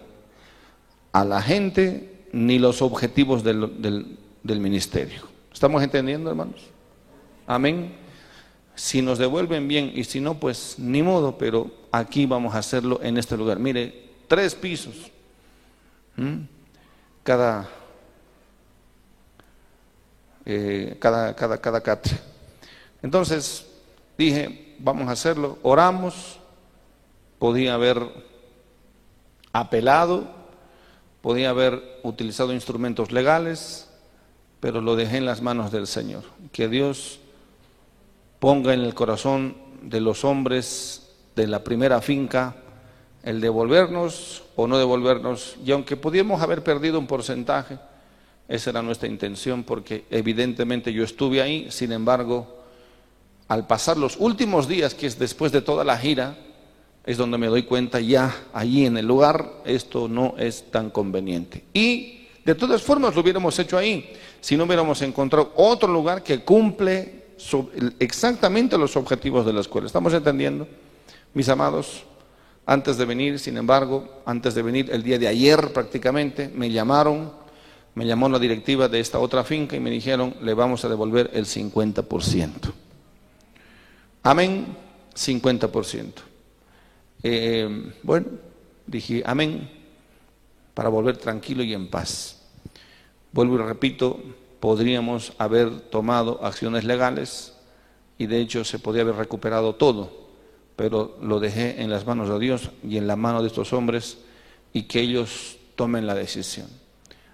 a 1.12 1.24
la 1.24 1.42
gente 1.42 2.26
ni 2.32 2.58
los 2.58 2.82
objetivos 2.82 3.44
del, 3.44 3.80
del 3.80 4.18
del 4.42 4.60
ministerio. 4.60 5.22
¿Estamos 5.52 5.82
entendiendo, 5.82 6.30
hermanos? 6.30 6.60
Amén. 7.46 7.96
Si 8.74 9.02
nos 9.02 9.18
devuelven 9.18 9.66
bien 9.66 9.92
y 9.94 10.04
si 10.04 10.20
no, 10.20 10.38
pues 10.38 10.76
ni 10.78 11.02
modo, 11.02 11.36
pero 11.36 11.70
aquí 11.90 12.26
vamos 12.26 12.54
a 12.54 12.58
hacerlo 12.58 13.00
en 13.02 13.18
este 13.18 13.36
lugar. 13.36 13.58
Mire, 13.58 14.10
tres 14.28 14.54
pisos. 14.54 15.10
Cada, 17.22 17.68
eh, 20.44 20.96
cada, 21.00 21.34
cada, 21.34 21.58
cada. 21.58 22.00
Entonces 23.02 23.66
dije, 24.16 24.76
vamos 24.78 25.08
a 25.08 25.12
hacerlo. 25.12 25.58
Oramos. 25.62 26.38
Podía 27.38 27.74
haber 27.74 28.02
apelado, 29.52 30.26
podía 31.20 31.50
haber 31.50 32.00
utilizado 32.02 32.52
instrumentos 32.52 33.12
legales, 33.12 33.87
pero 34.60 34.80
lo 34.80 34.96
dejé 34.96 35.18
en 35.18 35.26
las 35.26 35.42
manos 35.42 35.70
del 35.70 35.86
Señor. 35.86 36.24
Que 36.52 36.68
Dios 36.68 37.20
ponga 38.38 38.74
en 38.74 38.80
el 38.80 38.94
corazón 38.94 39.56
de 39.82 40.00
los 40.00 40.24
hombres 40.24 41.10
de 41.36 41.46
la 41.46 41.62
primera 41.62 42.00
finca 42.00 42.56
el 43.22 43.40
devolvernos 43.40 44.42
o 44.56 44.66
no 44.66 44.78
devolvernos. 44.78 45.56
Y 45.64 45.72
aunque 45.72 45.96
pudiéramos 45.96 46.40
haber 46.40 46.62
perdido 46.62 46.98
un 46.98 47.06
porcentaje, 47.06 47.78
esa 48.48 48.70
era 48.70 48.82
nuestra 48.82 49.08
intención, 49.08 49.64
porque 49.64 50.04
evidentemente 50.10 50.92
yo 50.92 51.04
estuve 51.04 51.42
ahí, 51.42 51.66
sin 51.70 51.92
embargo, 51.92 52.64
al 53.48 53.66
pasar 53.66 53.96
los 53.96 54.16
últimos 54.18 54.68
días, 54.68 54.94
que 54.94 55.06
es 55.06 55.18
después 55.18 55.52
de 55.52 55.60
toda 55.60 55.84
la 55.84 55.98
gira, 55.98 56.36
es 57.04 57.16
donde 57.16 57.38
me 57.38 57.46
doy 57.48 57.64
cuenta 57.64 58.00
ya 58.00 58.34
allí 58.52 58.86
en 58.86 58.96
el 58.96 59.06
lugar, 59.06 59.62
esto 59.64 60.08
no 60.08 60.34
es 60.38 60.70
tan 60.70 60.90
conveniente. 60.90 61.64
Y 61.72 62.26
de 62.44 62.54
todas 62.54 62.82
formas 62.82 63.14
lo 63.14 63.20
hubiéramos 63.20 63.58
hecho 63.58 63.76
ahí 63.76 64.10
si 64.40 64.56
no 64.56 64.64
hubiéramos 64.64 65.02
encontrado 65.02 65.52
otro 65.56 65.92
lugar 65.92 66.22
que 66.22 66.44
cumple 66.44 67.26
exactamente 67.98 68.76
los 68.78 68.96
objetivos 68.96 69.46
de 69.46 69.52
la 69.52 69.60
escuela. 69.60 69.86
¿Estamos 69.86 70.12
entendiendo? 70.12 70.66
Mis 71.34 71.48
amados, 71.48 72.04
antes 72.66 72.96
de 72.98 73.04
venir, 73.04 73.38
sin 73.38 73.56
embargo, 73.56 74.22
antes 74.26 74.54
de 74.54 74.62
venir 74.62 74.90
el 74.92 75.02
día 75.02 75.18
de 75.18 75.28
ayer 75.28 75.72
prácticamente, 75.72 76.50
me 76.54 76.70
llamaron, 76.70 77.32
me 77.94 78.06
llamó 78.06 78.28
la 78.28 78.38
directiva 78.38 78.88
de 78.88 79.00
esta 79.00 79.18
otra 79.18 79.44
finca 79.44 79.76
y 79.76 79.80
me 79.80 79.90
dijeron, 79.90 80.34
le 80.42 80.54
vamos 80.54 80.84
a 80.84 80.88
devolver 80.88 81.30
el 81.32 81.46
50%. 81.46 82.72
Amén, 84.22 84.76
50%. 85.14 86.12
Eh, 87.22 87.92
bueno, 88.02 88.26
dije, 88.86 89.22
amén, 89.24 89.68
para 90.74 90.88
volver 90.88 91.16
tranquilo 91.16 91.62
y 91.62 91.74
en 91.74 91.88
paz. 91.88 92.37
Vuelvo 93.32 93.56
y 93.56 93.58
repito, 93.58 94.20
podríamos 94.60 95.32
haber 95.38 95.80
tomado 95.80 96.44
acciones 96.44 96.84
legales 96.84 97.54
y 98.16 98.26
de 98.26 98.40
hecho 98.40 98.64
se 98.64 98.78
podría 98.78 99.02
haber 99.02 99.16
recuperado 99.16 99.74
todo, 99.74 100.10
pero 100.76 101.16
lo 101.22 101.40
dejé 101.40 101.82
en 101.82 101.90
las 101.90 102.06
manos 102.06 102.28
de 102.28 102.38
Dios 102.38 102.70
y 102.82 102.96
en 102.96 103.06
la 103.06 103.16
mano 103.16 103.42
de 103.42 103.48
estos 103.48 103.72
hombres 103.72 104.18
y 104.72 104.84
que 104.84 105.00
ellos 105.00 105.58
tomen 105.76 106.06
la 106.06 106.14
decisión. 106.14 106.66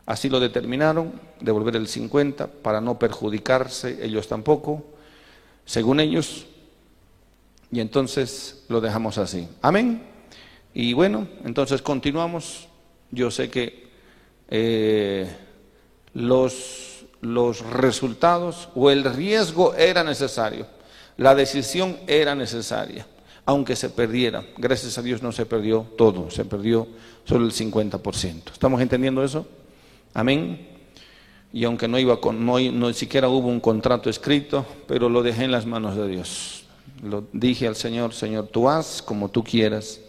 Así 0.06 0.28
lo 0.28 0.40
determinaron, 0.40 1.12
devolver 1.40 1.76
el 1.76 1.88
50 1.88 2.46
para 2.46 2.80
no 2.80 2.98
perjudicarse 2.98 4.04
ellos 4.04 4.28
tampoco, 4.28 4.84
según 5.64 6.00
ellos, 6.00 6.46
y 7.72 7.80
entonces 7.80 8.64
lo 8.68 8.80
dejamos 8.80 9.16
así. 9.16 9.48
Amén. 9.62 10.02
Y 10.74 10.92
bueno, 10.92 11.26
entonces 11.44 11.80
continuamos. 11.82 12.68
Yo 13.10 13.30
sé 13.30 13.48
que... 13.48 13.84
Eh, 14.48 15.43
los, 16.14 17.04
los 17.20 17.60
resultados 17.66 18.68
o 18.74 18.90
el 18.90 19.04
riesgo 19.04 19.74
era 19.74 20.04
necesario, 20.04 20.66
la 21.16 21.34
decisión 21.34 21.96
era 22.06 22.34
necesaria, 22.34 23.06
aunque 23.44 23.76
se 23.76 23.90
perdiera. 23.90 24.44
Gracias 24.56 24.96
a 24.96 25.02
Dios 25.02 25.22
no 25.22 25.32
se 25.32 25.46
perdió 25.46 25.86
todo, 25.96 26.30
se 26.30 26.44
perdió 26.44 26.86
solo 27.24 27.44
el 27.44 27.52
50%. 27.52 28.52
¿Estamos 28.52 28.80
entendiendo 28.80 29.22
eso? 29.22 29.46
Amén. 30.14 30.68
Y 31.52 31.64
aunque 31.64 31.86
no 31.86 31.98
iba 31.98 32.20
con, 32.20 32.44
no, 32.44 32.58
no 32.58 32.92
siquiera 32.92 33.28
hubo 33.28 33.48
un 33.48 33.60
contrato 33.60 34.10
escrito, 34.10 34.66
pero 34.88 35.08
lo 35.08 35.22
dejé 35.22 35.44
en 35.44 35.52
las 35.52 35.66
manos 35.66 35.96
de 35.96 36.08
Dios. 36.08 36.64
Lo 37.02 37.24
dije 37.32 37.66
al 37.68 37.76
Señor, 37.76 38.12
Señor, 38.12 38.48
tú 38.48 38.68
haz 38.68 39.02
como 39.02 39.28
tú 39.28 39.44
quieras. 39.44 40.00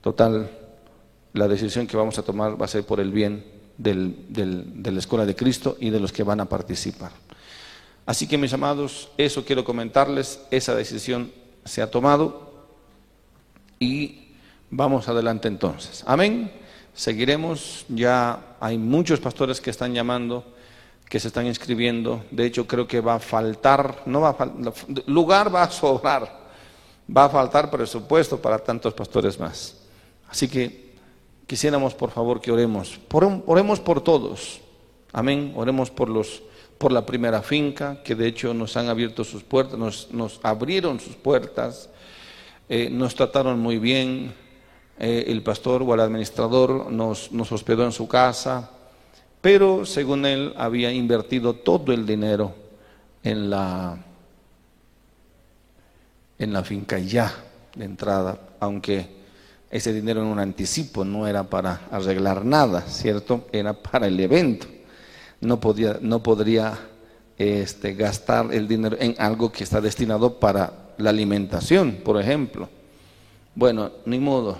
Total, 0.00 0.50
la 1.32 1.48
decisión 1.48 1.86
que 1.86 1.96
vamos 1.96 2.18
a 2.18 2.22
tomar 2.22 2.60
va 2.60 2.66
a 2.66 2.68
ser 2.68 2.84
por 2.84 3.00
el 3.00 3.10
bien 3.10 3.53
de 3.78 4.92
la 4.92 4.98
Escuela 4.98 5.26
de 5.26 5.34
Cristo 5.34 5.76
y 5.80 5.90
de 5.90 6.00
los 6.00 6.12
que 6.12 6.22
van 6.22 6.40
a 6.40 6.48
participar. 6.48 7.12
Así 8.06 8.26
que 8.26 8.38
mis 8.38 8.52
amados, 8.52 9.08
eso 9.16 9.44
quiero 9.44 9.64
comentarles, 9.64 10.40
esa 10.50 10.74
decisión 10.74 11.32
se 11.64 11.80
ha 11.80 11.90
tomado 11.90 12.66
y 13.78 14.28
vamos 14.70 15.08
adelante 15.08 15.48
entonces. 15.48 16.04
Amén. 16.06 16.52
Seguiremos, 16.94 17.86
ya 17.88 18.56
hay 18.60 18.78
muchos 18.78 19.20
pastores 19.20 19.60
que 19.60 19.70
están 19.70 19.94
llamando, 19.94 20.44
que 21.08 21.18
se 21.18 21.28
están 21.28 21.46
inscribiendo. 21.46 22.24
De 22.30 22.44
hecho, 22.44 22.66
creo 22.66 22.86
que 22.86 23.00
va 23.00 23.14
a 23.14 23.20
faltar, 23.20 24.02
no 24.06 24.20
va 24.20 24.36
a 24.38 24.52
lugar 25.06 25.52
va 25.52 25.64
a 25.64 25.70
sobrar, 25.70 26.44
va 27.14 27.24
a 27.24 27.28
faltar 27.30 27.70
presupuesto 27.70 28.40
para 28.40 28.58
tantos 28.58 28.94
pastores 28.94 29.40
más. 29.40 29.76
Así 30.28 30.46
que 30.46 30.83
quisiéramos 31.46 31.94
por 31.94 32.10
favor 32.10 32.40
que 32.40 32.52
oremos. 32.52 32.98
Oremos 33.46 33.80
por 33.80 34.02
todos. 34.02 34.60
Amén. 35.12 35.52
Oremos 35.56 35.90
por 35.90 36.92
la 36.92 37.06
primera 37.06 37.42
finca, 37.42 38.02
que 38.02 38.14
de 38.14 38.26
hecho 38.26 38.52
nos 38.54 38.76
han 38.76 38.88
abierto 38.88 39.24
sus 39.24 39.42
puertas, 39.42 39.78
nos, 39.78 40.40
abrieron 40.42 41.00
sus 41.00 41.16
puertas, 41.16 41.88
eh, 42.68 42.88
nos 42.90 43.14
trataron 43.14 43.60
muy 43.60 43.78
bien, 43.78 44.34
eh, 44.98 45.24
el 45.28 45.42
pastor 45.42 45.82
o 45.82 45.94
el 45.94 46.00
administrador 46.00 46.90
nos, 46.90 47.32
nos 47.32 47.50
hospedó 47.52 47.84
en 47.84 47.92
su 47.92 48.06
casa, 48.06 48.70
pero 49.40 49.84
según 49.84 50.24
él 50.24 50.54
había 50.56 50.92
invertido 50.92 51.54
todo 51.54 51.92
el 51.92 52.06
dinero 52.06 52.54
en 53.22 53.50
la, 53.50 53.98
en 56.38 56.52
la 56.52 56.62
finca 56.62 56.98
ya 56.98 57.34
de 57.74 57.84
entrada, 57.84 58.38
aunque 58.60 59.23
ese 59.70 59.92
dinero 59.92 60.20
en 60.20 60.28
un 60.28 60.38
anticipo, 60.38 61.04
no 61.04 61.26
era 61.26 61.44
para 61.44 61.82
arreglar 61.90 62.44
nada, 62.44 62.82
¿cierto? 62.82 63.46
Era 63.52 63.72
para 63.72 64.06
el 64.06 64.18
evento. 64.20 64.66
No, 65.40 65.58
podía, 65.60 65.98
no 66.00 66.22
podría 66.22 66.78
este, 67.36 67.94
gastar 67.94 68.52
el 68.52 68.68
dinero 68.68 68.96
en 69.00 69.14
algo 69.18 69.50
que 69.50 69.64
está 69.64 69.80
destinado 69.80 70.38
para 70.38 70.92
la 70.98 71.10
alimentación, 71.10 72.00
por 72.04 72.20
ejemplo. 72.20 72.68
Bueno, 73.54 73.90
ni 74.06 74.18
modo, 74.18 74.58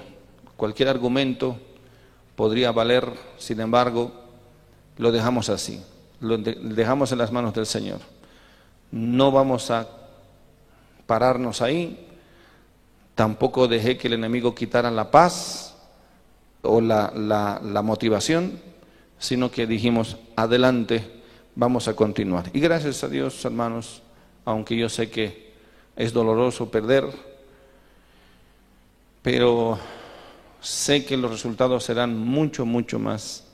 cualquier 0.57 0.89
argumento 0.89 1.57
podría 2.37 2.73
valer, 2.73 3.09
sin 3.39 3.61
embargo, 3.61 4.13
lo 4.99 5.13
dejamos 5.13 5.49
así, 5.49 5.83
lo 6.21 6.39
dejamos 6.39 7.13
en 7.13 7.19
las 7.19 7.33
manos 7.33 7.55
del 7.55 7.67
Señor. 7.67 8.01
No 8.91 9.31
vamos 9.33 9.71
a 9.71 9.89
pararnos 11.07 11.63
ahí, 11.63 12.07
Tampoco 13.15 13.69
dejé 13.69 13.97
que 13.97 14.09
el 14.09 14.15
enemigo 14.15 14.55
quitara 14.55 14.91
la 14.91 15.11
paz 15.11 15.77
o 16.63 16.81
la, 16.81 17.13
la, 17.15 17.83
motivación, 17.83 18.61
sino 19.19 19.51
que 19.51 19.67
dijimos, 19.67 20.17
adelante, 20.35 21.23
vamos 21.55 21.87
a 21.87 21.95
continuar. 21.95 22.51
Y 22.53 22.61
gracias 22.61 23.05
a 23.05 23.09
Dios, 23.09 23.45
hermanos, 23.45 24.03
aunque 24.45 24.77
yo 24.77 24.89
sé 24.89 25.11
que 25.11 25.53
es 25.95 26.13
doloroso 26.13 26.71
perder, 26.71 27.05
pero 29.23 29.79
sé 30.61 31.05
que 31.05 31.17
los 31.17 31.31
resultados 31.31 31.85
serán 31.85 32.19
mucho, 32.19 32.67
mucho 32.67 32.99
más 32.99 33.47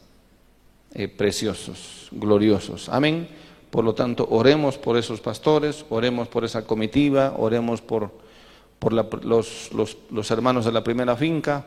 eh, 0.94 1.06
preciosos, 1.08 2.08
gloriosos. 2.12 2.88
Amén. 2.88 3.28
Por 3.70 3.84
lo 3.84 3.94
tanto, 3.94 4.26
oremos 4.30 4.78
por 4.78 4.96
esos 4.96 5.20
pastores, 5.20 5.84
oremos 5.90 6.28
por 6.28 6.44
esa 6.44 6.64
comitiva, 6.64 7.34
oremos 7.36 7.80
por 7.80 8.10
por 8.80 8.94
los, 8.94 9.70
los, 9.72 10.30
hermanos 10.30 10.64
de 10.64 10.72
la 10.72 10.82
primera 10.82 11.14
finca, 11.14 11.64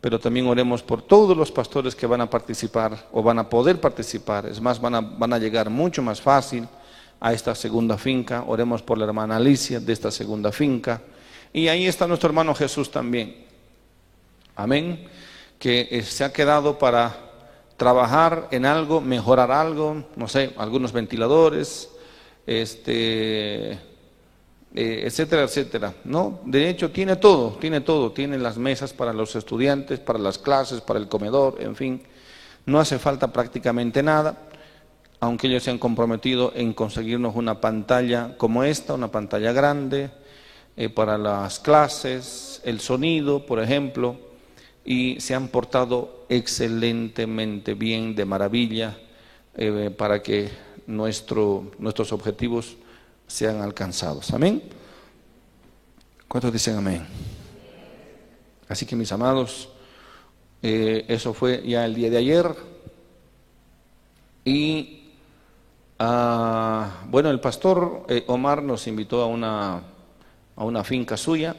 pero 0.00 0.20
también 0.20 0.46
oremos 0.46 0.80
por 0.80 1.02
todos 1.02 1.36
los 1.36 1.50
pastores 1.50 1.96
que 1.96 2.06
van 2.06 2.20
a 2.20 2.30
participar 2.30 3.08
o 3.12 3.22
van 3.22 3.40
a 3.40 3.48
poder 3.48 3.80
participar. 3.80 4.46
Es 4.46 4.60
más, 4.60 4.80
van 4.80 4.94
a, 4.94 5.00
van 5.00 5.32
a 5.32 5.38
llegar 5.38 5.68
mucho 5.68 6.02
más 6.02 6.22
fácil 6.22 6.68
a 7.18 7.32
esta 7.32 7.54
segunda 7.56 7.98
finca. 7.98 8.44
Oremos 8.46 8.80
por 8.80 8.96
la 8.96 9.06
hermana 9.06 9.36
Alicia 9.36 9.80
de 9.80 9.92
esta 9.92 10.12
segunda 10.12 10.52
finca. 10.52 11.02
Y 11.52 11.66
ahí 11.66 11.86
está 11.86 12.06
nuestro 12.06 12.28
hermano 12.28 12.54
Jesús 12.54 12.92
también. 12.92 13.44
Amén. 14.54 15.08
Que 15.58 15.88
eh, 15.90 16.02
se 16.02 16.22
ha 16.22 16.32
quedado 16.32 16.78
para 16.78 17.26
trabajar 17.76 18.46
en 18.52 18.66
algo, 18.66 19.00
mejorar 19.00 19.50
algo, 19.50 20.04
no 20.14 20.28
sé, 20.28 20.52
algunos 20.56 20.92
ventiladores, 20.92 21.90
este, 22.46 23.80
eh, 24.76 25.04
etcétera, 25.06 25.44
etcétera. 25.44 25.94
No, 26.04 26.40
de 26.44 26.68
hecho 26.68 26.90
tiene 26.90 27.16
todo, 27.16 27.52
tiene 27.58 27.80
todo, 27.80 28.12
tiene 28.12 28.36
las 28.36 28.58
mesas 28.58 28.92
para 28.92 29.14
los 29.14 29.34
estudiantes, 29.34 30.00
para 30.00 30.18
las 30.18 30.36
clases, 30.36 30.82
para 30.82 30.98
el 30.98 31.08
comedor, 31.08 31.56
en 31.60 31.74
fin. 31.74 32.02
No 32.66 32.78
hace 32.78 32.98
falta 32.98 33.32
prácticamente 33.32 34.02
nada, 34.02 34.36
aunque 35.18 35.46
ellos 35.46 35.62
se 35.62 35.70
han 35.70 35.78
comprometido 35.78 36.52
en 36.54 36.74
conseguirnos 36.74 37.36
una 37.36 37.58
pantalla 37.58 38.36
como 38.36 38.64
esta, 38.64 38.92
una 38.92 39.10
pantalla 39.10 39.50
grande 39.52 40.10
eh, 40.76 40.90
para 40.90 41.16
las 41.16 41.58
clases, 41.58 42.60
el 42.62 42.80
sonido, 42.80 43.46
por 43.46 43.60
ejemplo, 43.60 44.18
y 44.84 45.18
se 45.20 45.34
han 45.34 45.48
portado 45.48 46.26
excelentemente 46.28 47.72
bien, 47.72 48.14
de 48.14 48.26
maravilla, 48.26 48.98
eh, 49.54 49.90
para 49.96 50.22
que 50.22 50.50
nuestro, 50.86 51.70
nuestros 51.78 52.12
objetivos 52.12 52.76
sean 53.26 53.60
alcanzados. 53.60 54.32
Amén. 54.32 54.62
¿Cuántos 56.28 56.52
dicen 56.52 56.76
amén? 56.76 57.06
Así 58.68 58.84
que 58.84 58.96
mis 58.96 59.12
amados, 59.12 59.68
eh, 60.62 61.04
eso 61.08 61.32
fue 61.32 61.62
ya 61.66 61.84
el 61.84 61.94
día 61.94 62.10
de 62.10 62.16
ayer. 62.16 62.54
Y 64.44 65.10
ah, 65.98 67.04
bueno, 67.08 67.30
el 67.30 67.40
pastor 67.40 68.04
eh, 68.08 68.24
Omar 68.26 68.62
nos 68.62 68.86
invitó 68.86 69.22
a 69.22 69.26
una, 69.26 69.82
a 70.56 70.64
una 70.64 70.82
finca 70.84 71.16
suya 71.16 71.56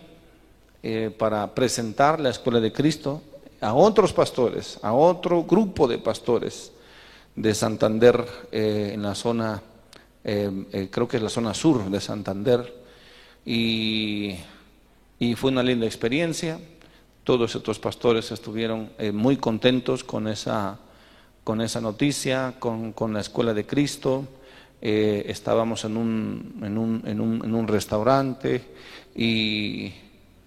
eh, 0.83 1.15
para 1.17 1.53
presentar 1.53 2.19
la 2.19 2.29
escuela 2.29 2.59
de 2.59 2.73
Cristo 2.73 3.21
a 3.61 3.73
otros 3.73 4.13
pastores, 4.13 4.79
a 4.83 4.93
otro 4.93 5.43
grupo 5.43 5.87
de 5.87 5.97
pastores 5.97 6.71
de 7.35 7.53
Santander 7.55 8.25
en 8.51 9.01
la 9.01 9.15
zona 9.15 9.61
eh, 10.29 10.89
creo 10.91 11.07
que 11.07 11.15
es 11.15 11.23
la 11.23 11.29
zona 11.29 11.53
sur 11.53 11.89
de 11.89 12.01
Santander, 12.01 12.83
y, 13.45 14.35
fue 15.37 15.51
una 15.51 15.63
linda 15.63 15.85
experiencia. 15.85 16.59
Todos 17.23 17.55
estos 17.55 17.79
pastores 17.79 18.29
estuvieron 18.31 18.91
eh, 18.97 19.13
muy 19.13 19.37
contentos 19.37 20.03
con 20.03 20.27
esa, 20.27 20.79
con 21.45 21.61
esa 21.61 21.79
noticia, 21.79 22.55
con, 22.59 22.93
la 23.13 23.21
escuela 23.21 23.53
de 23.53 23.65
Cristo. 23.65 24.27
Eh, 24.81 25.23
estábamos 25.27 25.85
en 25.85 25.95
un, 25.95 26.59
en 26.61 26.77
un, 26.77 27.03
en 27.05 27.21
un, 27.21 27.45
en 27.45 27.55
un 27.55 27.67
restaurante 27.67 28.61
y, 29.15 29.93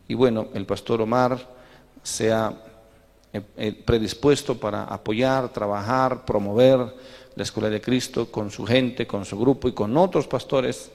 y, 0.07 0.15
bueno, 0.15 0.49
el 0.53 0.67
pastor 0.67 1.01
Omar 1.01 1.39
se 2.03 2.31
ha 2.33 2.53
predispuesto 3.87 4.59
para 4.59 4.85
apoyar, 4.85 5.49
trabajar, 5.51 6.25
promover 6.27 6.93
la 7.41 7.45
Escuela 7.45 7.71
de 7.71 7.81
Cristo, 7.81 8.31
con 8.31 8.51
su 8.51 8.67
gente, 8.67 9.07
con 9.07 9.25
su 9.25 9.39
grupo 9.39 9.67
y 9.67 9.73
con 9.73 9.97
otros 9.97 10.27
pastores 10.27 10.91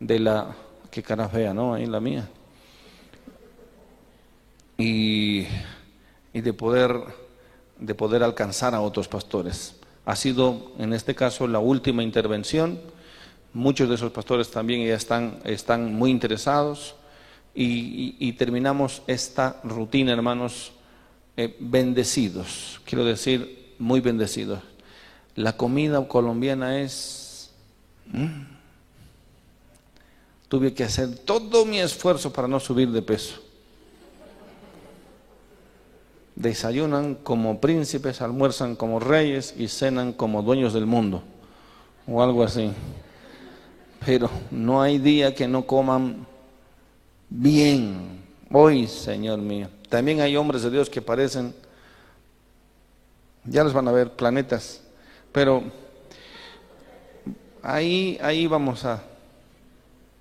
de 0.00 0.18
la, 0.20 0.56
qué 0.90 1.02
cara 1.02 1.28
fea, 1.28 1.52
¿no? 1.52 1.74
Ahí 1.74 1.84
la 1.84 2.00
mía. 2.00 2.30
Y, 4.78 5.44
y 6.32 6.40
de, 6.40 6.52
poder, 6.54 6.98
de 7.78 7.94
poder 7.94 8.22
alcanzar 8.22 8.74
a 8.74 8.80
otros 8.80 9.06
pastores. 9.06 9.76
Ha 10.06 10.16
sido, 10.16 10.72
en 10.78 10.94
este 10.94 11.14
caso, 11.14 11.46
la 11.46 11.58
última 11.58 12.02
intervención. 12.02 12.80
Muchos 13.52 13.86
de 13.90 13.96
esos 13.96 14.12
pastores 14.12 14.50
también 14.50 14.86
ya 14.86 14.94
están, 14.94 15.40
están 15.44 15.94
muy 15.94 16.10
interesados. 16.10 16.94
Y, 17.54 18.32
terminamos 18.38 19.02
esta 19.06 19.60
rutina, 19.62 20.14
hermanos, 20.14 20.72
eh, 21.36 21.54
bendecidos. 21.60 22.80
Quiero 22.86 23.04
decir, 23.04 23.74
muy 23.78 24.00
bendecidos. 24.00 24.71
La 25.34 25.56
comida 25.56 26.06
colombiana 26.06 26.80
es... 26.80 27.50
Tuve 30.48 30.74
que 30.74 30.84
hacer 30.84 31.16
todo 31.16 31.64
mi 31.64 31.78
esfuerzo 31.78 32.32
para 32.32 32.46
no 32.46 32.60
subir 32.60 32.90
de 32.90 33.00
peso. 33.00 33.40
Desayunan 36.34 37.14
como 37.14 37.60
príncipes, 37.60 38.20
almuerzan 38.20 38.76
como 38.76 39.00
reyes 39.00 39.54
y 39.56 39.68
cenan 39.68 40.12
como 40.12 40.42
dueños 40.42 40.74
del 40.74 40.86
mundo. 40.86 41.22
o 42.06 42.22
algo 42.22 42.42
así. 42.42 42.70
Pero 44.04 44.28
no 44.50 44.82
hay 44.82 44.98
día 44.98 45.34
que 45.34 45.48
no 45.48 45.66
coman 45.66 46.26
bien. 47.30 48.20
Hoy, 48.50 48.86
Señor 48.86 49.38
mío. 49.38 49.68
También 49.88 50.20
hay 50.20 50.36
hombres 50.36 50.62
de 50.62 50.70
Dios 50.70 50.90
que 50.90 51.00
parecen, 51.00 51.54
ya 53.44 53.64
los 53.64 53.72
van 53.72 53.88
a 53.88 53.92
ver, 53.92 54.12
planetas. 54.12 54.82
Pero 55.32 55.64
ahí, 57.62 58.18
ahí 58.22 58.46
vamos 58.46 58.84
a, 58.84 59.02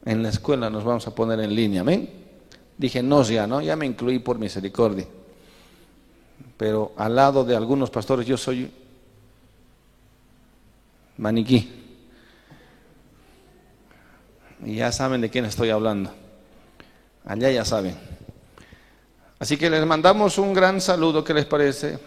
en 0.05 0.24
la 0.24 0.30
escuela 0.30 0.70
nos 0.70 0.84
vamos 0.84 1.05
a 1.07 1.14
poner 1.14 1.39
en 1.41 1.53
línea, 1.53 1.82
amén. 1.82 2.09
Dije, 2.78 3.03
no, 3.03 3.22
ya, 3.24 3.45
¿no? 3.45 3.62
Ya 3.62 3.76
me 3.76 3.86
incluí 3.86 4.20
por 4.20 4.39
misericordia. 4.39 5.05
Pero 6.57 6.93
al 6.97 7.16
lado 7.16 7.43
de 7.43 7.55
algunos 7.55 7.89
pastores 7.89 8.26
yo 8.26 8.38
soy 8.38 8.72
maniquí. 11.18 11.70
Y 14.66 14.76
ya 14.76 14.91
saben 14.91 15.22
de 15.22 15.30
quién 15.30 15.45
estoy 15.45 15.70
hablando. 15.70 16.12
Allá 17.26 17.51
ya 17.51 17.66
saben. 17.66 17.95
Así 19.39 19.57
que 19.57 19.70
les 19.70 19.86
mandamos 19.86 20.38
un 20.38 20.53
gran 20.53 20.82
saludo, 20.82 21.24
¿qué 21.24 21.34
les 21.34 21.45
parece? 21.45 21.99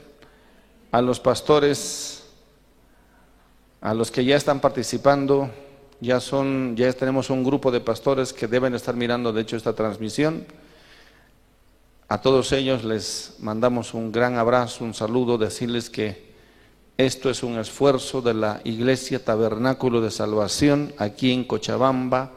A 0.93 1.01
los 1.01 1.19
pastores, 1.19 2.24
a 3.85 3.93
los 3.93 4.11
que 4.11 4.25
ya 4.25 4.37
están 4.37 4.61
participando, 4.61 5.51
ya 6.01 6.19
son, 6.19 6.75
ya 6.75 6.91
tenemos 6.95 7.29
un 7.29 7.45
grupo 7.45 7.71
de 7.71 7.81
pastores 7.81 8.33
que 8.33 8.47
deben 8.47 8.75
estar 8.75 8.97
mirando, 8.97 9.31
de 9.31 9.43
hecho, 9.43 9.59
esta 9.59 9.75
transmisión. 9.75 10.47
A 12.09 12.23
todos 12.23 12.53
ellos 12.53 12.83
les 12.83 13.37
mandamos 13.41 13.93
un 13.93 14.11
gran 14.11 14.39
abrazo, 14.39 14.85
un 14.85 14.95
saludo, 14.95 15.37
decirles 15.37 15.91
que 15.91 16.33
esto 16.97 17.29
es 17.29 17.43
un 17.43 17.59
esfuerzo 17.59 18.23
de 18.23 18.33
la 18.33 18.63
Iglesia 18.65 19.23
Tabernáculo 19.23 20.01
de 20.01 20.11
Salvación 20.11 20.95
aquí 20.97 21.31
en 21.33 21.45
Cochabamba, 21.45 22.33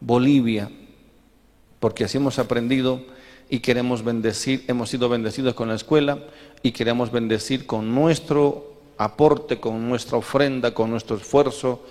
Bolivia, 0.00 0.68
porque 1.78 2.02
así 2.02 2.16
hemos 2.16 2.40
aprendido 2.40 3.04
y 3.48 3.60
queremos 3.60 4.02
bendecir, 4.02 4.64
hemos 4.66 4.90
sido 4.90 5.08
bendecidos 5.08 5.54
con 5.54 5.68
la 5.68 5.76
escuela 5.76 6.18
y 6.60 6.72
queremos 6.72 7.12
bendecir 7.12 7.66
con 7.66 7.94
nuestro 7.94 8.77
aporte, 8.98 9.60
con 9.60 9.88
nuestra 9.88 10.18
ofrenda, 10.18 10.74
con 10.74 10.90
nuestro 10.90 11.16
esfuerzo, 11.16 11.84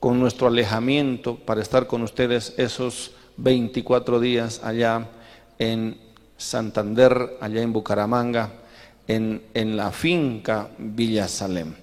con 0.00 0.18
nuestro 0.18 0.48
alejamiento 0.48 1.36
para 1.36 1.62
estar 1.62 1.86
con 1.86 2.02
ustedes 2.02 2.54
esos 2.56 3.12
24 3.36 4.20
días 4.20 4.60
allá 4.64 5.08
en 5.58 5.98
Santander, 6.36 7.38
allá 7.40 7.62
en 7.62 7.72
Bucaramanga, 7.72 8.52
en, 9.06 9.42
en 9.54 9.76
la 9.76 9.92
finca 9.92 10.70
Villa 10.78 11.28
Salem. 11.28 11.74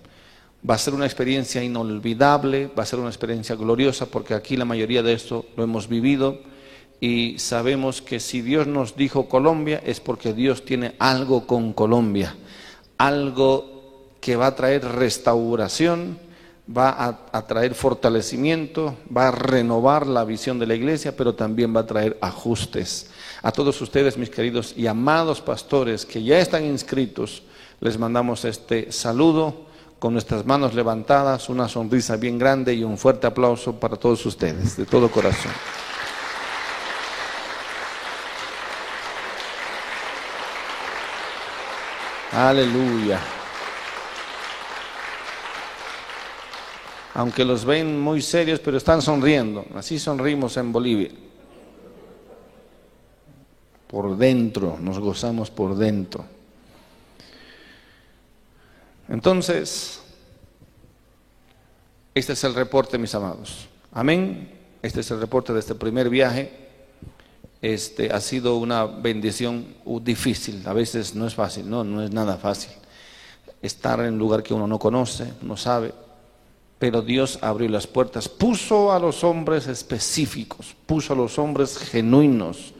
Va 0.70 0.76
a 0.76 0.78
ser 0.78 0.94
una 0.94 1.06
experiencia 1.06 1.64
inolvidable, 1.64 2.70
va 2.78 2.84
a 2.84 2.86
ser 2.86 3.00
una 3.00 3.10
experiencia 3.10 3.56
gloriosa 3.56 4.06
porque 4.06 4.34
aquí 4.34 4.56
la 4.58 4.66
mayoría 4.66 5.02
de 5.02 5.14
esto 5.14 5.46
lo 5.56 5.64
hemos 5.64 5.88
vivido 5.88 6.42
y 7.00 7.40
sabemos 7.40 8.04
que 8.04 8.20
si 8.20 8.42
Dios 8.42 8.68
nos 8.68 8.96
dijo 8.96 9.28
Colombia 9.28 9.82
es 9.84 10.00
porque 10.00 10.34
Dios 10.34 10.64
tiene 10.64 10.94
algo 11.00 11.48
con 11.48 11.74
Colombia, 11.74 12.36
algo 13.00 13.81
que 14.22 14.36
va 14.36 14.47
a 14.47 14.55
traer 14.55 14.86
restauración, 14.86 16.17
va 16.69 17.19
a, 17.32 17.47
traer 17.47 17.74
fortalecimiento, 17.74 18.95
va 19.15 19.28
a 19.28 19.32
renovar 19.32 20.05
la 20.07 20.24
visión 20.24 20.59
de 20.59 20.67
la 20.67 20.76
iglesia, 20.76 21.17
pero 21.17 21.34
también 21.34 21.76
va 21.76 21.82
a 21.82 21.88
traer 21.88 22.17
ajustes. 22.22 23.09
A 23.41 23.51
todos 23.51 23.82
ustedes, 23.82 24.17
mis 24.17 24.30
queridos 24.30 24.74
y 24.78 24.86
amados 24.88 25.41
pastores 25.41 26.05
que 26.05 26.24
ya 26.24 26.39
están 26.39 26.63
inscritos, 26.63 27.41
les 27.80 27.97
mandamos 27.97 28.45
este 28.45 28.91
saludo 28.91 29.65
con 29.97 30.13
nuestras 30.13 30.45
manos 30.45 30.76
levantadas, 30.76 31.49
una 31.49 31.67
sonrisa 31.67 32.15
bien 32.15 32.38
grande 32.38 32.74
y 32.74 32.84
un 32.84 32.97
fuerte 32.97 33.28
aplauso 33.28 33.80
para 33.80 33.97
todos 33.97 34.24
ustedes, 34.26 34.78
de 34.78 34.86
todo 34.86 35.09
corazón. 35.09 35.51
Aleluya. 42.32 43.41
Aunque 47.14 47.43
los 47.43 47.66
ven 47.66 47.99
muy 47.99 48.22
serios, 48.22 48.59
pero 48.59 48.78
están 48.78 49.01
sonriendo. 49.01 49.66
Así 49.76 49.99
sonrimos 49.99 50.55
en 50.57 50.72
Bolivia. 50.72 51.09
Por 53.88 54.18
dentro, 54.18 54.78
nos 54.80 54.99
gozamos 54.99 55.51
por 55.51 55.76
dentro. 55.76 56.24
Entonces, 59.09 59.99
este 62.16 62.34
es 62.34 62.43
el 62.45 62.55
reporte, 62.55 62.97
mis 62.97 63.14
amados. 63.14 63.68
Amén. 63.91 64.49
Este 64.82 65.01
es 65.01 65.12
el 65.12 65.20
reporte 65.20 65.51
de 65.51 65.59
este 65.59 65.76
primer 65.76 66.09
viaje. 66.09 66.49
Este 67.62 68.12
ha 68.14 68.22
sido 68.22 68.55
una 68.55 68.86
bendición 68.86 69.76
difícil. 70.01 70.66
A 70.66 70.72
veces 70.72 71.14
no 71.14 71.28
es 71.28 71.36
fácil, 71.36 71.70
no, 71.70 71.84
no 71.84 72.01
es 72.01 72.12
nada 72.12 72.38
fácil. 72.38 72.72
Estar 73.62 73.99
en 73.99 74.14
un 74.14 74.20
lugar 74.20 74.41
que 74.41 74.53
uno 74.53 74.66
no 74.66 74.80
conoce, 74.80 75.34
no 75.41 75.57
sabe 75.57 75.93
pero 76.82 77.04
Dios 77.04 77.38
abrió 77.44 77.70
las 77.70 77.86
puertas, 77.86 78.28
puso 78.28 78.92
a 78.92 78.98
los 78.98 79.24
hombres 79.24 79.68
específicos, 79.68 80.76
puso 80.88 81.14
a 81.14 81.16
los 81.16 81.38
hombres 81.38 81.78
genuinos, 81.78 82.74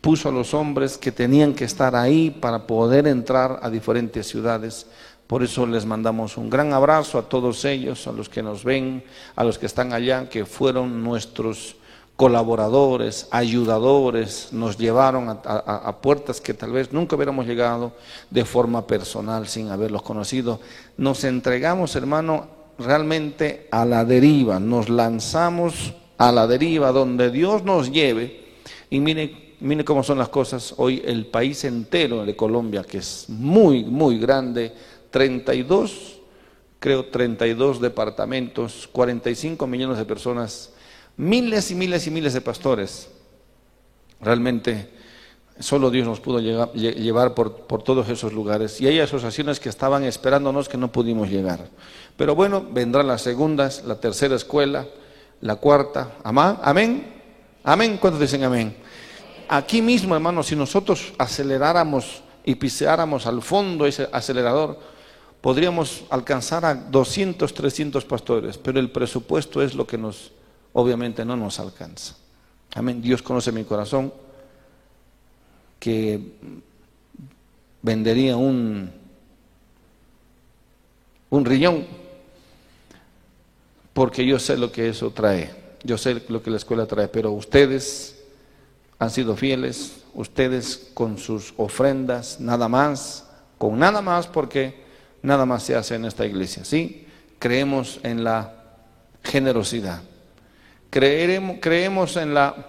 puso 0.00 0.28
a 0.28 0.32
los 0.32 0.54
hombres 0.54 0.96
que 0.96 1.10
tenían 1.10 1.52
que 1.54 1.64
estar 1.64 1.96
ahí 1.96 2.30
para 2.30 2.68
poder 2.68 3.08
entrar 3.08 3.58
a 3.60 3.68
diferentes 3.68 4.28
ciudades. 4.28 4.86
Por 5.26 5.42
eso 5.42 5.66
les 5.66 5.84
mandamos 5.84 6.36
un 6.36 6.48
gran 6.48 6.72
abrazo 6.72 7.18
a 7.18 7.28
todos 7.28 7.64
ellos, 7.64 8.06
a 8.06 8.12
los 8.12 8.28
que 8.28 8.40
nos 8.40 8.62
ven, 8.62 9.02
a 9.34 9.42
los 9.42 9.58
que 9.58 9.66
están 9.66 9.92
allá, 9.92 10.28
que 10.28 10.46
fueron 10.46 11.02
nuestros 11.02 11.74
colaboradores, 12.14 13.26
ayudadores, 13.32 14.50
nos 14.52 14.78
llevaron 14.78 15.28
a, 15.28 15.96
puertas 16.00 16.40
que 16.40 16.54
tal 16.54 16.70
vez 16.70 16.92
nunca 16.92 17.16
hubiéramos 17.16 17.46
llegado 17.46 17.94
de 18.30 18.44
forma 18.44 18.86
personal 18.86 19.48
sin 19.48 19.70
haberlos 19.70 20.02
conocido. 20.02 20.60
Nos 20.96 21.24
entregamos, 21.24 21.96
hermano, 21.96 22.59
realmente 22.80 23.68
a 23.70 23.84
la 23.84 24.04
deriva, 24.04 24.58
nos 24.58 24.88
lanzamos 24.88 25.94
a 26.18 26.32
la 26.32 26.46
deriva 26.46 26.92
donde 26.92 27.30
Dios 27.30 27.64
nos 27.64 27.90
lleve. 27.90 28.40
Y 28.90 29.00
mire, 29.00 29.54
mire 29.60 29.84
cómo 29.84 30.02
son 30.02 30.18
las 30.18 30.28
cosas 30.28 30.74
hoy 30.76 31.02
el 31.04 31.26
país 31.26 31.64
entero 31.64 32.24
de 32.24 32.36
Colombia, 32.36 32.82
que 32.82 32.98
es 32.98 33.26
muy, 33.28 33.84
muy 33.84 34.18
grande, 34.18 34.72
32, 35.10 36.18
creo 36.78 37.06
32 37.06 37.80
departamentos, 37.80 38.88
45 38.90 39.66
millones 39.66 39.98
de 39.98 40.04
personas, 40.04 40.72
miles 41.16 41.70
y 41.70 41.74
miles 41.74 42.06
y 42.06 42.10
miles 42.10 42.32
de 42.32 42.40
pastores. 42.40 43.10
Realmente 44.20 44.99
Solo 45.60 45.90
Dios 45.90 46.06
nos 46.06 46.20
pudo 46.20 46.40
llevar 46.40 47.34
por, 47.34 47.82
todos 47.82 48.08
esos 48.08 48.32
lugares. 48.32 48.80
Y 48.80 48.86
hay 48.86 48.98
asociaciones 48.98 49.60
que 49.60 49.68
estaban 49.68 50.04
esperándonos 50.04 50.70
que 50.70 50.78
no 50.78 50.90
pudimos 50.90 51.28
llegar. 51.28 51.68
Pero 52.16 52.34
bueno, 52.34 52.64
vendrán 52.72 53.06
las 53.06 53.20
segundas, 53.20 53.84
la 53.84 54.00
tercera 54.00 54.36
escuela, 54.36 54.86
la 55.42 55.56
cuarta. 55.56 56.12
Amén. 56.24 57.12
Amén. 57.62 57.98
¿Cuántos 58.00 58.20
dicen 58.20 58.42
amén? 58.42 58.74
Aquí 59.48 59.82
mismo, 59.82 60.14
hermanos, 60.14 60.46
si 60.46 60.56
nosotros 60.56 61.12
aceleráramos 61.18 62.22
y 62.42 62.54
pisáramos 62.54 63.26
al 63.26 63.42
fondo 63.42 63.84
ese 63.84 64.08
acelerador, 64.12 64.78
podríamos 65.42 66.04
alcanzar 66.08 66.64
a 66.64 66.74
200, 66.74 67.52
300 67.52 68.04
pastores. 68.06 68.56
Pero 68.56 68.80
el 68.80 68.90
presupuesto 68.90 69.60
es 69.60 69.74
lo 69.74 69.86
que 69.86 69.98
nos, 69.98 70.32
obviamente, 70.72 71.22
no 71.22 71.36
nos 71.36 71.60
alcanza. 71.60 72.14
Amén. 72.74 73.02
Dios 73.02 73.20
conoce 73.20 73.52
mi 73.52 73.64
corazón 73.64 74.10
que 75.80 76.20
vendería 77.82 78.36
un, 78.36 78.92
un 81.30 81.44
riñón, 81.44 81.86
porque 83.92 84.24
yo 84.24 84.38
sé 84.38 84.56
lo 84.56 84.70
que 84.70 84.90
eso 84.90 85.10
trae, 85.10 85.50
yo 85.82 85.96
sé 85.98 86.22
lo 86.28 86.42
que 86.42 86.50
la 86.50 86.58
escuela 86.58 86.86
trae, 86.86 87.08
pero 87.08 87.32
ustedes 87.32 88.22
han 88.98 89.10
sido 89.10 89.34
fieles, 89.34 90.04
ustedes 90.14 90.90
con 90.92 91.16
sus 91.16 91.54
ofrendas, 91.56 92.38
nada 92.38 92.68
más, 92.68 93.26
con 93.56 93.78
nada 93.78 94.02
más, 94.02 94.26
porque 94.26 94.82
nada 95.22 95.46
más 95.46 95.62
se 95.62 95.74
hace 95.74 95.94
en 95.94 96.04
esta 96.04 96.26
iglesia, 96.26 96.64
¿sí? 96.64 97.06
Creemos 97.38 97.98
en 98.02 98.22
la 98.22 98.54
generosidad, 99.24 100.02
creemos, 100.90 101.56
creemos 101.60 102.16
en 102.16 102.34
la 102.34 102.66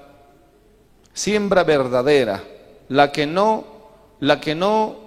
siembra 1.14 1.64
verdadera, 1.66 2.42
la 2.92 3.10
que 3.10 3.26
no, 3.26 3.66
la 4.20 4.42
que 4.42 4.54
no 4.54 4.98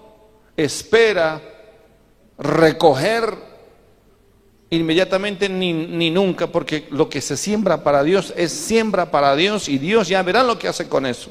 espera 0.56 1.40
recoger 2.38 3.34
inmediatamente 4.70 5.50
ni, 5.50 5.74
ni, 5.74 6.10
nunca, 6.10 6.46
porque 6.46 6.88
lo 6.90 7.10
que 7.10 7.20
se 7.20 7.36
siembra 7.36 7.84
para 7.84 8.02
Dios 8.02 8.32
es 8.38 8.52
siembra 8.52 9.10
para 9.10 9.36
Dios 9.36 9.68
y 9.68 9.76
Dios 9.76 10.08
ya 10.08 10.22
verá 10.22 10.42
lo 10.42 10.58
que 10.58 10.66
hace 10.66 10.88
con 10.88 11.04
eso. 11.04 11.30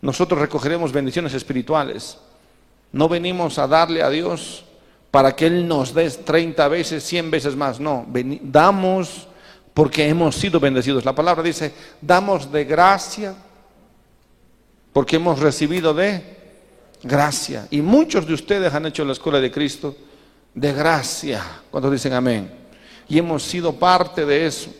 Nosotros 0.00 0.40
recogeremos 0.40 0.92
bendiciones 0.92 1.34
espirituales. 1.34 2.16
No 2.92 3.08
venimos 3.08 3.58
a 3.58 3.66
darle 3.66 4.02
a 4.02 4.10
Dios 4.10 4.64
para 5.10 5.34
que 5.34 5.46
Él 5.46 5.66
nos 5.66 5.92
dé 5.92 6.08
30 6.08 6.68
veces, 6.68 7.02
100 7.02 7.30
veces 7.30 7.56
más. 7.56 7.80
No, 7.80 8.06
damos 8.42 9.26
porque 9.74 10.06
hemos 10.06 10.36
sido 10.36 10.60
bendecidos. 10.60 11.04
La 11.04 11.14
palabra 11.14 11.42
dice, 11.42 11.74
damos 12.00 12.52
de 12.52 12.64
gracia 12.64 13.34
porque 14.92 15.16
hemos 15.16 15.38
recibido 15.38 15.94
de 15.94 16.22
gracia. 17.02 17.66
Y 17.70 17.80
muchos 17.80 18.26
de 18.26 18.34
ustedes 18.34 18.72
han 18.74 18.86
hecho 18.86 19.04
la 19.04 19.12
escuela 19.12 19.40
de 19.40 19.50
Cristo 19.50 19.96
de 20.54 20.72
gracia. 20.72 21.42
cuando 21.70 21.90
dicen 21.90 22.12
amén? 22.12 22.50
Y 23.08 23.18
hemos 23.18 23.42
sido 23.42 23.74
parte 23.74 24.24
de 24.26 24.46
eso. 24.46 24.72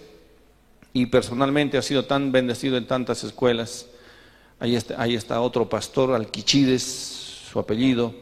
Y 0.93 1.07
personalmente 1.07 1.79
ha 1.79 1.83
sido 1.83 2.05
tan 2.05 2.31
bendecido 2.33 2.77
en 2.77 2.87
tantas 2.87 3.25
escuelas. 3.25 3.87
Ahí 4.61 4.77
está, 4.77 5.01
ahí 5.01 5.15
está 5.15 5.41
otro 5.41 5.69
pastor, 5.69 6.13
Alquichides, 6.13 6.83
su 7.51 7.59
apellido, 7.59 8.15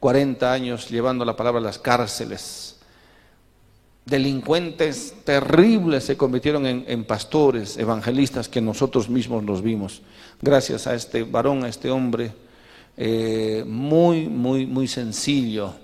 40 0.00 0.52
años 0.52 0.88
llevando 0.88 1.24
la 1.24 1.36
palabra 1.36 1.60
a 1.60 1.64
las 1.64 1.78
cárceles. 1.78 2.73
Delincuentes 4.06 5.14
terribles 5.24 6.04
se 6.04 6.16
convirtieron 6.16 6.66
en, 6.66 7.04
pastores, 7.04 7.78
evangelistas 7.78 8.48
que 8.48 8.60
nosotros 8.60 9.08
mismos 9.08 9.44
los 9.44 9.62
vimos. 9.62 10.02
Gracias 10.42 10.86
a 10.86 10.94
este 10.94 11.22
varón, 11.22 11.64
a 11.64 11.68
este 11.68 11.90
hombre, 11.90 12.32
eh, 12.96 13.64
muy, 13.66 14.28
muy, 14.28 14.66
muy 14.66 14.88
sencillo, 14.88 15.74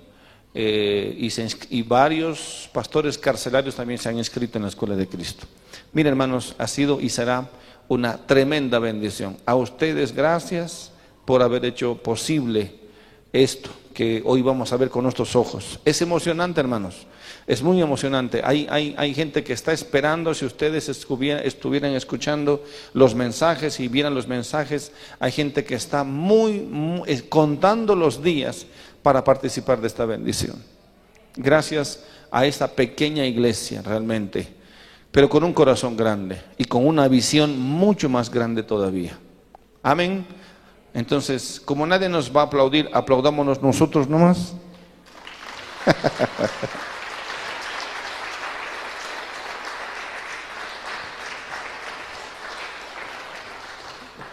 eh, 0.53 1.29
y, 1.69 1.81
varios 1.83 2.69
pastores 2.73 3.17
carcelarios 3.17 3.75
también 3.75 3.97
se 3.97 4.09
han 4.09 4.17
inscrito 4.17 4.57
en 4.57 4.63
la 4.63 4.69
escuela 4.69 4.95
de 4.95 5.07
Cristo. 5.07 5.47
Miren 5.93 6.11
hermanos, 6.11 6.55
ha 6.57 6.67
sido 6.67 6.99
y 6.99 7.09
será 7.09 7.49
una 7.87 8.17
tremenda 8.17 8.79
bendición. 8.79 9.37
A 9.45 9.55
ustedes 9.55 10.13
gracias 10.13 10.91
por 11.25 11.41
haber 11.41 11.63
hecho 11.65 11.95
posible 11.95 12.75
esto 13.31 13.69
que 13.93 14.21
hoy 14.25 14.41
vamos 14.41 14.73
a 14.73 14.77
ver 14.77 14.89
con 14.89 15.03
nuestros 15.03 15.35
ojos. 15.35 15.79
Es 15.85 16.01
emocionante 16.01 16.59
hermanos, 16.59 17.07
es 17.51 17.61
muy 17.61 17.81
emocionante. 17.81 18.41
Hay, 18.45 18.65
hay, 18.69 18.95
hay 18.97 19.13
gente 19.13 19.43
que 19.43 19.51
está 19.51 19.73
esperando, 19.73 20.33
si 20.33 20.45
ustedes 20.45 20.87
estuvieran, 20.87 21.93
escuchando 21.93 22.63
los 22.93 23.13
mensajes 23.13 23.81
y 23.81 23.89
vieran 23.89 24.15
los 24.15 24.25
mensajes, 24.25 24.93
hay 25.19 25.33
gente 25.33 25.65
que 25.65 25.75
está 25.75 26.05
muy 26.05 26.65
contando 27.27 27.93
los 27.93 28.23
días 28.23 28.65
para 29.03 29.25
participar 29.25 29.81
de 29.81 29.87
esta 29.87 30.05
bendición. 30.05 30.63
Gracias 31.35 32.05
a 32.31 32.45
esta 32.45 32.69
pequeña 32.69 33.25
iglesia 33.25 33.81
realmente, 33.81 34.47
pero 35.11 35.27
con 35.27 35.43
un 35.43 35.51
corazón 35.51 35.97
grande 35.97 36.41
y 36.57 36.63
con 36.63 36.87
una 36.87 37.09
visión 37.09 37.59
mucho 37.59 38.07
más 38.07 38.31
grande 38.31 38.63
todavía. 38.63 39.19
Amén. 39.83 40.25
Entonces, 40.93 41.61
como 41.65 41.85
nadie 41.85 42.07
nos 42.07 42.33
va 42.33 42.43
a 42.43 42.45
aplaudir, 42.45 42.89
aplaudámonos 42.93 43.61
nosotros 43.61 44.07
nomás. 44.07 44.53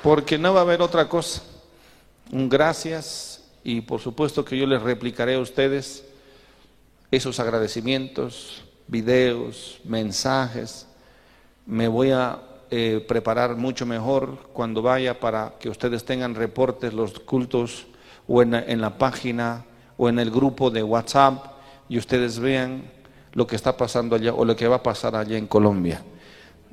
Porque 0.02 0.38
no 0.38 0.54
va 0.54 0.60
a 0.60 0.62
haber 0.62 0.80
otra 0.80 1.08
cosa. 1.08 1.42
Un 2.30 2.48
gracias 2.48 3.50
y 3.64 3.80
por 3.80 4.00
supuesto 4.00 4.44
que 4.44 4.56
yo 4.56 4.66
les 4.66 4.82
replicaré 4.82 5.34
a 5.34 5.40
ustedes 5.40 6.04
esos 7.10 7.40
agradecimientos, 7.40 8.62
videos, 8.86 9.80
mensajes. 9.84 10.86
Me 11.66 11.88
voy 11.88 12.10
a 12.12 12.38
eh, 12.70 13.04
preparar 13.06 13.56
mucho 13.56 13.86
mejor 13.86 14.38
cuando 14.52 14.82
vaya 14.82 15.18
para 15.18 15.54
que 15.58 15.68
ustedes 15.68 16.04
tengan 16.04 16.34
reportes, 16.34 16.92
los 16.92 17.18
cultos 17.20 17.86
o 18.26 18.42
en, 18.42 18.54
en 18.54 18.80
la 18.80 18.98
página 18.98 19.64
o 19.96 20.08
en 20.08 20.18
el 20.18 20.30
grupo 20.30 20.70
de 20.70 20.82
WhatsApp 20.82 21.44
y 21.88 21.98
ustedes 21.98 22.38
vean 22.38 22.90
lo 23.32 23.46
que 23.46 23.56
está 23.56 23.76
pasando 23.76 24.16
allá 24.16 24.34
o 24.34 24.44
lo 24.44 24.54
que 24.54 24.68
va 24.68 24.76
a 24.76 24.82
pasar 24.82 25.16
allá 25.16 25.36
en 25.36 25.46
Colombia. 25.46 26.02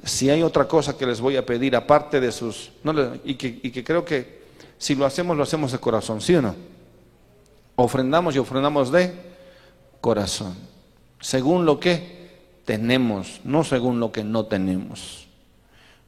Si 0.04 0.30
hay 0.30 0.43
otra 0.43 0.68
cosa 0.68 0.98
que 0.98 1.06
les 1.06 1.20
voy 1.20 1.38
a 1.38 1.46
pedir, 1.46 1.76
aparte 1.76 2.20
de 2.20 2.32
sus... 2.32 2.72
No, 2.84 2.93
y, 3.24 3.36
que, 3.36 3.60
y 3.64 3.72
que 3.72 3.84
creo 3.84 4.06
que 4.06 4.43
si 4.78 4.96
lo 4.96 5.06
hacemos, 5.06 5.38
lo 5.38 5.43
hacemos 5.43 5.72
de 5.72 5.80
corazón, 5.80 6.22
¿sí 6.22 6.36
o 6.36 6.41
no? 6.41 6.56
Ofrendamos 7.76 8.36
y 8.36 8.39
ofrendamos 8.39 8.91
de 8.91 9.14
corazón, 10.02 10.56
según 11.20 11.66
lo 11.66 11.80
que 11.80 12.30
tenemos, 12.66 13.41
no 13.43 13.64
según 13.64 14.00
lo 14.00 14.12
que 14.12 14.24
no 14.24 14.46
tenemos. 14.46 15.28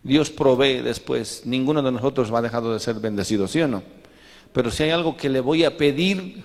Dios 0.03 0.29
provee 0.29 0.81
después, 0.81 1.41
ninguno 1.45 1.81
de 1.81 1.91
nosotros 1.91 2.33
va 2.33 2.39
a 2.39 2.43
dejar 2.43 2.63
de 2.63 2.79
ser 2.79 2.95
bendecido, 2.95 3.47
¿sí 3.47 3.61
o 3.61 3.67
no? 3.67 3.83
Pero 4.53 4.71
si 4.71 4.83
hay 4.83 4.91
algo 4.91 5.17
que 5.17 5.29
le 5.29 5.41
voy 5.41 5.63
a 5.63 5.75
pedir, 5.77 6.43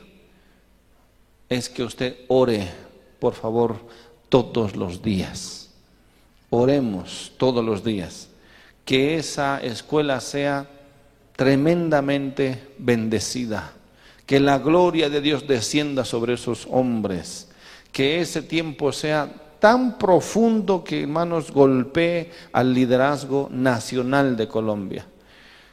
es 1.49 1.69
que 1.69 1.85
usted 1.85 2.17
ore, 2.29 2.69
por 3.21 3.35
favor, 3.35 3.77
todos 4.29 4.75
los 4.75 5.03
días. 5.03 5.62
Oremos 6.55 7.33
todos 7.39 7.65
los 7.65 7.83
días. 7.83 8.29
Que 8.85 9.17
esa 9.17 9.59
escuela 9.63 10.21
sea 10.21 10.69
tremendamente 11.35 12.69
bendecida 12.79 13.73
que 14.27 14.41
la 14.41 14.59
gloria 14.59 15.11
de 15.11 15.21
Dios 15.21 15.47
descienda 15.47 16.07
sobre 16.07 16.33
esos 16.33 16.67
hombres, 16.71 17.51
que 17.93 18.21
ese 18.21 18.41
tiempo 18.41 18.91
sea 18.91 19.31
tan 19.59 19.99
profundo 19.99 20.83
que, 20.83 21.03
hermanos, 21.03 21.51
golpee 21.51 22.31
al 22.53 22.73
liderazgo 22.73 23.49
nacional 23.53 24.37
de 24.37 24.49
Colombia. 24.49 25.07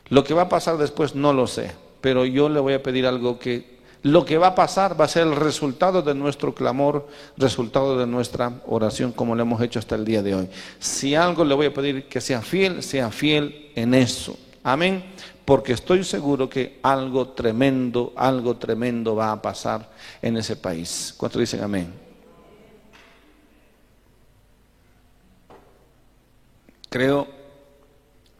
Lo 0.09 0.25
que 0.25 0.33
va 0.33 0.41
a 0.41 0.49
pasar 0.49 0.77
después 0.77 1.15
no 1.15 1.31
lo 1.31 1.47
sé, 1.47 1.71
pero 2.01 2.25
yo 2.25 2.49
le 2.49 2.59
voy 2.59 2.73
a 2.73 2.83
pedir 2.83 3.07
algo 3.07 3.39
que 3.39 3.78
lo 4.01 4.25
que 4.25 4.37
va 4.37 4.47
a 4.47 4.55
pasar 4.55 4.99
va 4.99 5.05
a 5.05 5.09
ser 5.09 5.23
el 5.27 5.35
resultado 5.35 6.01
de 6.01 6.15
nuestro 6.15 6.53
clamor, 6.55 7.07
resultado 7.37 7.97
de 7.97 8.07
nuestra 8.07 8.61
oración, 8.67 9.11
como 9.11 9.35
lo 9.35 9.41
hemos 9.41 9.61
hecho 9.61 9.79
hasta 9.79 9.95
el 9.95 10.05
día 10.05 10.23
de 10.23 10.35
hoy. 10.35 10.49
Si 10.79 11.15
algo 11.15 11.43
le 11.43 11.55
voy 11.55 11.67
a 11.67 11.73
pedir 11.73 12.07
que 12.07 12.21
sea 12.21 12.41
fiel, 12.41 12.81
sea 12.83 13.11
fiel 13.11 13.71
en 13.75 13.93
eso. 13.93 14.37
Amén 14.63 15.03
porque 15.49 15.73
estoy 15.73 16.03
seguro 16.03 16.47
que 16.47 16.77
algo 16.83 17.29
tremendo, 17.29 18.13
algo 18.15 18.57
tremendo 18.57 19.15
va 19.15 19.31
a 19.31 19.41
pasar 19.41 19.89
en 20.21 20.37
ese 20.37 20.55
país. 20.55 21.11
¿Cuántos 21.17 21.39
dicen 21.39 21.63
amén? 21.63 21.91
Creo 26.87 27.27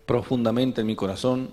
profundamente 0.06 0.82
en 0.82 0.88
mi 0.88 0.96
corazón 0.96 1.50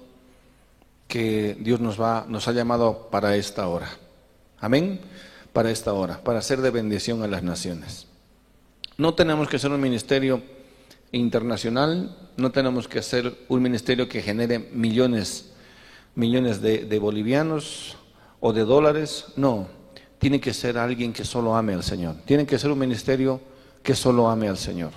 que 1.09 1.57
Dios 1.61 1.80
nos 1.80 2.00
va 2.00 2.26
nos 2.28 2.48
ha 2.48 2.52
llamado 2.52 3.09
para 3.11 3.36
esta 3.36 3.68
hora. 3.68 3.88
Amén. 4.59 5.00
Para 5.52 5.70
esta 5.70 5.92
hora, 5.92 6.22
para 6.22 6.42
ser 6.42 6.61
de 6.61 6.70
bendición 6.70 7.22
a 7.22 7.26
las 7.26 7.42
naciones. 7.42 8.07
No 8.98 9.14
tenemos 9.14 9.48
que 9.48 9.59
ser 9.59 9.70
un 9.70 9.80
ministerio 9.80 10.42
internacional, 11.12 12.16
no 12.36 12.50
tenemos 12.50 12.88
que 12.88 12.98
hacer 12.98 13.36
un 13.48 13.62
ministerio 13.62 14.09
que 14.09 14.22
genere 14.22 14.59
millones, 14.59 15.52
millones 16.14 16.61
de, 16.61 16.98
bolivianos 16.98 17.96
o 18.40 18.52
de 18.52 18.64
dólares, 18.64 19.26
no, 19.36 19.68
tiene 20.18 20.40
que 20.40 20.52
ser 20.52 20.78
alguien 20.78 21.12
que 21.12 21.24
solo 21.24 21.57
ame 21.57 21.74
al 21.74 21.82
Señor, 21.82 22.16
tiene 22.24 22.46
que 22.46 22.59
ser 22.59 22.70
un 22.70 22.78
ministerio 22.78 23.40
que 23.82 23.94
solo 23.94 24.28
ame 24.28 24.48
al 24.48 24.59
Señor, 24.59 24.92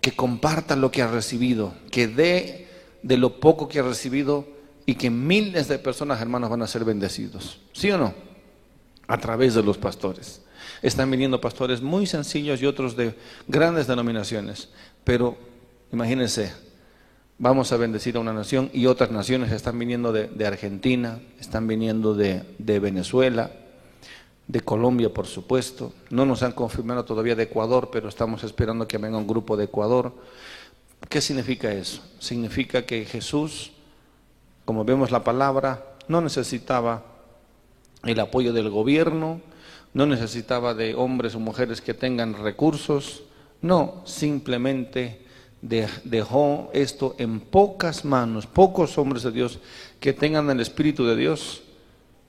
que 0.00 0.12
comparta 0.12 0.76
lo 0.76 0.90
que 0.90 1.02
ha 1.02 1.08
recibido, 1.08 1.74
que 1.90 2.08
dé 2.08 2.68
de 3.02 3.16
lo 3.16 3.40
poco 3.40 3.68
que 3.68 3.80
ha 3.80 3.82
recibido 3.82 4.55
y 4.86 4.94
que 4.94 5.10
miles 5.10 5.66
de 5.66 5.80
personas, 5.80 6.20
hermanos, 6.20 6.48
van 6.48 6.62
a 6.62 6.66
ser 6.68 6.84
bendecidos, 6.84 7.58
¿sí 7.72 7.90
o 7.90 7.98
no? 7.98 8.14
A 9.08 9.18
través 9.18 9.54
de 9.54 9.62
los 9.62 9.76
pastores. 9.76 10.42
Están 10.80 11.10
viniendo 11.10 11.40
pastores 11.40 11.82
muy 11.82 12.06
sencillos 12.06 12.62
y 12.62 12.66
otros 12.66 12.96
de 12.96 13.14
grandes 13.48 13.88
denominaciones, 13.88 14.68
pero 15.04 15.36
imagínense, 15.92 16.52
vamos 17.38 17.72
a 17.72 17.76
bendecir 17.76 18.16
a 18.16 18.20
una 18.20 18.32
nación 18.32 18.70
y 18.72 18.86
otras 18.86 19.10
naciones 19.10 19.52
están 19.52 19.78
viniendo 19.78 20.12
de, 20.12 20.46
Argentina, 20.46 21.20
están 21.40 21.66
viniendo 21.66 22.14
de, 22.14 22.44
Venezuela, 22.58 23.50
de 24.46 24.60
Colombia, 24.60 25.12
por 25.12 25.26
supuesto. 25.26 25.92
No 26.10 26.24
nos 26.24 26.42
han 26.42 26.52
confirmado 26.52 27.04
todavía 27.04 27.34
de 27.34 27.44
Ecuador, 27.44 27.90
pero 27.92 28.08
estamos 28.08 28.44
esperando 28.44 28.86
que 28.86 28.98
venga 28.98 29.18
un 29.18 29.26
grupo 29.26 29.56
de 29.56 29.64
Ecuador. 29.64 30.14
¿Qué 31.08 31.20
significa 31.20 31.72
eso? 31.72 32.02
Significa 32.18 32.86
que 32.86 33.04
Jesús, 33.04 33.72
como 34.66 34.84
vemos 34.84 35.10
la 35.10 35.24
palabra, 35.24 35.96
no 36.08 36.20
necesitaba 36.20 37.04
el 38.04 38.20
apoyo 38.20 38.52
del 38.52 38.68
gobierno, 38.68 39.40
no 39.94 40.04
necesitaba 40.04 40.74
de 40.74 40.94
hombres 40.94 41.34
o 41.34 41.40
mujeres 41.40 41.80
que 41.80 41.94
tengan 41.94 42.34
recursos, 42.34 43.22
no, 43.62 44.02
simplemente 44.04 45.24
dejó 45.62 46.70
esto 46.74 47.14
en 47.18 47.40
pocas 47.40 48.04
manos, 48.04 48.46
pocos 48.46 48.98
hombres 48.98 49.22
de 49.22 49.32
Dios 49.32 49.58
que 49.98 50.12
tengan 50.12 50.50
el 50.50 50.60
Espíritu 50.60 51.06
de 51.06 51.16
Dios 51.16 51.62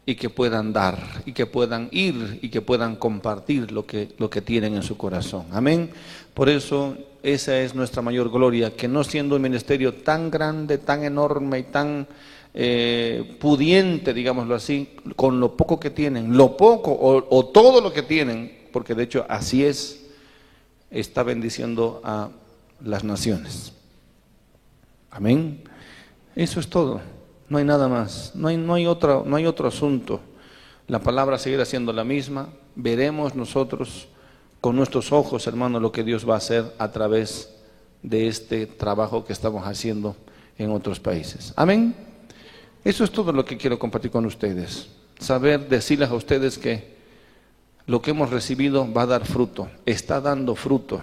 y 0.05 0.15
que 0.15 0.29
puedan 0.29 0.71
dar, 0.71 1.23
y 1.25 1.33
que 1.33 1.45
puedan 1.45 1.89
ir, 1.91 2.39
y 2.41 2.49
que 2.49 2.61
puedan 2.61 2.95
compartir 2.95 3.71
lo 3.73 3.85
que, 3.85 4.15
lo 4.17 4.29
que 4.29 4.41
tienen 4.41 4.75
en 4.75 4.83
su 4.83 4.95
corazón. 4.95 5.47
Amén. 5.51 5.89
Por 6.33 6.47
eso 6.47 6.95
esa 7.33 7.59
es 7.59 7.75
nuestra 7.75 8.01
mayor 8.01 8.29
gloria, 8.29 8.75
que 8.75 8.87
no 8.87 9.03
siendo 9.03 9.35
un 9.35 9.41
ministerio 9.41 9.93
tan 9.93 10.31
grande, 10.31 10.77
tan 10.77 11.03
enorme 11.03 11.59
y 11.59 11.63
tan 11.63 12.07
eh, 12.53 13.37
pudiente, 13.39 14.13
digámoslo 14.13 14.55
así, 14.55 14.95
con 15.15 15.39
lo 15.39 15.55
poco 15.57 15.79
que 15.79 15.89
tienen, 15.89 16.37
lo 16.37 16.55
poco 16.55 16.97
o 16.99 17.45
todo 17.47 17.81
lo 17.81 17.91
que 17.91 18.03
tienen, 18.03 18.69
porque 18.71 18.95
de 18.95 19.03
hecho 19.03 19.25
así 19.27 19.63
es, 19.63 20.07
está 20.89 21.23
bendiciendo 21.23 22.01
a 22.03 22.29
las 22.83 23.03
naciones. 23.03 23.73
Amén. 25.11 25.63
Eso 26.35 26.59
es 26.59 26.69
todo. 26.69 27.01
No 27.49 27.57
hay 27.57 27.65
nada 27.65 27.87
más. 27.87 28.33
No 28.35 28.47
hay, 28.47 28.57
no 28.57 28.75
hay, 28.75 28.85
no 28.85 29.35
hay 29.35 29.45
otro 29.45 29.67
asunto. 29.67 30.19
La 30.87 30.99
palabra 30.99 31.37
seguirá 31.37 31.65
siendo 31.65 31.91
la 31.91 32.03
misma. 32.03 32.49
Veremos 32.75 33.35
nosotros 33.35 34.07
con 34.67 34.75
nuestros 34.75 35.13
ojos, 35.13 35.47
hermano, 35.47 35.79
lo 35.79 35.93
que 35.93 36.03
Dios 36.03 36.27
va 36.27 36.33
a 36.33 36.39
hacer 36.39 36.75
a 36.77 36.91
través 36.91 37.55
de 38.03 38.27
este 38.27 38.65
trabajo 38.65 39.23
que 39.23 39.31
estamos 39.31 39.65
haciendo 39.65 40.17
en 40.57 40.71
otros 40.71 40.99
países. 40.99 41.53
Amén. 41.55 41.95
Eso 42.83 43.05
es 43.05 43.11
todo 43.11 43.31
lo 43.31 43.45
que 43.45 43.55
quiero 43.55 43.79
compartir 43.79 44.11
con 44.11 44.25
ustedes. 44.25 44.89
Saber 45.19 45.69
decirles 45.69 46.09
a 46.09 46.15
ustedes 46.15 46.57
que 46.57 46.97
lo 47.85 48.01
que 48.01 48.11
hemos 48.11 48.29
recibido 48.29 48.91
va 48.91 49.03
a 49.03 49.05
dar 49.05 49.25
fruto, 49.25 49.69
está 49.85 50.19
dando 50.19 50.53
fruto 50.53 51.01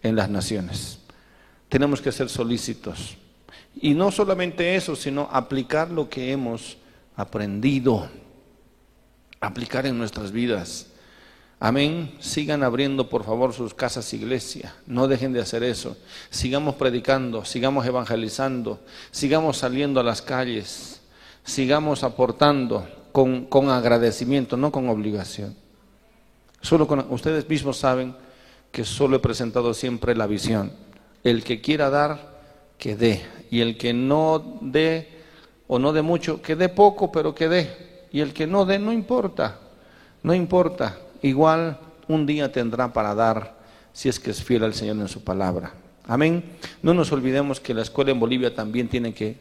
en 0.00 0.14
las 0.14 0.30
naciones. 0.30 1.00
Tenemos 1.68 2.00
que 2.00 2.12
ser 2.12 2.28
solícitos. 2.28 3.16
Y 3.74 3.94
no 3.94 4.12
solamente 4.12 4.76
eso, 4.76 4.94
sino 4.94 5.28
aplicar 5.32 5.90
lo 5.90 6.08
que 6.08 6.30
hemos 6.30 6.76
aprendido, 7.16 8.08
aplicar 9.40 9.86
en 9.86 9.98
nuestras 9.98 10.30
vidas. 10.30 10.91
Amén. 11.64 12.10
Sigan 12.18 12.64
abriendo, 12.64 13.08
por 13.08 13.22
favor, 13.22 13.52
sus 13.52 13.72
casas 13.72 14.12
iglesia. 14.14 14.74
No 14.84 15.06
dejen 15.06 15.32
de 15.32 15.40
hacer 15.40 15.62
eso. 15.62 15.96
Sigamos 16.28 16.74
predicando, 16.74 17.44
sigamos 17.44 17.86
evangelizando, 17.86 18.80
sigamos 19.12 19.58
saliendo 19.58 20.00
a 20.00 20.02
las 20.02 20.22
calles, 20.22 21.00
sigamos 21.44 22.02
aportando 22.02 22.88
con, 23.12 23.44
con 23.44 23.70
agradecimiento, 23.70 24.56
no 24.56 24.72
con 24.72 24.88
obligación. 24.88 25.54
Solo 26.60 26.88
con, 26.88 27.06
ustedes 27.10 27.48
mismos 27.48 27.76
saben 27.76 28.16
que 28.72 28.84
solo 28.84 29.14
he 29.14 29.20
presentado 29.20 29.72
siempre 29.72 30.16
la 30.16 30.26
visión. 30.26 30.72
El 31.22 31.44
que 31.44 31.60
quiera 31.60 31.90
dar, 31.90 32.40
que 32.76 32.96
dé. 32.96 33.24
Y 33.52 33.60
el 33.60 33.78
que 33.78 33.92
no 33.92 34.58
dé 34.62 35.22
o 35.68 35.78
no 35.78 35.92
dé 35.92 36.02
mucho, 36.02 36.42
que 36.42 36.56
dé 36.56 36.68
poco, 36.68 37.12
pero 37.12 37.36
que 37.36 37.48
dé. 37.48 38.08
Y 38.10 38.18
el 38.18 38.32
que 38.32 38.48
no 38.48 38.64
dé, 38.64 38.80
no 38.80 38.92
importa. 38.92 39.60
No 40.24 40.34
importa. 40.34 40.98
Igual 41.22 41.78
un 42.08 42.26
día 42.26 42.52
tendrá 42.52 42.92
para 42.92 43.14
dar 43.14 43.56
si 43.92 44.08
es 44.08 44.18
que 44.18 44.30
es 44.30 44.42
fiel 44.42 44.64
al 44.64 44.74
Señor 44.74 44.96
en 44.96 45.08
su 45.08 45.22
palabra. 45.22 45.72
Amén. 46.06 46.56
No 46.82 46.94
nos 46.94 47.12
olvidemos 47.12 47.60
que 47.60 47.74
la 47.74 47.82
escuela 47.82 48.10
en 48.10 48.20
Bolivia 48.20 48.54
también 48.54 48.88
tiene 48.88 49.14
que, 49.14 49.36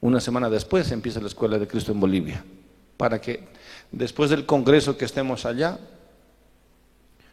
una 0.00 0.20
semana 0.20 0.50
después 0.50 0.90
empieza 0.90 1.20
la 1.20 1.28
escuela 1.28 1.58
de 1.58 1.68
Cristo 1.68 1.92
en 1.92 2.00
Bolivia, 2.00 2.44
para 2.96 3.20
que 3.20 3.48
después 3.92 4.30
del 4.30 4.46
Congreso 4.46 4.96
que 4.96 5.04
estemos 5.04 5.46
allá, 5.46 5.78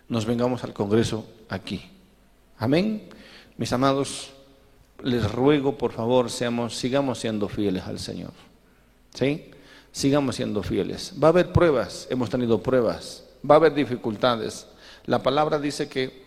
nos 0.07 0.25
vengamos 0.25 0.63
al 0.63 0.73
Congreso 0.73 1.25
aquí. 1.49 1.83
Amén. 2.59 3.09
Mis 3.57 3.73
amados, 3.73 4.33
les 5.03 5.31
ruego 5.31 5.77
por 5.77 5.91
favor, 5.91 6.29
seamos, 6.29 6.75
sigamos 6.75 7.19
siendo 7.19 7.47
fieles 7.47 7.83
al 7.83 7.99
Señor. 7.99 8.31
¿Sí? 9.13 9.49
Sigamos 9.95 10.35
siendo 10.35 10.61
fieles. 10.61 11.13
Va 11.23 11.29
a 11.29 11.31
haber 11.31 11.53
pruebas, 11.53 12.05
hemos 12.09 12.29
tenido 12.29 12.61
pruebas, 12.61 13.23
va 13.49 13.55
a 13.55 13.59
haber 13.59 13.73
dificultades. 13.73 14.67
La 15.05 15.23
palabra 15.23 15.57
dice 15.57 15.87
que 15.87 16.25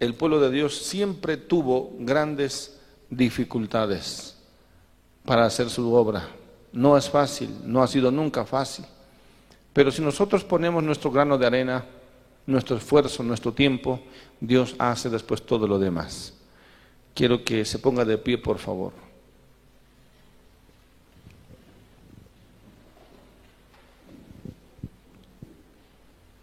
el 0.00 0.14
pueblo 0.14 0.40
de 0.40 0.50
Dios 0.50 0.74
siempre 0.74 1.36
tuvo 1.36 1.92
grandes 1.98 2.80
dificultades 3.10 4.38
para 5.26 5.44
hacer 5.44 5.68
su 5.68 5.92
obra. 5.92 6.26
No 6.72 6.96
es 6.96 7.10
fácil, 7.10 7.50
no 7.64 7.82
ha 7.82 7.86
sido 7.86 8.10
nunca 8.10 8.46
fácil. 8.46 8.86
Pero 9.74 9.90
si 9.90 10.00
nosotros 10.00 10.44
ponemos 10.44 10.82
nuestro 10.82 11.10
grano 11.10 11.36
de 11.36 11.44
arena, 11.44 11.84
nuestro 12.46 12.78
esfuerzo, 12.78 13.22
nuestro 13.22 13.52
tiempo, 13.52 14.00
Dios 14.40 14.74
hace 14.78 15.10
después 15.10 15.42
todo 15.42 15.68
lo 15.68 15.78
demás. 15.78 16.32
Quiero 17.12 17.44
que 17.44 17.66
se 17.66 17.78
ponga 17.78 18.06
de 18.06 18.16
pie, 18.16 18.38
por 18.38 18.56
favor. 18.56 19.07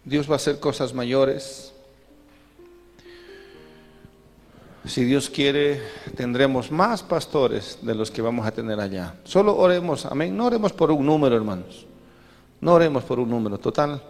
Dios 0.06 0.30
va 0.30 0.34
a 0.34 0.36
hacer 0.36 0.60
cosas 0.60 0.94
mayores. 0.94 1.72
Si 4.84 5.02
Dios 5.02 5.28
quiere, 5.28 5.82
tendremos 6.14 6.70
más 6.70 7.02
pastores 7.02 7.80
de 7.82 7.92
los 7.92 8.12
que 8.12 8.22
vamos 8.22 8.46
a 8.46 8.52
tener 8.52 8.78
allá. 8.78 9.16
Solo 9.24 9.56
oremos, 9.56 10.06
amén. 10.06 10.36
No 10.36 10.46
oremos 10.46 10.72
por 10.72 10.92
un 10.92 11.04
número, 11.04 11.34
hermanos. 11.34 11.86
No 12.60 12.74
oremos 12.74 13.02
por 13.02 13.18
un 13.18 13.28
número. 13.28 13.58
Total, 13.58 14.00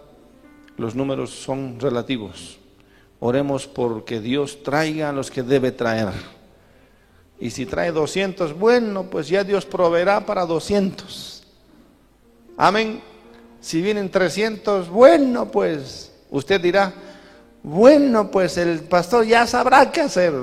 los 0.77 0.93
números 0.93 1.31
son 1.31 1.79
relativos. 1.79 2.59
Oremos 3.19 3.65
porque 3.65 4.19
Dios 4.21 4.61
traiga 4.61 5.09
a 5.09 5.13
los 5.13 5.31
que 5.31 5.41
debe 5.41 5.71
traer. 5.71 6.09
Y 7.39 7.49
si 7.49 7.65
trae 7.65 7.91
200, 7.91 8.53
bueno, 8.53 9.05
pues 9.09 9.29
ya 9.29 9.43
Dios 9.43 9.65
proveerá 9.65 10.27
para 10.27 10.45
200. 10.45 11.43
Amén. 12.55 13.01
Si 13.67 13.81
vienen 13.81 14.09
300, 14.09 14.87
bueno, 14.87 15.51
pues 15.51 16.09
usted 16.29 16.61
dirá, 16.61 16.93
bueno, 17.61 18.31
pues 18.31 18.55
el 18.55 18.79
pastor 18.79 19.25
ya 19.25 19.45
sabrá 19.45 19.91
qué 19.91 19.99
hacer. 19.99 20.33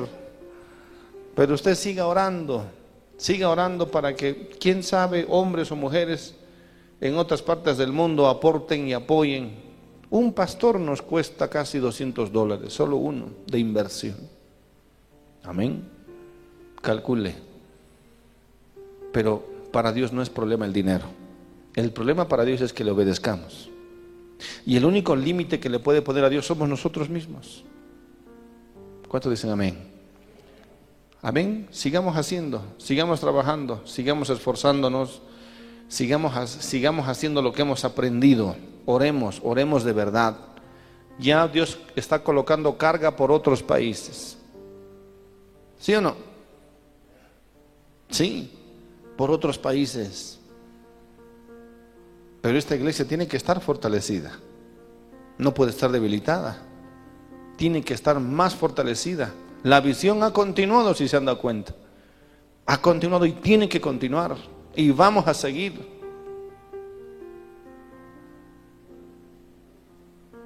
Pero 1.35 1.55
usted 1.55 1.75
siga 1.75 2.07
orando, 2.07 2.67
siga 3.17 3.49
orando 3.49 3.91
para 3.91 4.15
que, 4.15 4.51
quién 4.61 4.83
sabe, 4.83 5.25
hombres 5.31 5.73
o 5.73 5.77
mujeres 5.77 6.35
en 7.01 7.17
otras 7.17 7.41
partes 7.41 7.79
del 7.79 7.93
mundo 7.93 8.29
aporten 8.29 8.89
y 8.89 8.93
apoyen. 8.93 9.55
Un 10.11 10.35
pastor 10.35 10.79
nos 10.79 11.01
cuesta 11.01 11.49
casi 11.49 11.79
200 11.79 12.31
dólares, 12.31 12.75
solo 12.75 12.97
uno, 12.97 13.29
de 13.47 13.59
inversión. 13.59 14.17
Amén. 15.45 15.83
Calcule. 16.83 17.35
Pero 19.13 19.43
para 19.73 19.93
Dios 19.93 20.13
no 20.13 20.21
es 20.21 20.29
problema 20.29 20.67
el 20.67 20.75
dinero. 20.75 21.24
El 21.75 21.91
problema 21.93 22.29
para 22.29 22.45
Dios 22.45 22.61
es 22.61 22.73
que 22.73 22.85
le 22.85 22.93
obedezcamos. 22.93 23.71
Y 24.65 24.77
el 24.77 24.85
único 24.85 25.17
límite 25.17 25.59
que 25.59 25.69
le 25.69 25.79
puede 25.79 26.03
poner 26.03 26.25
a 26.25 26.31
Dios 26.31 26.47
somos 26.47 26.69
nosotros 26.69 27.09
mismos. 27.09 27.65
¿Cuántos 29.09 29.31
dicen 29.31 29.51
amén? 29.51 29.79
Amén. 31.23 31.67
Sigamos 31.71 32.17
haciendo, 32.17 32.63
sigamos 32.79 33.21
trabajando, 33.21 33.81
sigamos 33.87 34.31
esforzándonos, 34.31 35.23
sigamos, 35.89 36.51
sigamos 36.51 37.09
haciendo 37.09 37.43
lo 37.43 37.53
que 37.53 37.63
hemos 37.63 37.85
aprendido. 37.85 38.57
Oremos, 38.87 39.41
oremos 39.43 39.85
de 39.85 39.93
verdad. 39.93 40.37
Ya 41.19 41.49
Dios 41.49 41.79
está 41.97 42.23
colocando 42.23 42.77
carga 42.77 43.17
por 43.17 43.33
otros 43.33 43.63
países. 43.63 44.37
¿Sí 45.79 45.95
o 45.95 46.01
no? 46.01 46.17
Sí, 48.11 48.53
por 49.17 49.31
otros 49.31 49.59
países. 49.59 50.41
Pero 52.45 52.57
esta 52.57 52.77
iglesia 52.77 53.09
tiene 53.09 53.27
que 53.27 53.37
estar 53.37 53.61
fortalecida. 53.61 54.39
No 55.39 55.53
puede 55.53 55.73
estar 55.73 55.91
debilitada. 55.91 56.59
Tiene 57.57 57.83
que 57.83 57.95
estar 57.95 58.21
más 58.21 58.55
fortalecida 58.55 59.33
la 59.65 59.81
visión 59.81 60.23
ha 60.23 60.31
continuado, 60.31 60.95
si 60.95 61.09
se 61.09 61.17
han 61.17 61.25
dado 61.25 61.39
cuenta. 61.39 61.75
Ha 62.67 62.83
continuado 62.83 63.25
y 63.25 63.33
tiene 63.33 63.67
que 63.67 63.81
continuar. 63.81 64.37
Y 64.77 64.91
vamos 64.91 65.27
a 65.27 65.33
seguir. 65.33 65.81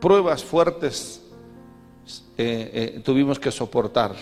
Pruebas 0.01 0.45
fuertes 0.45 1.21
eh, 2.37 2.95
eh, 2.97 3.01
tuvimos 3.05 3.41
que 3.41 3.51
soportar. 3.51 4.15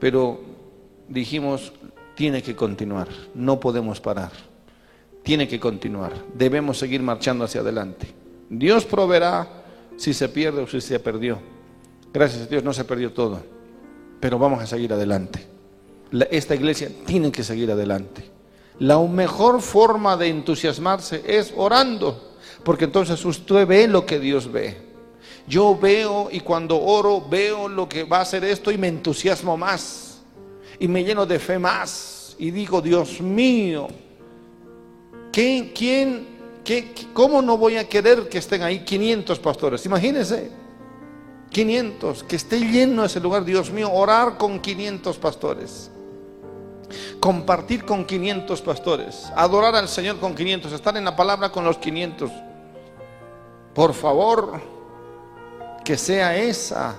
Pero 0.00 0.40
dijimos, 1.06 1.74
tiene 2.14 2.42
que 2.42 2.56
continuar. 2.56 3.08
No 3.34 3.60
podemos 3.60 4.00
parar. 4.00 4.32
Tiene 5.30 5.46
que 5.46 5.60
continuar. 5.60 6.12
Debemos 6.34 6.76
seguir 6.76 7.04
marchando 7.04 7.44
hacia 7.44 7.60
adelante. 7.60 8.08
Dios 8.48 8.84
proveerá 8.84 9.62
si 9.96 10.12
se 10.12 10.28
pierde 10.28 10.62
o 10.62 10.66
si 10.66 10.80
se 10.80 10.98
perdió. 10.98 11.38
Gracias 12.12 12.42
a 12.42 12.46
Dios 12.46 12.64
no 12.64 12.72
se 12.72 12.84
perdió 12.84 13.12
todo, 13.12 13.40
pero 14.18 14.40
vamos 14.40 14.60
a 14.60 14.66
seguir 14.66 14.92
adelante. 14.92 15.46
esta 16.32 16.56
iglesia 16.56 16.90
tiene 17.06 17.30
que 17.30 17.44
seguir 17.44 17.70
adelante. 17.70 18.28
La 18.80 18.98
mejor 18.98 19.62
forma 19.62 20.16
de 20.16 20.26
entusiasmarse 20.26 21.22
es 21.24 21.54
orando, 21.56 22.34
porque 22.64 22.86
entonces 22.86 23.24
usted 23.24 23.68
ve 23.68 23.86
lo 23.86 24.04
que 24.04 24.18
Dios 24.18 24.50
ve. 24.50 24.78
Yo 25.46 25.78
veo 25.78 26.28
y 26.32 26.40
cuando 26.40 26.76
oro 26.82 27.24
veo 27.30 27.68
lo 27.68 27.88
que 27.88 28.02
va 28.02 28.18
a 28.18 28.22
hacer 28.22 28.42
esto 28.42 28.72
y 28.72 28.78
me 28.78 28.88
entusiasmo 28.88 29.56
más 29.56 30.22
y 30.80 30.88
me 30.88 31.04
lleno 31.04 31.24
de 31.24 31.38
fe 31.38 31.56
más 31.56 32.34
y 32.36 32.50
digo, 32.50 32.80
Dios 32.82 33.20
mío, 33.20 33.86
¿quién, 35.32 35.72
quién, 35.74 36.26
qué, 36.64 36.92
¿cómo 37.12 37.42
no 37.42 37.56
voy 37.56 37.76
a 37.76 37.88
querer 37.88 38.28
que 38.28 38.38
estén 38.38 38.62
ahí 38.62 38.80
500 38.80 39.38
pastores? 39.38 39.84
Imagínense. 39.86 40.50
500, 41.50 42.22
que 42.24 42.36
esté 42.36 42.60
lleno 42.60 43.04
ese 43.04 43.18
lugar, 43.18 43.44
Dios 43.44 43.72
mío, 43.72 43.90
orar 43.92 44.38
con 44.38 44.60
500 44.60 45.18
pastores, 45.18 45.90
compartir 47.18 47.84
con 47.84 48.04
500 48.04 48.62
pastores, 48.62 49.32
adorar 49.34 49.74
al 49.74 49.88
Señor 49.88 50.20
con 50.20 50.36
500, 50.36 50.72
estar 50.72 50.96
en 50.96 51.04
la 51.04 51.16
palabra 51.16 51.50
con 51.50 51.64
los 51.64 51.76
500. 51.78 52.30
Por 53.74 53.94
favor, 53.94 54.60
que 55.84 55.98
sea 55.98 56.36
esa 56.36 56.94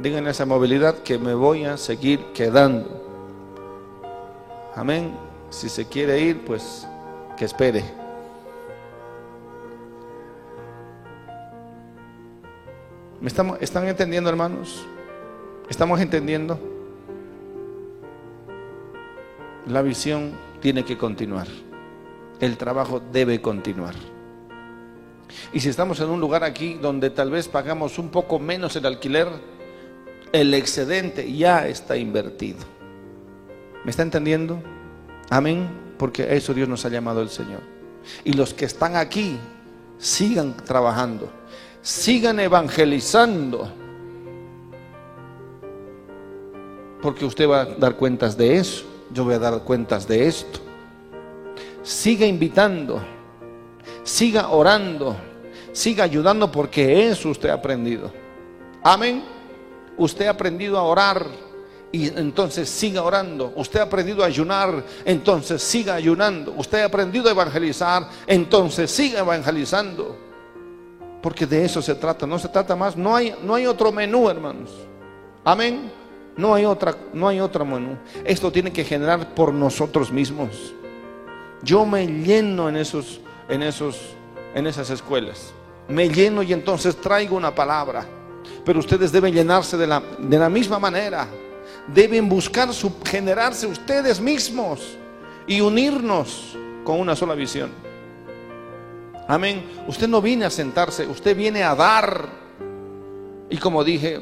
Díganle 0.00 0.28
a 0.28 0.30
esa 0.30 0.46
movilidad 0.46 0.98
que 0.98 1.18
me 1.18 1.34
voy 1.34 1.64
a 1.64 1.76
seguir 1.76 2.24
quedando. 2.32 2.86
Amén. 4.76 5.27
Si 5.50 5.68
se 5.68 5.86
quiere 5.86 6.20
ir, 6.20 6.44
pues 6.44 6.86
que 7.36 7.44
espere. 7.44 7.84
¿Me 13.20 13.28
estamos, 13.28 13.58
¿Están 13.60 13.88
entendiendo, 13.88 14.30
hermanos? 14.30 14.86
¿Estamos 15.68 16.00
entendiendo? 16.00 16.58
La 19.66 19.82
visión 19.82 20.32
tiene 20.60 20.84
que 20.84 20.96
continuar. 20.96 21.46
El 22.40 22.56
trabajo 22.56 23.02
debe 23.12 23.40
continuar. 23.40 23.94
Y 25.52 25.60
si 25.60 25.68
estamos 25.68 26.00
en 26.00 26.10
un 26.10 26.20
lugar 26.20 26.44
aquí 26.44 26.74
donde 26.74 27.10
tal 27.10 27.30
vez 27.30 27.48
pagamos 27.48 27.98
un 27.98 28.10
poco 28.10 28.38
menos 28.38 28.76
el 28.76 28.86
alquiler, 28.86 29.28
el 30.32 30.54
excedente 30.54 31.32
ya 31.32 31.66
está 31.66 31.96
invertido. 31.96 32.58
¿Me 33.84 33.90
está 33.90 34.02
entendiendo? 34.02 34.62
Amén. 35.30 35.68
Porque 35.98 36.22
a 36.22 36.28
eso 36.28 36.54
Dios 36.54 36.68
nos 36.68 36.84
ha 36.84 36.88
llamado 36.88 37.20
el 37.20 37.28
Señor. 37.28 37.60
Y 38.24 38.32
los 38.32 38.54
que 38.54 38.64
están 38.64 38.96
aquí, 38.96 39.36
sigan 39.98 40.56
trabajando, 40.56 41.30
sigan 41.82 42.38
evangelizando. 42.40 43.70
Porque 47.02 47.24
usted 47.24 47.48
va 47.48 47.62
a 47.62 47.64
dar 47.64 47.96
cuentas 47.96 48.36
de 48.36 48.56
eso, 48.56 48.84
yo 49.12 49.24
voy 49.24 49.34
a 49.34 49.38
dar 49.38 49.62
cuentas 49.64 50.06
de 50.06 50.26
esto. 50.26 50.60
Siga 51.82 52.26
invitando, 52.26 53.00
siga 54.02 54.48
orando, 54.48 55.16
siga 55.72 56.04
ayudando 56.04 56.50
porque 56.50 57.08
eso 57.08 57.30
usted 57.30 57.48
ha 57.50 57.54
aprendido. 57.54 58.12
Amén. 58.82 59.22
Usted 59.96 60.26
ha 60.26 60.30
aprendido 60.30 60.78
a 60.78 60.82
orar 60.82 61.26
y 61.90 62.08
entonces 62.08 62.68
siga 62.68 63.02
orando. 63.02 63.52
Usted 63.56 63.80
ha 63.80 63.84
aprendido 63.84 64.22
a 64.22 64.26
ayunar, 64.26 64.84
entonces 65.04 65.62
siga 65.62 65.94
ayunando. 65.94 66.54
Usted 66.56 66.82
ha 66.82 66.86
aprendido 66.86 67.28
a 67.28 67.32
evangelizar, 67.32 68.08
entonces 68.26 68.90
siga 68.90 69.20
evangelizando. 69.20 70.16
Porque 71.22 71.46
de 71.46 71.64
eso 71.64 71.80
se 71.80 71.94
trata, 71.94 72.26
no 72.26 72.38
se 72.38 72.48
trata 72.48 72.76
más, 72.76 72.96
no 72.96 73.16
hay, 73.16 73.34
no 73.42 73.54
hay 73.54 73.66
otro 73.66 73.90
menú, 73.90 74.28
hermanos. 74.28 74.70
Amén. 75.44 75.90
No 76.36 76.54
hay 76.54 76.64
otra, 76.64 76.94
no 77.12 77.26
hay 77.26 77.40
otro 77.40 77.64
menú. 77.64 77.96
Esto 78.24 78.52
tiene 78.52 78.72
que 78.72 78.84
generar 78.84 79.34
por 79.34 79.52
nosotros 79.52 80.12
mismos. 80.12 80.74
Yo 81.62 81.84
me 81.84 82.06
lleno 82.06 82.68
en 82.68 82.76
esos, 82.76 83.20
en 83.48 83.62
esos, 83.62 83.98
en 84.54 84.66
esas 84.68 84.90
escuelas. 84.90 85.52
Me 85.88 86.08
lleno 86.08 86.42
y 86.42 86.52
entonces 86.52 86.96
traigo 87.00 87.36
una 87.36 87.52
palabra. 87.52 88.06
Pero 88.64 88.78
ustedes 88.78 89.10
deben 89.10 89.34
llenarse 89.34 89.76
de 89.76 89.86
la, 89.86 90.00
de 90.18 90.38
la 90.38 90.48
misma 90.48 90.78
manera 90.78 91.26
deben 91.94 92.28
buscar 92.28 92.68
generarse 93.04 93.66
ustedes 93.66 94.20
mismos 94.20 94.96
y 95.46 95.60
unirnos 95.60 96.56
con 96.84 97.00
una 97.00 97.16
sola 97.16 97.34
visión. 97.34 97.70
Amén. 99.26 99.64
Usted 99.86 100.08
no 100.08 100.22
viene 100.22 100.44
a 100.44 100.50
sentarse, 100.50 101.06
usted 101.06 101.36
viene 101.36 101.62
a 101.62 101.74
dar. 101.74 102.28
Y 103.50 103.56
como 103.58 103.84
dije, 103.84 104.20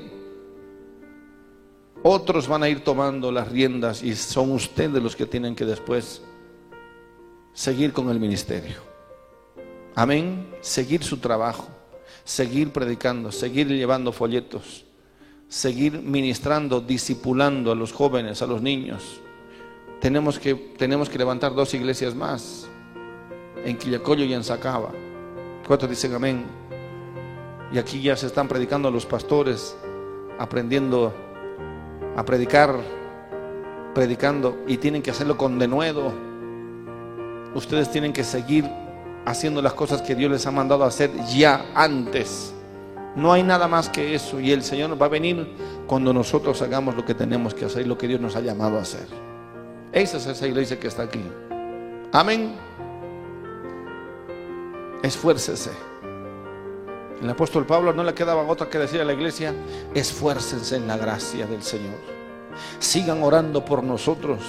otros 2.02 2.48
van 2.48 2.62
a 2.62 2.68
ir 2.68 2.82
tomando 2.82 3.30
las 3.32 3.48
riendas 3.48 4.02
y 4.02 4.14
son 4.14 4.52
ustedes 4.52 5.02
los 5.02 5.16
que 5.16 5.26
tienen 5.26 5.54
que 5.54 5.64
después 5.64 6.22
seguir 7.52 7.92
con 7.92 8.10
el 8.10 8.20
ministerio. 8.20 8.76
Amén. 9.94 10.54
Seguir 10.60 11.02
su 11.02 11.18
trabajo, 11.18 11.68
seguir 12.24 12.72
predicando, 12.72 13.32
seguir 13.32 13.68
llevando 13.68 14.12
folletos 14.12 14.85
seguir 15.48 16.02
ministrando, 16.02 16.80
discipulando 16.80 17.72
a 17.72 17.74
los 17.74 17.92
jóvenes, 17.92 18.42
a 18.42 18.46
los 18.46 18.62
niños. 18.62 19.20
Tenemos 20.00 20.38
que, 20.38 20.54
tenemos 20.54 21.08
que 21.08 21.18
levantar 21.18 21.54
dos 21.54 21.72
iglesias 21.74 22.14
más, 22.14 22.68
en 23.64 23.76
Quillacollo 23.78 24.24
y 24.24 24.34
en 24.34 24.44
Sacaba. 24.44 24.90
¿Cuántos 25.66 25.88
dicen 25.88 26.14
amén? 26.14 26.44
Y 27.72 27.78
aquí 27.78 28.00
ya 28.00 28.16
se 28.16 28.26
están 28.26 28.46
predicando 28.46 28.90
los 28.90 29.06
pastores, 29.06 29.76
aprendiendo 30.38 31.12
a 32.16 32.24
predicar, 32.24 32.76
predicando, 33.94 34.56
y 34.66 34.76
tienen 34.76 35.02
que 35.02 35.10
hacerlo 35.10 35.36
con 35.36 35.58
denuedo. 35.58 36.12
Ustedes 37.54 37.90
tienen 37.90 38.12
que 38.12 38.22
seguir 38.22 38.64
haciendo 39.24 39.60
las 39.60 39.74
cosas 39.74 40.02
que 40.02 40.14
Dios 40.14 40.30
les 40.30 40.46
ha 40.46 40.50
mandado 40.50 40.84
a 40.84 40.88
hacer 40.88 41.10
ya 41.34 41.66
antes. 41.74 42.54
No 43.16 43.32
hay 43.32 43.42
nada 43.42 43.66
más 43.66 43.88
que 43.88 44.14
eso. 44.14 44.38
Y 44.38 44.52
el 44.52 44.62
Señor 44.62 45.00
va 45.00 45.06
a 45.06 45.08
venir 45.08 45.48
cuando 45.86 46.12
nosotros 46.12 46.60
hagamos 46.62 46.94
lo 46.94 47.04
que 47.04 47.14
tenemos 47.14 47.54
que 47.54 47.64
hacer 47.64 47.86
lo 47.86 47.96
que 47.96 48.06
Dios 48.06 48.20
nos 48.20 48.36
ha 48.36 48.40
llamado 48.40 48.78
a 48.78 48.82
hacer. 48.82 49.06
Esa 49.92 50.18
es 50.18 50.26
esa 50.26 50.46
iglesia 50.46 50.78
que 50.78 50.88
está 50.88 51.04
aquí. 51.04 51.22
Amén. 52.12 52.54
Esfuércese. 55.02 55.70
El 57.22 57.30
apóstol 57.30 57.64
Pablo 57.64 57.94
no 57.94 58.04
le 58.04 58.12
quedaba 58.12 58.42
otra 58.42 58.68
que 58.68 58.78
decir 58.78 59.00
a 59.00 59.04
la 59.04 59.14
iglesia, 59.14 59.54
esfuércense 59.94 60.76
en 60.76 60.86
la 60.86 60.98
gracia 60.98 61.46
del 61.46 61.62
Señor. 61.62 61.96
Sigan 62.78 63.22
orando 63.22 63.64
por 63.64 63.82
nosotros. 63.82 64.40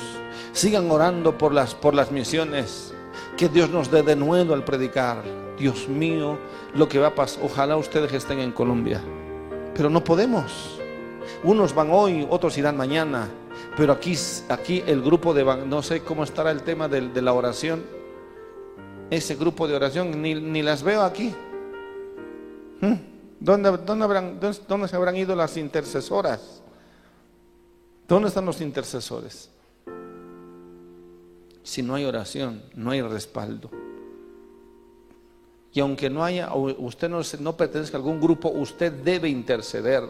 Sigan 0.51 0.91
orando 0.91 1.37
por 1.37 1.53
las, 1.53 1.73
por 1.73 1.93
las 1.93 2.11
misiones. 2.11 2.93
Que 3.37 3.47
Dios 3.47 3.69
nos 3.69 3.89
dé 3.89 4.03
de 4.03 4.17
nuevo 4.17 4.53
al 4.53 4.65
predicar. 4.65 5.46
Dios 5.57 5.87
mío, 5.87 6.37
lo 6.73 6.87
que 6.87 6.99
va 6.99 7.07
a 7.07 7.15
pasar. 7.15 7.43
Ojalá 7.43 7.77
ustedes 7.77 8.13
estén 8.13 8.39
en 8.39 8.51
Colombia, 8.51 9.01
pero 9.73 9.89
no 9.89 10.03
podemos. 10.03 10.79
Unos 11.43 11.73
van 11.73 11.89
hoy, 11.91 12.25
otros 12.29 12.57
irán 12.57 12.77
mañana, 12.77 13.29
pero 13.75 13.93
aquí, 13.93 14.15
aquí 14.49 14.83
el 14.85 15.01
grupo 15.01 15.33
de, 15.33 15.43
no 15.43 15.81
sé 15.81 16.01
cómo 16.01 16.23
estará 16.23 16.51
el 16.51 16.63
tema 16.63 16.87
de, 16.87 17.21
la 17.21 17.33
oración, 17.33 17.83
ese 19.09 19.35
grupo 19.35 19.67
de 19.67 19.75
oración, 19.75 20.21
ni, 20.21 20.61
las 20.61 20.83
veo 20.83 21.01
aquí. 21.01 21.33
¿Mm? 22.81 22.93
¿Dónde, 23.39 23.77
dónde, 23.77 24.03
habrán, 24.03 24.39
¿Dónde 24.67 24.87
se 24.87 24.95
habrán 24.95 25.15
ido 25.15 25.35
las 25.35 25.57
intercesoras? 25.57 26.61
¿Dónde 28.07 28.29
están 28.29 28.45
los 28.45 28.61
intercesores? 28.61 29.49
Si 31.61 31.83
no 31.83 31.95
hay 31.95 32.05
oración, 32.05 32.63
no 32.75 32.91
hay 32.91 33.01
respaldo. 33.01 33.69
Y 35.77 35.79
aunque 35.79 36.09
no 36.09 36.25
haya, 36.25 36.51
usted 36.55 37.07
no, 37.07 37.21
no 37.39 37.55
pertenezca 37.55 37.97
a 37.97 37.99
algún 37.99 38.19
grupo, 38.19 38.49
usted 38.49 38.91
debe 38.91 39.29
interceder, 39.29 40.05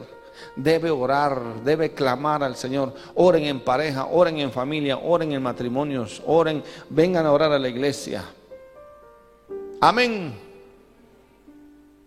debe 0.56 0.89
orar, 0.89 1.61
debe 1.61 1.91
clamar 1.91 2.41
al 2.41 2.56
Señor. 2.56 2.94
Oren 3.15 3.44
en 3.44 3.60
pareja, 3.60 4.06
oren 4.06 4.39
en 4.39 4.49
familia, 4.49 4.98
oren 4.98 5.34
en 5.34 5.44
matrimonios, 5.44 6.23
oren, 6.26 6.64
vengan 6.89 7.26
a 7.26 7.34
orar 7.34 7.52
a 7.52 7.60
la 7.60 7.68
iglesia. 7.68 8.23
Amén. 9.81 10.39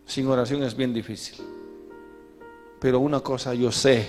Sin 0.06 0.26
oración 0.26 0.62
es 0.62 0.74
bien 0.74 0.94
difícil. 0.94 1.44
Pero 2.80 2.98
una 2.98 3.20
cosa 3.20 3.52
yo 3.52 3.70
sé, 3.70 4.08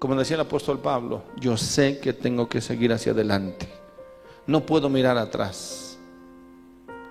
como 0.00 0.16
decía 0.16 0.34
el 0.34 0.40
apóstol 0.40 0.80
Pablo, 0.80 1.22
yo 1.38 1.56
sé 1.56 2.00
que 2.00 2.14
tengo 2.14 2.48
que 2.48 2.60
seguir 2.60 2.92
hacia 2.92 3.12
adelante. 3.12 3.68
No 4.44 4.66
puedo 4.66 4.88
mirar 4.88 5.16
atrás. 5.16 5.96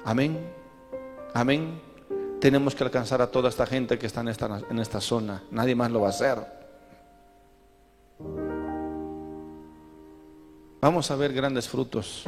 Amén. 0.03 0.56
Amén. 1.37 1.79
Tenemos 2.41 2.73
que 2.73 2.83
alcanzar 2.83 3.21
a 3.21 3.29
toda 3.29 3.49
esta 3.49 3.67
gente 3.67 3.99
que 3.99 4.07
está 4.07 4.21
en 4.21 4.29
esta, 4.29 4.59
en 4.71 4.79
esta 4.79 4.99
zona. 4.99 5.43
Nadie 5.51 5.75
más 5.75 5.91
lo 5.91 6.01
va 6.01 6.07
a 6.07 6.09
hacer. 6.09 6.39
Vamos 10.81 11.11
a 11.11 11.15
ver 11.15 11.33
grandes 11.33 11.69
frutos. 11.69 12.23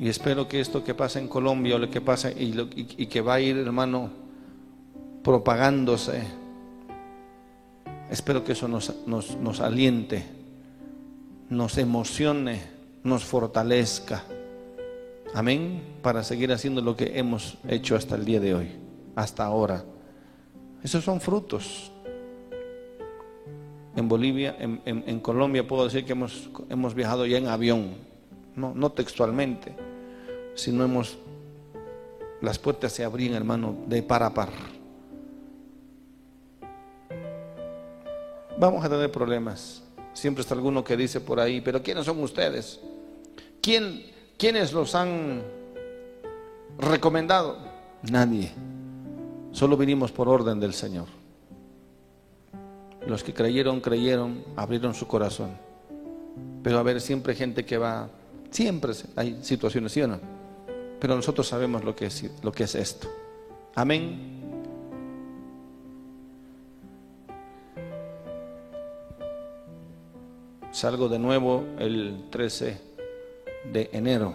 Y 0.00 0.08
espero 0.08 0.48
que 0.48 0.58
esto 0.58 0.82
que 0.82 0.94
pasa 0.94 1.20
en 1.20 1.28
Colombia 1.28 1.78
lo 1.78 1.88
que 1.88 2.00
pasa 2.00 2.32
y, 2.32 3.06
que 3.06 3.20
va 3.20 3.34
a 3.34 3.40
ir, 3.40 3.56
hermano, 3.56 4.10
propagándose, 5.22 6.24
espero 8.10 8.42
que 8.42 8.50
eso 8.50 8.66
nos, 8.66 8.92
nos 9.06 9.60
aliente, 9.60 10.26
nos 11.50 11.78
emocione, 11.78 12.62
nos 13.04 13.24
fortalezca. 13.24 14.24
Amén. 15.34 15.82
Para 16.02 16.24
seguir 16.24 16.52
haciendo 16.52 16.80
lo 16.80 16.96
que 16.96 17.18
hemos 17.18 17.58
hecho 17.68 17.96
hasta 17.96 18.14
el 18.14 18.24
día 18.24 18.40
de 18.40 18.54
hoy, 18.54 18.68
hasta 19.14 19.44
ahora. 19.44 19.84
Esos 20.82 21.04
son 21.04 21.20
frutos. 21.20 21.90
En 23.96 24.08
Bolivia, 24.08 24.56
en, 24.58 25.20
Colombia 25.20 25.66
puedo 25.66 25.84
decir 25.84 26.04
que 26.04 26.12
hemos, 26.12 26.48
hemos 26.68 26.94
viajado 26.94 27.26
ya 27.26 27.36
en 27.36 27.48
avión, 27.48 27.94
no, 28.54 28.72
no 28.72 28.92
textualmente, 28.92 29.74
sino 30.54 30.84
hemos, 30.84 31.18
las 32.40 32.60
puertas 32.60 32.92
se 32.92 33.02
abrían, 33.02 33.34
hermano, 33.34 33.74
de 33.88 34.02
par 34.04 34.22
a 34.22 34.32
par. 34.32 34.50
Vamos 38.56 38.84
a 38.84 38.88
tener 38.88 39.10
problemas. 39.10 39.82
Siempre 40.12 40.42
está 40.42 40.54
alguno 40.54 40.82
que 40.82 40.96
dice 40.96 41.20
por 41.20 41.38
ahí, 41.38 41.60
pero 41.60 41.82
¿quiénes 41.82 42.04
son 42.04 42.20
ustedes? 42.22 42.80
¿Quién, 43.60 44.02
¿Quiénes 44.38 44.72
los 44.72 44.94
han 44.94 45.42
recomendado? 46.78 47.58
Nadie. 48.08 48.52
Solo 49.50 49.76
vinimos 49.76 50.12
por 50.12 50.28
orden 50.28 50.60
del 50.60 50.74
Señor. 50.74 51.06
Los 53.04 53.24
que 53.24 53.34
creyeron, 53.34 53.80
creyeron, 53.80 54.44
abrieron 54.54 54.94
su 54.94 55.08
corazón. 55.08 55.50
Pero 56.62 56.78
a 56.78 56.84
ver, 56.84 57.00
siempre 57.00 57.34
gente 57.34 57.64
que 57.64 57.78
va, 57.78 58.10
siempre 58.52 58.92
hay 59.16 59.40
situaciones, 59.42 59.90
¿sí 59.90 60.02
o 60.02 60.06
no? 60.06 60.20
Pero 61.00 61.16
nosotros 61.16 61.48
sabemos 61.48 61.82
lo 61.82 61.96
que 61.96 62.06
es, 62.06 62.30
lo 62.40 62.52
que 62.52 62.62
es 62.62 62.76
esto. 62.76 63.08
Amén. 63.74 64.36
Salgo 70.70 71.08
de 71.08 71.18
nuevo 71.18 71.64
el 71.80 72.26
13 72.30 72.87
de 73.72 73.90
enero, 73.92 74.34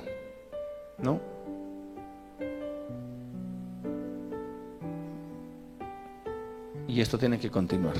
¿no? 0.99 1.19
Y 6.87 7.01
esto 7.01 7.17
tiene 7.17 7.39
que 7.39 7.49
continuar. 7.49 7.95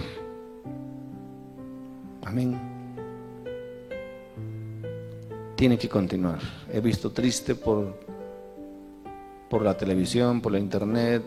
Amén. 2.25 2.59
Tiene 5.55 5.77
que 5.77 5.89
continuar. 5.89 6.39
He 6.71 6.79
visto 6.79 7.11
triste 7.11 7.55
por, 7.55 7.97
por 9.49 9.63
la 9.63 9.75
televisión, 9.75 10.41
por 10.41 10.51
la 10.51 10.59
internet, 10.59 11.23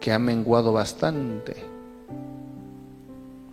que 0.00 0.12
ha 0.12 0.18
menguado 0.18 0.72
bastante. 0.72 1.56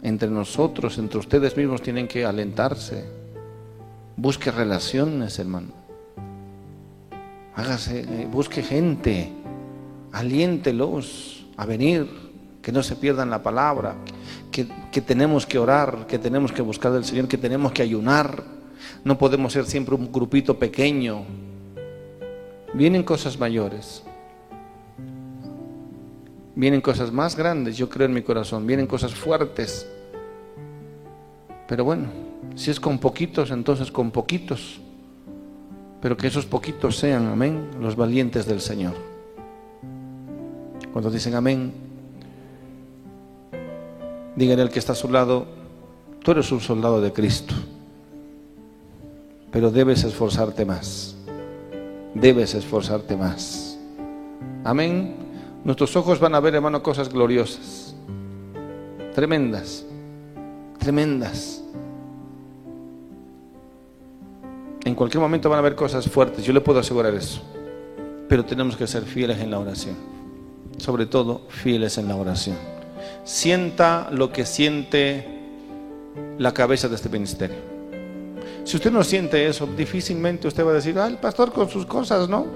Entre 0.03 0.29
nosotros, 0.29 0.97
entre 0.97 1.19
ustedes 1.19 1.55
mismos 1.55 1.81
tienen 1.81 2.07
que 2.07 2.25
alentarse. 2.25 3.20
Busque 4.17 4.51
relaciones, 4.51 5.39
hermano. 5.39 5.69
Hágase, 7.55 8.01
eh, 8.01 8.27
busque 8.31 8.63
gente. 8.63 9.31
Aliéntelos 10.11 11.45
a 11.57 11.65
venir, 11.65 12.07
que 12.61 12.71
no 12.71 12.83
se 12.83 12.95
pierdan 12.95 13.29
la 13.29 13.41
palabra, 13.41 13.95
que, 14.51 14.67
que 14.91 15.01
tenemos 15.01 15.45
que 15.45 15.57
orar, 15.57 16.05
que 16.07 16.19
tenemos 16.19 16.51
que 16.51 16.61
buscar 16.61 16.91
del 16.91 17.05
Señor, 17.05 17.27
que 17.27 17.37
tenemos 17.37 17.71
que 17.71 17.81
ayunar. 17.81 18.43
No 19.03 19.17
podemos 19.17 19.53
ser 19.53 19.65
siempre 19.65 19.95
un 19.95 20.11
grupito 20.11 20.59
pequeño. 20.59 21.23
Vienen 22.73 23.03
cosas 23.03 23.39
mayores. 23.39 24.03
Vienen 26.55 26.81
cosas 26.81 27.11
más 27.11 27.35
grandes, 27.35 27.77
yo 27.77 27.89
creo 27.89 28.07
en 28.07 28.13
mi 28.13 28.21
corazón. 28.21 28.67
Vienen 28.67 28.85
cosas 28.85 29.13
fuertes. 29.13 29.87
Pero 31.67 31.85
bueno, 31.85 32.09
si 32.55 32.71
es 32.71 32.79
con 32.79 32.99
poquitos, 32.99 33.51
entonces 33.51 33.91
con 33.91 34.11
poquitos. 34.11 34.79
Pero 36.01 36.17
que 36.17 36.27
esos 36.27 36.45
poquitos 36.45 36.97
sean, 36.97 37.27
amén, 37.27 37.69
los 37.79 37.95
valientes 37.95 38.45
del 38.45 38.61
Señor. 38.61 38.93
Cuando 40.91 41.09
dicen 41.09 41.35
amén, 41.35 41.71
díganle 44.35 44.63
al 44.63 44.69
que 44.69 44.79
está 44.79 44.93
a 44.93 44.95
su 44.95 45.09
lado, 45.09 45.45
tú 46.23 46.31
eres 46.31 46.51
un 46.51 46.59
soldado 46.59 47.01
de 47.01 47.13
Cristo, 47.13 47.53
pero 49.51 49.71
debes 49.71 50.03
esforzarte 50.03 50.65
más. 50.65 51.15
Debes 52.13 52.55
esforzarte 52.55 53.15
más. 53.15 53.79
Amén. 54.63 55.15
Nuestros 55.63 55.95
ojos 55.95 56.19
van 56.19 56.35
a 56.35 56.39
ver, 56.39 56.55
hermano, 56.55 56.83
cosas 56.83 57.07
gloriosas, 57.09 57.95
tremendas, 59.13 59.85
tremendas. 60.79 61.63
En 64.83 64.95
cualquier 64.95 65.21
momento 65.21 65.49
van 65.49 65.57
a 65.57 65.59
haber 65.59 65.75
cosas 65.75 66.09
fuertes, 66.09 66.43
yo 66.43 66.53
le 66.53 66.61
puedo 66.61 66.79
asegurar 66.79 67.13
eso. 67.13 67.41
Pero 68.27 68.45
tenemos 68.45 68.75
que 68.75 68.87
ser 68.87 69.03
fieles 69.03 69.39
en 69.39 69.51
la 69.51 69.59
oración. 69.59 69.95
Sobre 70.77 71.05
todo, 71.05 71.41
fieles 71.49 71.97
en 71.97 72.07
la 72.07 72.15
oración. 72.15 72.57
Sienta 73.23 74.09
lo 74.11 74.31
que 74.31 74.45
siente 74.45 75.27
la 76.37 76.53
cabeza 76.53 76.87
de 76.87 76.95
este 76.95 77.09
ministerio. 77.09 77.57
Si 78.63 78.77
usted 78.77 78.91
no 78.91 79.03
siente 79.03 79.47
eso, 79.47 79.67
difícilmente 79.67 80.47
usted 80.47 80.65
va 80.65 80.71
a 80.71 80.75
decir, 80.75 80.97
ah, 80.97 81.07
el 81.07 81.17
pastor 81.17 81.51
con 81.51 81.69
sus 81.69 81.85
cosas, 81.85 82.27
¿no? 82.29 82.47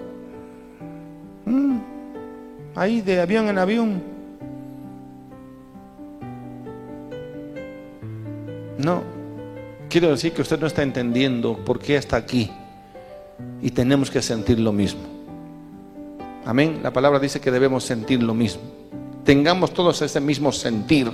Mm, 1.46 1.78
ahí 2.76 3.02
de 3.02 3.22
avión 3.22 3.48
en 3.48 3.58
avión. 3.58 4.04
No, 8.78 9.15
quiero 9.90 10.10
decir 10.10 10.34
que 10.34 10.42
usted 10.42 10.60
no 10.60 10.68
está 10.68 10.84
entendiendo 10.84 11.58
por 11.66 11.80
qué 11.80 11.98
está 11.98 12.18
aquí 12.18 12.52
y 13.62 13.72
tenemos 13.72 14.10
que 14.10 14.22
sentir 14.22 14.60
lo 14.60 14.72
mismo. 14.72 15.02
Amén. 16.46 16.80
La 16.84 16.92
palabra 16.92 17.20
dice 17.20 17.40
que 17.42 17.52
debemos 17.52 17.84
sentir 17.84 18.22
lo 18.22 18.34
mismo. 18.34 18.62
Tengamos 19.24 19.74
todos 19.74 20.02
ese 20.02 20.20
mismo 20.20 20.52
sentir 20.52 21.12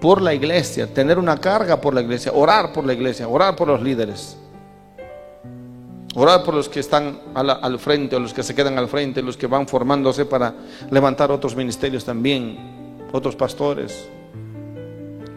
por 0.00 0.20
la 0.20 0.34
iglesia, 0.34 0.92
tener 0.92 1.18
una 1.18 1.36
carga 1.36 1.80
por 1.80 1.94
la 1.94 2.00
iglesia, 2.00 2.32
orar 2.34 2.72
por 2.72 2.84
la 2.84 2.92
iglesia, 2.92 3.28
orar 3.28 3.54
por 3.54 3.68
los 3.68 3.82
líderes. 3.82 4.36
Orar 6.16 6.42
por 6.42 6.54
los 6.54 6.68
que 6.68 6.80
están 6.80 7.20
al, 7.34 7.78
frente, 7.78 8.16
o 8.16 8.20
los 8.20 8.34
que 8.34 8.42
se 8.42 8.52
quedan 8.52 8.76
al 8.78 8.88
frente, 8.88 9.22
los 9.22 9.36
que 9.36 9.46
van 9.46 9.68
formándose 9.68 10.24
para 10.24 10.54
levantar 10.90 11.30
otros 11.30 11.54
ministerios 11.54 12.04
también, 12.04 12.98
otros 13.12 13.36
pastores, 13.36 14.08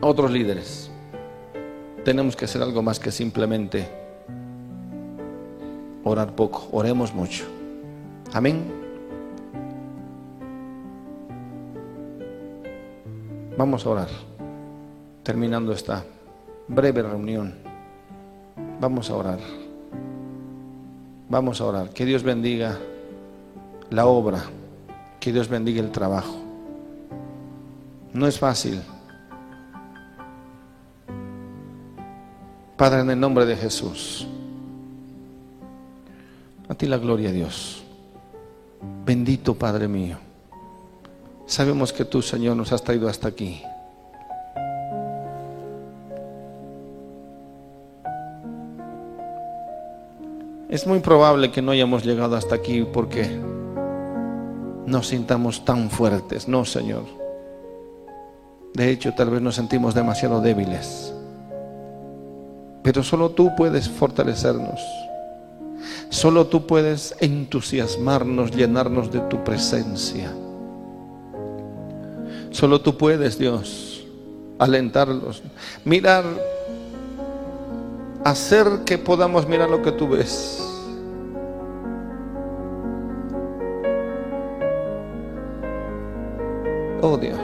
otros 0.02 0.32
líderes. 0.32 0.90
Tenemos 2.04 2.36
que 2.36 2.46
hacer 2.46 2.62
algo 2.62 2.82
más 2.82 3.00
que 3.00 3.12
simplemente 3.12 3.88
orar 6.04 6.36
poco, 6.36 6.68
oremos 6.72 7.14
mucho. 7.14 7.46
Amén. 8.34 8.64
Vamos 13.58 13.86
a 13.86 13.90
orar, 13.90 14.10
terminando 15.24 15.72
esta 15.72 16.04
breve 16.68 17.04
reunión. 17.04 17.54
Vamos 18.82 19.10
a 19.10 19.16
orar. 19.16 19.40
Vamos 21.30 21.62
a 21.62 21.66
orar. 21.66 21.90
Que 21.90 22.06
Dios 22.06 22.24
bendiga 22.24 22.78
la 23.90 24.08
obra. 24.08 24.44
Que 25.20 25.32
Dios 25.32 25.48
bendiga 25.48 25.82
el 25.82 25.92
trabajo. 25.92 26.36
No 28.14 28.28
es 28.28 28.38
fácil. 28.38 28.82
Padre, 32.78 33.02
en 33.02 33.12
el 33.12 33.20
nombre 33.20 33.46
de 33.46 33.56
Jesús. 33.56 34.28
A 36.68 36.76
ti 36.76 36.88
la 36.88 36.98
gloria, 36.98 37.32
Dios. 37.32 37.84
Bendito 39.06 39.54
Padre 39.54 39.88
mío. 39.88 40.18
Sabemos 41.46 41.94
que 41.94 42.06
tú, 42.06 42.22
Señor, 42.22 42.56
nos 42.56 42.72
has 42.72 42.84
traído 42.84 43.08
hasta 43.08 43.28
aquí. 43.28 43.62
Es 50.70 50.88
muy 50.88 51.00
probable 51.02 51.52
que 51.52 51.62
no 51.62 51.72
hayamos 51.72 52.04
llegado 52.04 52.36
hasta 52.36 52.56
aquí 52.56 52.84
porque 52.92 53.30
nos 54.88 55.08
sintamos 55.08 55.64
tan 55.64 55.92
fuertes. 55.92 56.48
No, 56.48 56.66
Señor. 56.66 57.04
De 58.74 58.90
hecho, 58.90 59.14
tal 59.14 59.30
vez 59.30 59.42
nos 59.42 59.54
sentimos 59.54 59.94
demasiado 59.94 60.42
débiles. 60.42 61.13
Pero 62.84 63.02
solo 63.02 63.32
tú 63.32 63.56
puedes 63.56 63.90
fortalecernos. 63.90 64.80
Solo 66.10 66.48
tú 66.48 66.68
puedes 66.68 67.16
entusiasmarnos, 67.20 68.52
llenarnos 68.52 69.12
de 69.12 69.20
tu 69.22 69.44
presencia. 69.44 70.32
Solo 72.52 72.82
tú 72.82 72.98
puedes, 72.98 73.40
Dios, 73.40 74.06
alentarlos. 74.60 75.42
Mirar, 75.86 76.24
hacer 78.24 78.68
que 78.86 78.98
podamos 78.98 79.48
mirar 79.48 79.70
lo 79.70 79.82
que 79.82 79.92
tú 79.92 80.10
ves. 80.10 80.60
Oh 87.02 87.18
Dios, 87.18 87.40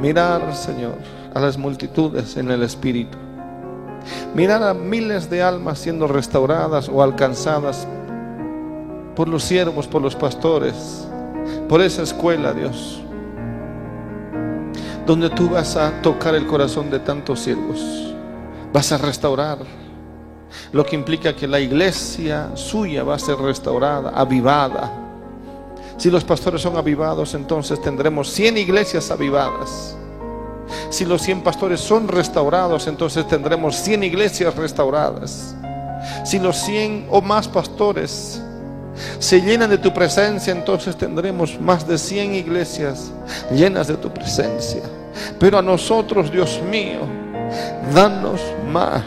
mirar, 0.00 0.54
Señor, 0.54 0.94
a 1.34 1.40
las 1.40 1.56
multitudes 1.56 2.36
en 2.36 2.50
el 2.50 2.62
Espíritu. 2.62 3.18
Mirar 4.34 4.62
a 4.62 4.74
miles 4.74 5.28
de 5.28 5.42
almas 5.42 5.78
siendo 5.78 6.06
restauradas 6.06 6.88
o 6.88 7.02
alcanzadas 7.02 7.86
por 9.14 9.28
los 9.28 9.42
siervos, 9.42 9.86
por 9.86 10.02
los 10.02 10.14
pastores, 10.14 11.06
por 11.68 11.80
esa 11.80 12.02
escuela, 12.02 12.52
Dios, 12.52 13.00
donde 15.06 15.30
tú 15.30 15.50
vas 15.50 15.76
a 15.76 16.00
tocar 16.02 16.34
el 16.34 16.46
corazón 16.46 16.90
de 16.90 17.00
tantos 17.00 17.40
siervos, 17.40 18.14
vas 18.72 18.92
a 18.92 18.98
restaurar, 18.98 19.58
lo 20.72 20.84
que 20.84 20.96
implica 20.96 21.34
que 21.34 21.46
la 21.46 21.60
iglesia 21.60 22.50
suya 22.54 23.04
va 23.04 23.14
a 23.14 23.18
ser 23.18 23.36
restaurada, 23.36 24.10
avivada 24.10 25.00
si 26.00 26.10
los 26.10 26.24
pastores 26.24 26.62
son 26.62 26.78
avivados, 26.78 27.34
entonces 27.34 27.78
tendremos 27.82 28.30
100 28.30 28.56
iglesias 28.56 29.10
avivadas. 29.10 29.94
Si 30.90 31.04
los 31.04 31.22
100 31.22 31.42
pastores 31.42 31.80
son 31.80 32.08
restaurados, 32.08 32.86
entonces 32.86 33.26
tendremos 33.26 33.76
100 33.76 34.04
iglesias 34.04 34.54
restauradas. 34.56 35.54
Si 36.24 36.38
los 36.38 36.56
100 36.56 37.06
o 37.10 37.20
más 37.20 37.48
pastores 37.48 38.40
se 39.18 39.40
llenan 39.40 39.70
de 39.70 39.78
tu 39.78 39.92
presencia, 39.92 40.52
entonces 40.52 40.96
tendremos 40.96 41.60
más 41.60 41.86
de 41.86 41.98
100 41.98 42.34
iglesias 42.34 43.10
llenas 43.50 43.86
de 43.86 43.96
tu 43.96 44.10
presencia. 44.10 44.82
Pero 45.38 45.58
a 45.58 45.62
nosotros, 45.62 46.30
Dios 46.30 46.60
mío, 46.70 47.00
danos 47.94 48.40
más. 48.70 49.02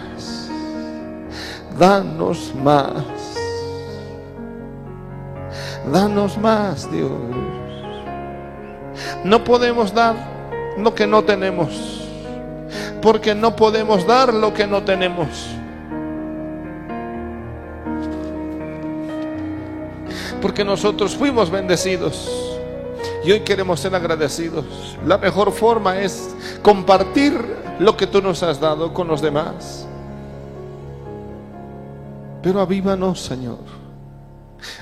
Danos 1.78 2.54
más. 2.56 2.94
Danos 5.92 6.38
más, 6.38 6.90
Dios. 6.92 7.12
No 9.24 9.44
podemos 9.44 9.94
dar 9.94 10.33
lo 10.78 10.94
que 10.94 11.08
no 11.08 11.24
tenemos. 11.24 12.02
Porque 13.02 13.36
no 13.36 13.56
podemos 13.56 14.08
dar 14.08 14.34
lo 14.34 14.54
que 14.54 14.66
no 14.66 14.84
tenemos. 14.84 15.28
Porque 20.42 20.64
nosotros 20.64 21.16
fuimos 21.16 21.50
bendecidos. 21.50 22.30
Y 23.24 23.32
hoy 23.32 23.42
queremos 23.42 23.80
ser 23.80 23.96
agradecidos. 23.96 24.66
La 25.06 25.18
mejor 25.18 25.52
forma 25.52 26.00
es 26.00 26.36
compartir 26.62 27.34
lo 27.80 27.96
que 27.96 28.08
tú 28.08 28.22
nos 28.22 28.44
has 28.44 28.60
dado 28.60 28.94
con 28.94 29.08
los 29.08 29.22
demás. 29.22 29.88
Pero 32.42 32.60
avívanos, 32.60 33.22
Señor. 33.22 33.60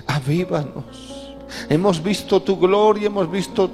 Avívanos. 0.07 1.35
Hemos 1.69 2.01
visto 2.01 2.41
tu 2.41 2.57
gloria, 2.57 3.07
hemos 3.07 3.29
visto 3.29 3.69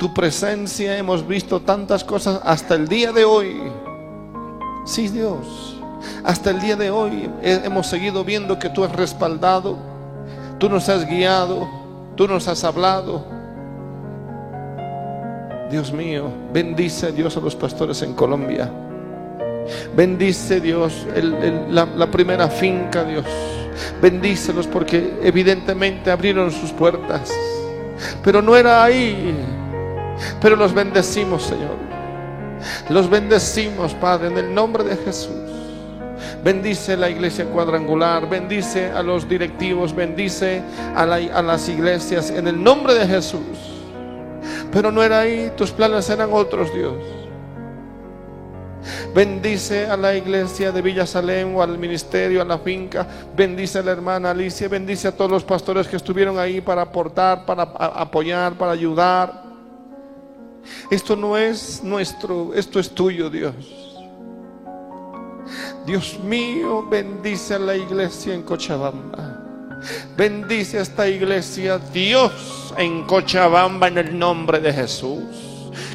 tu 0.00 0.14
presencia, 0.14 0.96
hemos 0.96 1.28
visto 1.28 1.60
tantas 1.60 2.02
cosas 2.04 2.40
hasta 2.42 2.74
el 2.74 2.88
día 2.88 3.12
de 3.12 3.26
hoy. 3.26 3.60
Sí, 4.86 5.08
Dios. 5.08 5.76
Hasta 6.24 6.48
el 6.50 6.60
día 6.60 6.74
de 6.74 6.90
hoy 6.90 7.30
hemos 7.42 7.86
seguido 7.86 8.24
viendo 8.24 8.58
que 8.58 8.70
tú 8.70 8.82
has 8.82 8.92
respaldado, 8.96 9.76
tú 10.58 10.70
nos 10.70 10.88
has 10.88 11.06
guiado, 11.06 11.68
tú 12.16 12.26
nos 12.26 12.48
has 12.48 12.64
hablado. 12.64 13.26
Dios 15.70 15.92
mío, 15.92 16.32
bendice 16.50 17.12
Dios 17.12 17.36
a 17.36 17.40
los 17.40 17.54
pastores 17.54 18.00
en 18.00 18.14
Colombia. 18.14 18.72
Bendice 19.94 20.62
Dios 20.62 21.06
la, 21.68 21.84
la 21.84 22.10
primera 22.10 22.48
finca, 22.48 23.04
Dios. 23.04 23.26
Bendícelos 24.00 24.66
porque 24.66 25.18
evidentemente 25.22 26.10
abrieron 26.10 26.50
sus 26.50 26.70
puertas. 26.72 27.30
Pero 28.24 28.40
no 28.40 28.56
era 28.56 28.82
ahí. 28.82 29.58
Pero 30.40 30.56
los 30.56 30.74
bendecimos, 30.74 31.42
Señor. 31.44 31.76
Los 32.88 33.08
bendecimos, 33.08 33.94
Padre, 33.94 34.28
en 34.28 34.38
el 34.38 34.54
nombre 34.54 34.84
de 34.84 34.96
Jesús. 34.96 35.50
Bendice 36.42 36.96
la 36.96 37.10
iglesia 37.10 37.44
cuadrangular, 37.46 38.28
bendice 38.28 38.90
a 38.90 39.02
los 39.02 39.28
directivos, 39.28 39.94
bendice 39.94 40.62
a, 40.94 41.04
las 41.06 41.68
iglesias 41.68 42.30
en 42.30 42.48
el 42.48 42.62
nombre 42.62 42.94
de 42.94 43.06
Jesús. 43.06 43.40
Pero 44.72 44.90
no 44.90 45.02
era 45.02 45.20
ahí, 45.20 45.52
tus 45.56 45.70
planes 45.70 46.08
eran 46.08 46.30
otros, 46.32 46.72
Dios. 46.72 46.94
Bendice 49.14 49.86
a 49.86 49.96
la 49.96 50.14
iglesia 50.14 50.72
de 50.72 50.80
Villa 50.80 51.04
Salem 51.04 51.54
o 51.56 51.62
al 51.62 51.76
ministerio, 51.76 52.40
a 52.40 52.44
la 52.44 52.58
finca. 52.58 53.06
Bendice 53.36 53.80
a 53.80 53.82
la 53.82 53.92
hermana 53.92 54.30
Alicia. 54.30 54.68
Bendice 54.68 55.08
a 55.08 55.12
todos 55.12 55.30
los 55.30 55.44
pastores 55.44 55.88
que 55.88 55.96
estuvieron 55.96 56.38
ahí 56.38 56.60
para 56.60 56.82
aportar, 56.82 57.44
para 57.44 57.62
apoyar, 57.62 58.54
para 58.54 58.72
ayudar. 58.72 59.49
Esto 60.90 61.16
no 61.16 61.36
es 61.36 61.82
nuestro, 61.82 62.52
esto 62.54 62.80
es 62.80 62.90
tuyo, 62.90 63.30
Dios. 63.30 63.54
Dios 65.86 66.18
mío, 66.20 66.86
bendice 66.88 67.54
a 67.54 67.58
la 67.58 67.76
iglesia 67.76 68.34
en 68.34 68.42
Cochabamba. 68.42 69.38
Bendice 70.16 70.78
a 70.78 70.82
esta 70.82 71.08
iglesia, 71.08 71.78
Dios, 71.92 72.74
en 72.76 73.04
Cochabamba, 73.06 73.88
en 73.88 73.98
el 73.98 74.18
nombre 74.18 74.60
de 74.60 74.72
Jesús. 74.72 75.22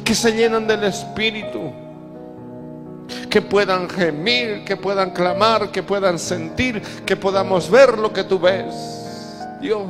Que 0.04 0.14
se 0.14 0.32
llenan 0.32 0.66
del 0.66 0.84
Espíritu 0.84 1.72
que 3.36 3.42
puedan 3.42 3.88
gemir, 3.90 4.64
que 4.64 4.76
puedan 4.76 5.10
clamar, 5.10 5.70
que 5.70 5.82
puedan 5.82 6.18
sentir, 6.18 6.80
que 7.04 7.16
podamos 7.16 7.70
ver 7.70 7.98
lo 7.98 8.12
que 8.12 8.24
tú 8.24 8.38
ves. 8.38 8.74
Dios, 9.60 9.82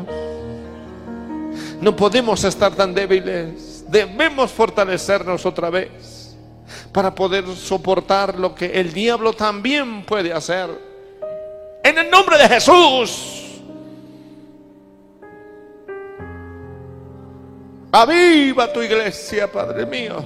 no 1.80 1.94
podemos 1.94 2.42
estar 2.42 2.74
tan 2.74 2.92
débiles, 2.92 3.65
debemos 3.88 4.50
fortalecernos 4.50 5.46
otra 5.46 5.70
vez 5.70 6.36
para 6.92 7.14
poder 7.14 7.46
soportar 7.54 8.38
lo 8.38 8.54
que 8.54 8.80
el 8.80 8.92
diablo 8.92 9.32
también 9.32 10.04
puede 10.04 10.32
hacer. 10.32 10.70
En 11.84 11.98
el 11.98 12.10
nombre 12.10 12.38
de 12.38 12.48
Jesús. 12.48 13.32
Aviva 17.92 18.72
tu 18.72 18.82
iglesia, 18.82 19.50
Padre 19.50 19.86
mío. 19.86 20.22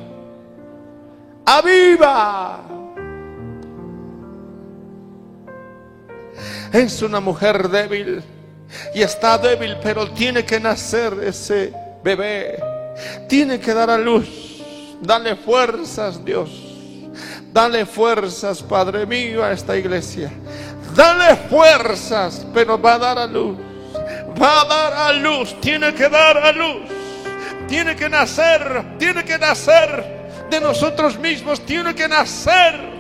Aviva. 1.45 2.61
Es 6.73 7.03
una 7.03 7.21
mujer 7.21 7.69
débil 7.69 8.23
y 8.95 9.03
está 9.03 9.37
débil, 9.37 9.77
pero 9.83 10.09
tiene 10.13 10.45
que 10.45 10.61
nacer 10.61 11.15
ese 11.23 11.73
bebé. 12.03 12.80
Tiene 13.29 13.59
que 13.59 13.75
dar 13.75 13.91
a 13.91 13.99
luz. 13.99 14.29
Dale 15.01 15.37
fuerzas, 15.37 16.25
Dios. 16.25 16.51
Dale 17.53 17.87
fuerzas, 17.87 18.63
Padre 18.63 19.07
mío, 19.07 19.43
a 19.43 19.53
esta 19.53 19.77
iglesia. 19.77 20.31
Dale 20.95 21.37
fuerzas, 21.49 22.47
pero 22.53 22.81
va 22.81 22.95
a 22.95 22.99
dar 22.99 23.19
a 23.19 23.27
luz. 23.27 23.57
Va 24.41 24.63
a 24.63 24.65
dar 24.65 24.93
a 24.93 25.13
luz. 25.13 25.55
Tiene 25.61 25.95
que 25.95 26.09
dar 26.09 26.39
a 26.39 26.53
luz. 26.53 26.83
Tiene 27.69 27.97
que 27.97 28.09
nacer. 28.09 28.97
Tiene 28.99 29.25
que 29.25 29.39
nacer 29.39 30.47
de 30.51 30.61
nosotros 30.61 31.19
mismos. 31.19 31.61
Tiene 31.61 31.95
que 31.95 32.09
nacer 32.09 32.91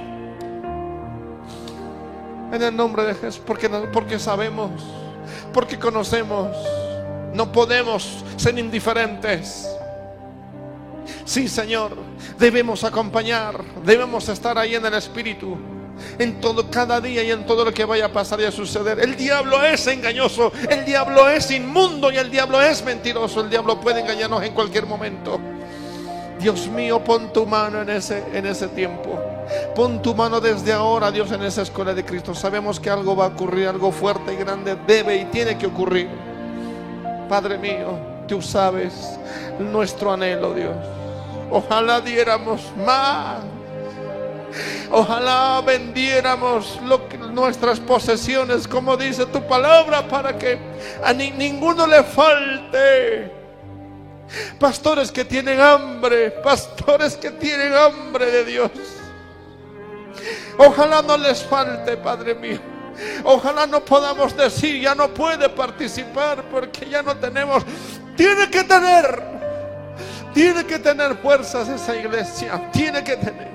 en 2.52 2.62
el 2.62 2.76
nombre 2.76 3.04
de 3.04 3.14
Jesús, 3.14 3.40
porque, 3.44 3.68
porque 3.68 4.18
sabemos, 4.18 4.70
porque 5.52 5.78
conocemos, 5.78 6.48
no 7.32 7.52
podemos 7.52 8.24
ser 8.36 8.58
indiferentes. 8.58 9.69
Sí, 11.30 11.46
Señor, 11.46 11.92
debemos 12.40 12.82
acompañar, 12.82 13.62
debemos 13.84 14.28
estar 14.28 14.58
ahí 14.58 14.74
en 14.74 14.84
el 14.84 14.94
Espíritu, 14.94 15.56
en 16.18 16.40
todo, 16.40 16.68
cada 16.68 17.00
día 17.00 17.22
y 17.22 17.30
en 17.30 17.46
todo 17.46 17.64
lo 17.64 17.72
que 17.72 17.84
vaya 17.84 18.06
a 18.06 18.12
pasar 18.12 18.40
y 18.40 18.46
a 18.46 18.50
suceder. 18.50 18.98
El 18.98 19.14
diablo 19.14 19.64
es 19.64 19.86
engañoso, 19.86 20.50
el 20.68 20.84
diablo 20.84 21.28
es 21.28 21.48
inmundo 21.52 22.10
y 22.10 22.16
el 22.16 22.32
diablo 22.32 22.60
es 22.60 22.84
mentiroso. 22.84 23.42
El 23.42 23.50
diablo 23.50 23.80
puede 23.80 24.00
engañarnos 24.00 24.42
en 24.42 24.52
cualquier 24.52 24.86
momento. 24.86 25.38
Dios 26.40 26.66
mío, 26.66 26.98
pon 27.04 27.32
tu 27.32 27.46
mano 27.46 27.82
en 27.82 27.90
ese, 27.90 28.24
en 28.34 28.46
ese 28.46 28.66
tiempo. 28.66 29.16
Pon 29.76 30.02
tu 30.02 30.16
mano 30.16 30.40
desde 30.40 30.72
ahora, 30.72 31.12
Dios, 31.12 31.30
en 31.30 31.44
esa 31.44 31.62
escuela 31.62 31.94
de 31.94 32.04
Cristo. 32.04 32.34
Sabemos 32.34 32.80
que 32.80 32.90
algo 32.90 33.14
va 33.14 33.26
a 33.26 33.28
ocurrir, 33.28 33.68
algo 33.68 33.92
fuerte 33.92 34.34
y 34.34 34.36
grande 34.36 34.76
debe 34.84 35.14
y 35.14 35.24
tiene 35.26 35.56
que 35.56 35.68
ocurrir. 35.68 36.08
Padre 37.28 37.56
mío, 37.56 37.96
tú 38.26 38.42
sabes 38.42 39.16
nuestro 39.60 40.12
anhelo, 40.12 40.54
Dios. 40.54 40.99
Ojalá 41.50 42.00
diéramos 42.00 42.62
más. 42.76 43.40
Ojalá 44.90 45.62
vendiéramos 45.64 46.80
nuestras 47.32 47.78
posesiones, 47.78 48.66
como 48.66 48.96
dice 48.96 49.26
tu 49.26 49.46
palabra, 49.46 50.06
para 50.08 50.36
que 50.36 50.58
a 51.04 51.12
ninguno 51.12 51.86
le 51.86 52.02
falte. 52.02 53.32
Pastores 54.58 55.10
que 55.10 55.24
tienen 55.24 55.60
hambre, 55.60 56.30
pastores 56.30 57.16
que 57.16 57.30
tienen 57.30 57.72
hambre 57.74 58.26
de 58.26 58.44
Dios. 58.44 58.70
Ojalá 60.58 61.02
no 61.02 61.16
les 61.16 61.42
falte, 61.42 61.96
Padre 61.96 62.34
mío. 62.34 62.58
Ojalá 63.24 63.66
no 63.66 63.84
podamos 63.84 64.36
decir, 64.36 64.80
ya 64.80 64.94
no 64.94 65.08
puede 65.08 65.48
participar 65.48 66.42
porque 66.50 66.88
ya 66.88 67.02
no 67.02 67.16
tenemos. 67.16 67.64
Tiene 68.16 68.50
que 68.50 68.64
tener, 68.64 69.39
tiene 70.34 70.64
que 70.64 70.78
tener 70.78 71.16
fuerzas 71.16 71.68
esa 71.68 71.96
iglesia, 71.96 72.70
tiene 72.72 73.02
que 73.02 73.16
tener. 73.16 73.48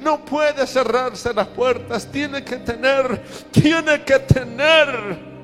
No 0.00 0.24
puede 0.24 0.66
cerrarse 0.66 1.32
las 1.32 1.48
puertas, 1.48 2.06
tiene 2.06 2.44
que 2.44 2.56
tener, 2.56 3.22
tiene 3.50 4.02
que 4.02 4.18
tener 4.18 5.34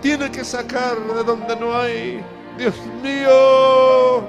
tiene 0.00 0.30
que 0.30 0.44
sacar 0.44 0.96
de 0.98 1.24
donde 1.24 1.56
no 1.56 1.76
hay. 1.76 2.22
Dios 2.56 2.74
mío, 3.02 4.24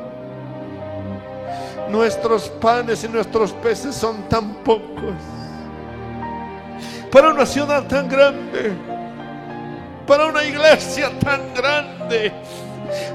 nuestros 1.90 2.50
panes 2.50 3.04
y 3.04 3.08
nuestros 3.08 3.54
peces 3.54 3.96
son 3.96 4.28
tan 4.28 4.56
pocos. 4.64 5.14
Para 7.12 7.30
una 7.30 7.46
ciudad 7.46 7.84
tan 7.88 8.10
grande, 8.10 8.74
para 10.06 10.26
una 10.26 10.44
iglesia 10.44 11.12
tan 11.20 11.54
grande, 11.54 12.34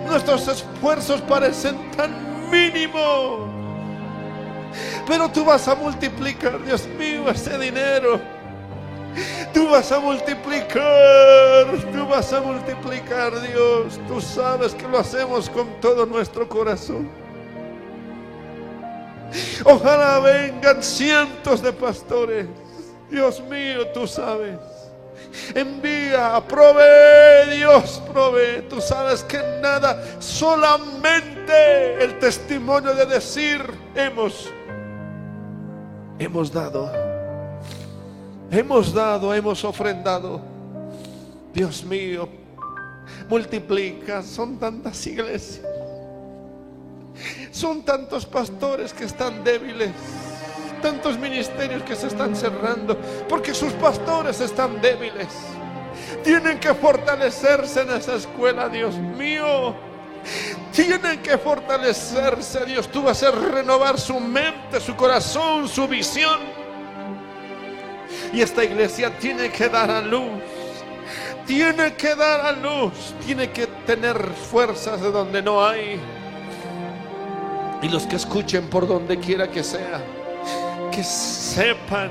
nuestros 0.06 0.48
esfuerzos 0.48 1.20
parecen 1.22 1.90
tan 1.92 2.50
mínimos. 2.50 3.50
Pero 5.06 5.30
tú 5.30 5.44
vas 5.44 5.66
a 5.68 5.74
multiplicar, 5.74 6.62
Dios 6.64 6.86
mío, 6.98 7.28
ese 7.28 7.58
dinero 7.58 8.20
Tú 9.52 9.68
vas 9.68 9.92
a 9.92 10.00
multiplicar, 10.00 11.66
tú 11.92 12.06
vas 12.06 12.32
a 12.32 12.40
multiplicar, 12.40 13.32
Dios. 13.42 14.00
Tú 14.08 14.20
sabes 14.20 14.74
que 14.74 14.88
lo 14.88 14.98
hacemos 14.98 15.50
con 15.50 15.68
todo 15.80 16.06
nuestro 16.06 16.48
corazón. 16.48 17.10
Ojalá 19.64 20.20
vengan 20.20 20.82
cientos 20.82 21.62
de 21.62 21.72
pastores. 21.72 22.46
Dios 23.10 23.42
mío, 23.42 23.88
tú 23.88 24.06
sabes. 24.06 24.58
Envía, 25.54 26.42
provee, 26.46 27.56
Dios, 27.56 28.02
provee. 28.12 28.62
Tú 28.68 28.80
sabes 28.80 29.22
que 29.24 29.38
nada, 29.60 30.20
solamente 30.20 32.02
el 32.02 32.18
testimonio 32.18 32.94
de 32.94 33.06
decir, 33.06 33.62
hemos, 33.94 34.50
hemos 36.18 36.52
dado, 36.52 36.92
hemos 38.50 38.92
dado, 38.92 39.34
hemos 39.34 39.64
ofrendado. 39.64 40.40
Dios 41.54 41.84
mío, 41.84 42.28
multiplica, 43.28 44.22
son 44.22 44.58
tantas 44.58 45.06
iglesias. 45.06 45.66
Son 47.50 47.82
tantos 47.82 48.24
pastores 48.24 48.92
que 48.92 49.04
están 49.04 49.44
débiles, 49.44 49.90
tantos 50.82 51.18
ministerios 51.18 51.82
que 51.84 51.96
se 51.96 52.08
están 52.08 52.36
cerrando, 52.36 52.98
porque 53.28 53.54
sus 53.54 53.72
pastores 53.74 54.40
están 54.40 54.82
débiles. 54.82 55.28
Tienen 56.22 56.58
que 56.60 56.74
fortalecerse 56.74 57.80
en 57.80 57.90
esa 57.90 58.16
escuela, 58.16 58.68
Dios 58.68 58.94
mío. 58.96 59.74
Tienen 60.72 61.20
que 61.22 61.38
fortalecerse, 61.38 62.64
Dios. 62.66 62.88
Tú 62.88 63.02
vas 63.02 63.22
a 63.22 63.30
renovar 63.30 63.98
su 63.98 64.18
mente, 64.20 64.80
su 64.80 64.94
corazón, 64.94 65.68
su 65.68 65.88
visión. 65.88 66.40
Y 68.32 68.40
esta 68.40 68.64
iglesia 68.64 69.10
tiene 69.18 69.50
que 69.50 69.68
dar 69.68 69.90
a 69.90 70.00
luz. 70.00 70.42
Tiene 71.46 71.94
que 71.94 72.14
dar 72.14 72.40
a 72.40 72.52
luz. 72.52 73.14
Tiene 73.24 73.50
que 73.50 73.66
tener 73.86 74.16
fuerzas 74.50 75.00
de 75.00 75.10
donde 75.10 75.42
no 75.42 75.64
hay. 75.64 76.00
Y 77.82 77.88
los 77.88 78.06
que 78.06 78.16
escuchen 78.16 78.68
por 78.68 78.86
donde 78.86 79.18
quiera 79.18 79.50
que 79.50 79.64
sea, 79.64 80.00
que 80.92 81.02
sepan 81.02 82.10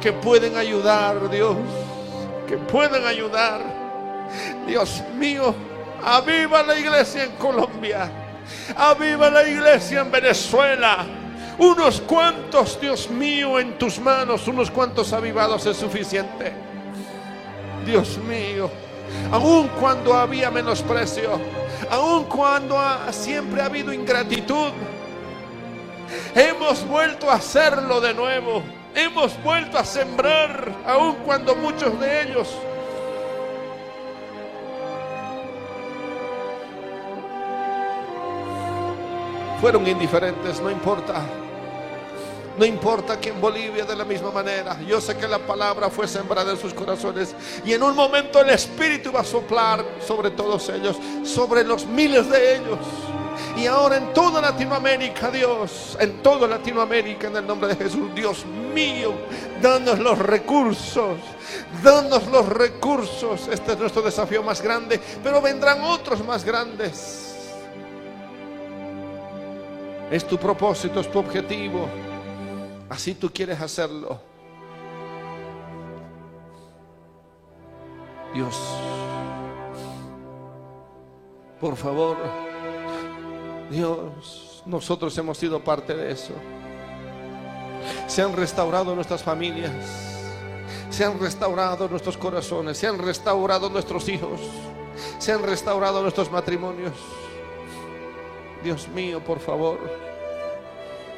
que 0.00 0.12
pueden 0.12 0.56
ayudar, 0.56 1.30
Dios, 1.30 1.56
que 2.48 2.56
pueden 2.56 3.06
ayudar. 3.06 3.60
Dios 4.66 5.02
mío, 5.16 5.54
aviva 6.02 6.62
la 6.62 6.78
iglesia 6.78 7.24
en 7.24 7.32
Colombia, 7.32 8.10
aviva 8.76 9.30
la 9.30 9.48
iglesia 9.48 10.00
en 10.00 10.10
Venezuela. 10.10 11.06
Unos 11.58 12.00
cuantos, 12.00 12.80
Dios 12.80 13.08
mío, 13.08 13.60
en 13.60 13.78
tus 13.78 14.00
manos, 14.00 14.48
unos 14.48 14.70
cuantos 14.70 15.12
avivados 15.12 15.64
es 15.66 15.76
suficiente. 15.76 16.52
Dios 17.86 18.18
mío, 18.18 18.68
aun 19.30 19.68
cuando 19.80 20.14
había 20.14 20.50
menosprecio, 20.50 21.38
aun 21.90 22.24
cuando 22.24 22.76
siempre 23.10 23.62
ha 23.62 23.66
habido 23.66 23.92
ingratitud, 23.92 24.72
hemos 26.34 26.86
vuelto 26.86 27.30
a 27.30 27.34
hacerlo 27.34 28.00
de 28.00 28.14
nuevo. 28.14 28.62
Hemos 28.94 29.42
vuelto 29.42 29.76
a 29.78 29.84
sembrar, 29.84 30.72
aun 30.86 31.16
cuando 31.24 31.56
muchos 31.56 31.98
de 31.98 32.22
ellos 32.22 32.48
fueron 39.60 39.86
indiferentes, 39.86 40.60
no 40.60 40.70
importa. 40.70 41.22
No 42.58 42.64
importa 42.64 43.18
que 43.18 43.30
en 43.30 43.40
Bolivia 43.40 43.84
de 43.84 43.96
la 43.96 44.04
misma 44.04 44.30
manera. 44.30 44.78
Yo 44.86 45.00
sé 45.00 45.16
que 45.16 45.26
la 45.26 45.38
palabra 45.38 45.90
fue 45.90 46.06
sembrada 46.06 46.52
en 46.52 46.58
sus 46.58 46.72
corazones. 46.72 47.34
Y 47.64 47.72
en 47.72 47.82
un 47.82 47.96
momento 47.96 48.40
el 48.40 48.50
Espíritu 48.50 49.10
va 49.10 49.20
a 49.20 49.24
soplar 49.24 49.84
sobre 50.06 50.30
todos 50.30 50.68
ellos. 50.68 50.96
Sobre 51.24 51.64
los 51.64 51.86
miles 51.86 52.28
de 52.30 52.56
ellos. 52.56 52.78
Y 53.56 53.66
ahora 53.66 53.96
en 53.96 54.12
toda 54.12 54.40
Latinoamérica, 54.40 55.30
Dios. 55.30 55.96
En 56.00 56.22
toda 56.22 56.48
Latinoamérica, 56.48 57.28
en 57.28 57.36
el 57.36 57.46
nombre 57.46 57.68
de 57.68 57.76
Jesús. 57.76 58.14
Dios 58.14 58.44
mío, 58.74 59.12
danos 59.62 59.98
los 59.98 60.18
recursos. 60.18 61.18
Danos 61.82 62.26
los 62.26 62.48
recursos. 62.48 63.48
Este 63.48 63.72
es 63.72 63.78
nuestro 63.78 64.02
desafío 64.02 64.42
más 64.42 64.60
grande. 64.60 65.00
Pero 65.22 65.40
vendrán 65.40 65.82
otros 65.82 66.24
más 66.24 66.44
grandes. 66.44 67.24
Es 70.10 70.26
tu 70.26 70.38
propósito, 70.38 71.00
es 71.00 71.10
tu 71.10 71.18
objetivo. 71.18 71.88
Así 72.88 73.14
tú 73.14 73.30
quieres 73.32 73.60
hacerlo. 73.60 74.20
Dios, 78.34 78.56
por 81.60 81.76
favor, 81.76 82.16
Dios, 83.70 84.62
nosotros 84.66 85.16
hemos 85.18 85.38
sido 85.38 85.62
parte 85.62 85.94
de 85.94 86.12
eso. 86.12 86.32
Se 88.06 88.22
han 88.22 88.34
restaurado 88.34 88.94
nuestras 88.94 89.22
familias, 89.22 89.72
se 90.90 91.04
han 91.04 91.18
restaurado 91.18 91.88
nuestros 91.88 92.16
corazones, 92.16 92.78
se 92.78 92.86
han 92.86 92.98
restaurado 92.98 93.68
nuestros 93.68 94.08
hijos, 94.08 94.40
se 95.18 95.32
han 95.32 95.42
restaurado 95.42 96.02
nuestros 96.02 96.30
matrimonios. 96.30 96.92
Dios 98.62 98.88
mío, 98.88 99.20
por 99.20 99.40
favor, 99.40 99.78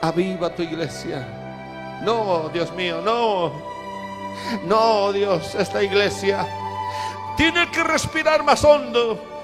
aviva 0.01 0.55
tu 0.55 0.62
iglesia. 0.62 2.01
No, 2.02 2.48
Dios 2.48 2.73
mío, 2.73 3.01
no. 3.02 3.52
No, 4.66 5.12
Dios, 5.12 5.55
esta 5.55 5.82
iglesia 5.82 6.47
tiene 7.36 7.70
que 7.70 7.82
respirar 7.82 8.43
más 8.43 8.64
hondo. 8.64 9.35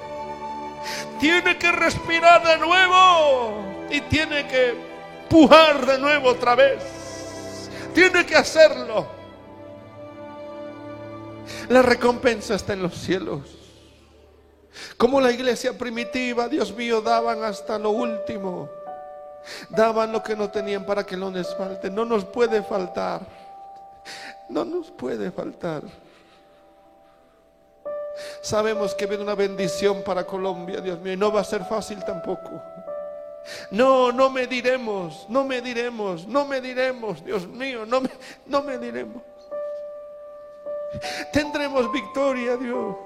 Tiene 1.21 1.59
que 1.59 1.73
respirar 1.73 2.45
de 2.45 2.59
nuevo. 2.59 3.87
Y 3.91 4.01
tiene 4.03 4.47
que 4.49 4.75
pujar 5.29 5.87
de 5.87 5.99
nuevo 5.99 6.31
otra 6.31 6.55
vez. 6.55 6.83
Tiene 7.95 8.25
que 8.25 8.37
hacerlo. 8.37 9.07
La 11.69 11.83
recompensa 11.83 12.55
está 12.55 12.73
en 12.73 12.83
los 12.83 12.95
cielos. 12.95 13.41
Como 14.97 15.21
la 15.21 15.31
iglesia 15.31 15.77
primitiva, 15.77 16.49
Dios 16.49 16.75
mío, 16.75 17.03
daban 17.03 17.43
hasta 17.45 17.79
lo 17.79 17.91
último. 17.91 18.69
Daban 19.69 20.13
lo 20.13 20.23
que 20.23 20.37
no 20.37 20.51
tenían 20.51 20.87
para 20.87 21.05
que 21.05 21.17
no 21.17 21.31
les 21.31 21.55
falte. 21.55 21.91
No 21.91 22.05
nos 22.05 22.25
puede 22.25 22.63
faltar. 22.63 23.23
No 24.49 24.65
nos 24.65 24.91
puede 24.91 25.31
faltar. 25.31 25.83
Sabemos 28.41 28.95
que 28.95 29.07
viene 29.07 29.23
una 29.23 29.35
bendición 29.35 30.03
para 30.03 30.25
Colombia, 30.25 30.81
Dios 30.81 30.99
mío, 31.01 31.13
y 31.15 31.17
no 31.17 31.33
va 31.33 31.41
a 31.41 31.45
ser 31.45 31.65
fácil 31.65 32.05
tampoco. 32.05 32.63
No, 33.71 34.13
no 34.13 34.31
me 34.31 34.47
diremos, 34.47 35.27
no 35.29 35.45
me 35.45 35.61
diremos, 35.61 36.27
no 36.27 36.45
me 36.47 36.61
diremos, 36.61 37.25
Dios 37.25 37.47
mío, 37.49 37.85
no 37.87 38.01
me, 38.01 38.11
no 38.47 38.63
me 38.63 38.79
diremos. 38.79 39.23
Tendremos 41.33 41.91
victoria, 41.91 42.57
Dios. 42.57 42.97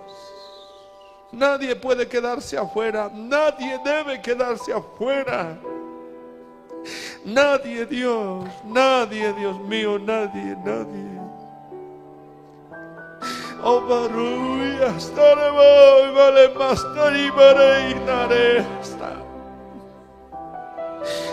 Nadie 1.33 1.77
puede 1.77 2.07
quedarse 2.07 2.57
afuera, 2.57 3.11
nadie 3.13 3.79
debe 3.85 4.21
quedarse 4.21 4.73
afuera. 4.73 5.59
Nadie, 7.25 7.85
Dios, 7.87 8.49
nadie, 8.65 9.33
Dios 9.33 9.59
mío, 9.61 9.99
nadie, 9.99 10.57
nadie. 10.65 11.16
Vale 16.15 16.51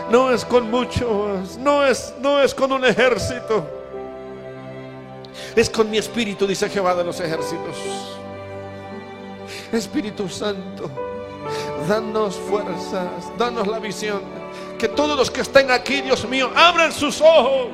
No 0.09 0.31
es 0.31 0.45
con 0.45 0.69
muchos, 0.69 1.57
no 1.57 1.85
es, 1.85 2.13
no 2.19 2.41
es 2.41 2.53
con 2.53 2.71
un 2.71 2.85
ejército. 2.85 3.65
Es 5.55 5.69
con 5.69 5.89
mi 5.89 5.97
espíritu, 5.97 6.45
dice 6.47 6.69
Jehová 6.69 6.95
de 6.95 7.03
los 7.03 7.19
ejércitos. 7.19 7.77
Espíritu 9.71 10.29
Santo, 10.29 10.89
danos 11.87 12.35
fuerzas, 12.35 13.07
danos 13.37 13.67
la 13.67 13.79
visión 13.79 14.21
que 14.77 14.87
todos 14.89 15.17
los 15.17 15.31
que 15.31 15.41
estén 15.41 15.71
aquí, 15.71 16.01
Dios 16.01 16.27
mío, 16.27 16.51
abran 16.55 16.91
sus 16.91 17.21
ojos 17.21 17.69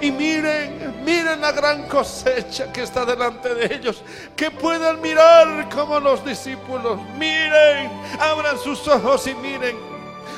y 0.00 0.10
miren, 0.10 1.04
miren 1.04 1.40
la 1.40 1.52
gran 1.52 1.86
cosecha 1.88 2.72
que 2.72 2.82
está 2.82 3.04
delante 3.04 3.54
de 3.54 3.74
ellos. 3.74 4.02
Que 4.36 4.50
puedan 4.50 5.00
mirar 5.00 5.68
como 5.68 6.00
los 6.00 6.24
discípulos. 6.24 6.98
Miren, 7.18 7.90
abran 8.18 8.58
sus 8.58 8.86
ojos 8.88 9.26
y 9.26 9.34
miren. 9.34 9.76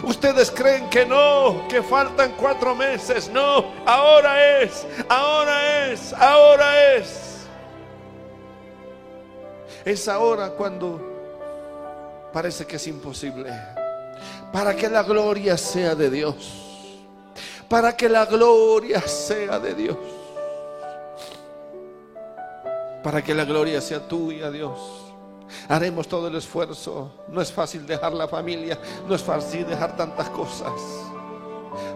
Ustedes 0.03 0.51
creen 0.51 0.91
que 0.91 1.07
no, 1.07 1.67
que 1.69 1.83
faltan 1.83 2.33
cuatro 2.33 2.75
meses. 2.75 3.29
No, 3.29 3.73
ahora 3.87 4.61
es, 4.61 4.87
ahora 5.09 5.87
es, 5.87 6.13
ahora 6.13 6.95
es. 6.95 7.47
Es 9.85 10.09
ahora 10.09 10.51
cuando 10.51 12.31
parece 12.33 12.67
que 12.67 12.77
es 12.77 12.87
imposible 12.87 13.53
para 14.53 14.77
que 14.77 14.89
la 14.89 15.03
gloria 15.03 15.57
sea 15.57 15.95
de 15.95 16.11
Dios. 16.11 16.62
Para 17.73 17.97
que 17.97 18.07
la 18.07 18.27
gloria 18.27 19.01
sea 19.01 19.59
de 19.59 19.75
Dios. 19.75 19.97
para 23.03 23.25
que 23.25 23.35
la 23.35 23.47
gloria 23.47 23.81
sea 23.81 24.07
tuya, 24.07 24.51
Dios. 24.51 24.79
Haremos 25.69 26.07
todo 26.07 26.29
el 26.29 26.37
esfuerzo. 26.37 27.11
No 27.29 27.41
es 27.41 27.51
fácil 27.51 27.87
dejar 27.87 28.13
la 28.13 28.29
familia, 28.29 28.79
no 29.09 29.15
es 29.15 29.23
fácil 29.23 29.67
dejar 29.67 29.97
tantas 29.97 30.29
cosas. 30.29 30.71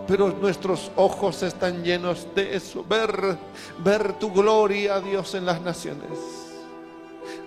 Pero 0.09 0.31
nuestros 0.31 0.90
ojos 0.97 1.43
están 1.43 1.85
llenos 1.85 2.27
de 2.35 2.57
eso, 2.57 2.82
ver 2.82 3.36
ver 3.85 4.15
tu 4.15 4.32
gloria, 4.32 4.98
Dios, 5.01 5.35
en 5.35 5.44
las 5.44 5.61
naciones 5.61 6.45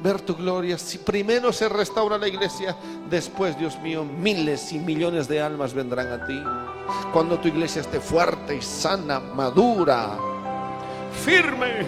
ver 0.02 0.22
tu 0.22 0.36
gloria. 0.36 0.78
Si 0.78 0.98
primero 0.98 1.52
se 1.52 1.70
restaura 1.70 2.18
la 2.18 2.28
iglesia, 2.28 2.76
después, 3.10 3.58
Dios 3.58 3.80
mío, 3.80 4.04
miles 4.04 4.72
y 4.72 4.80
millones 4.80 5.28
de 5.28 5.42
almas 5.42 5.74
vendrán 5.74 6.12
a 6.12 6.26
ti. 6.26 6.42
Cuando 7.12 7.40
tu 7.40 7.48
iglesia 7.48 7.82
esté 7.82 8.00
fuerte 8.00 8.56
y 8.56 8.62
sana, 8.62 9.20
madura, 9.20 10.18
firme. 11.24 11.86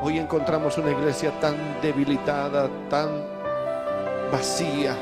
Hoy 0.00 0.18
encontramos 0.18 0.78
una 0.78 0.92
iglesia 0.92 1.38
tan 1.40 1.80
debilitada, 1.82 2.68
tan 2.88 3.08
vacía. 4.30 4.96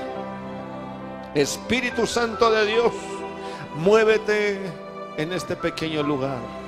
Espíritu 1.34 2.06
Santo 2.06 2.50
de 2.50 2.66
Dios, 2.66 2.92
muévete 3.76 4.58
en 5.18 5.32
este 5.32 5.54
pequeño 5.54 6.02
lugar. 6.02 6.65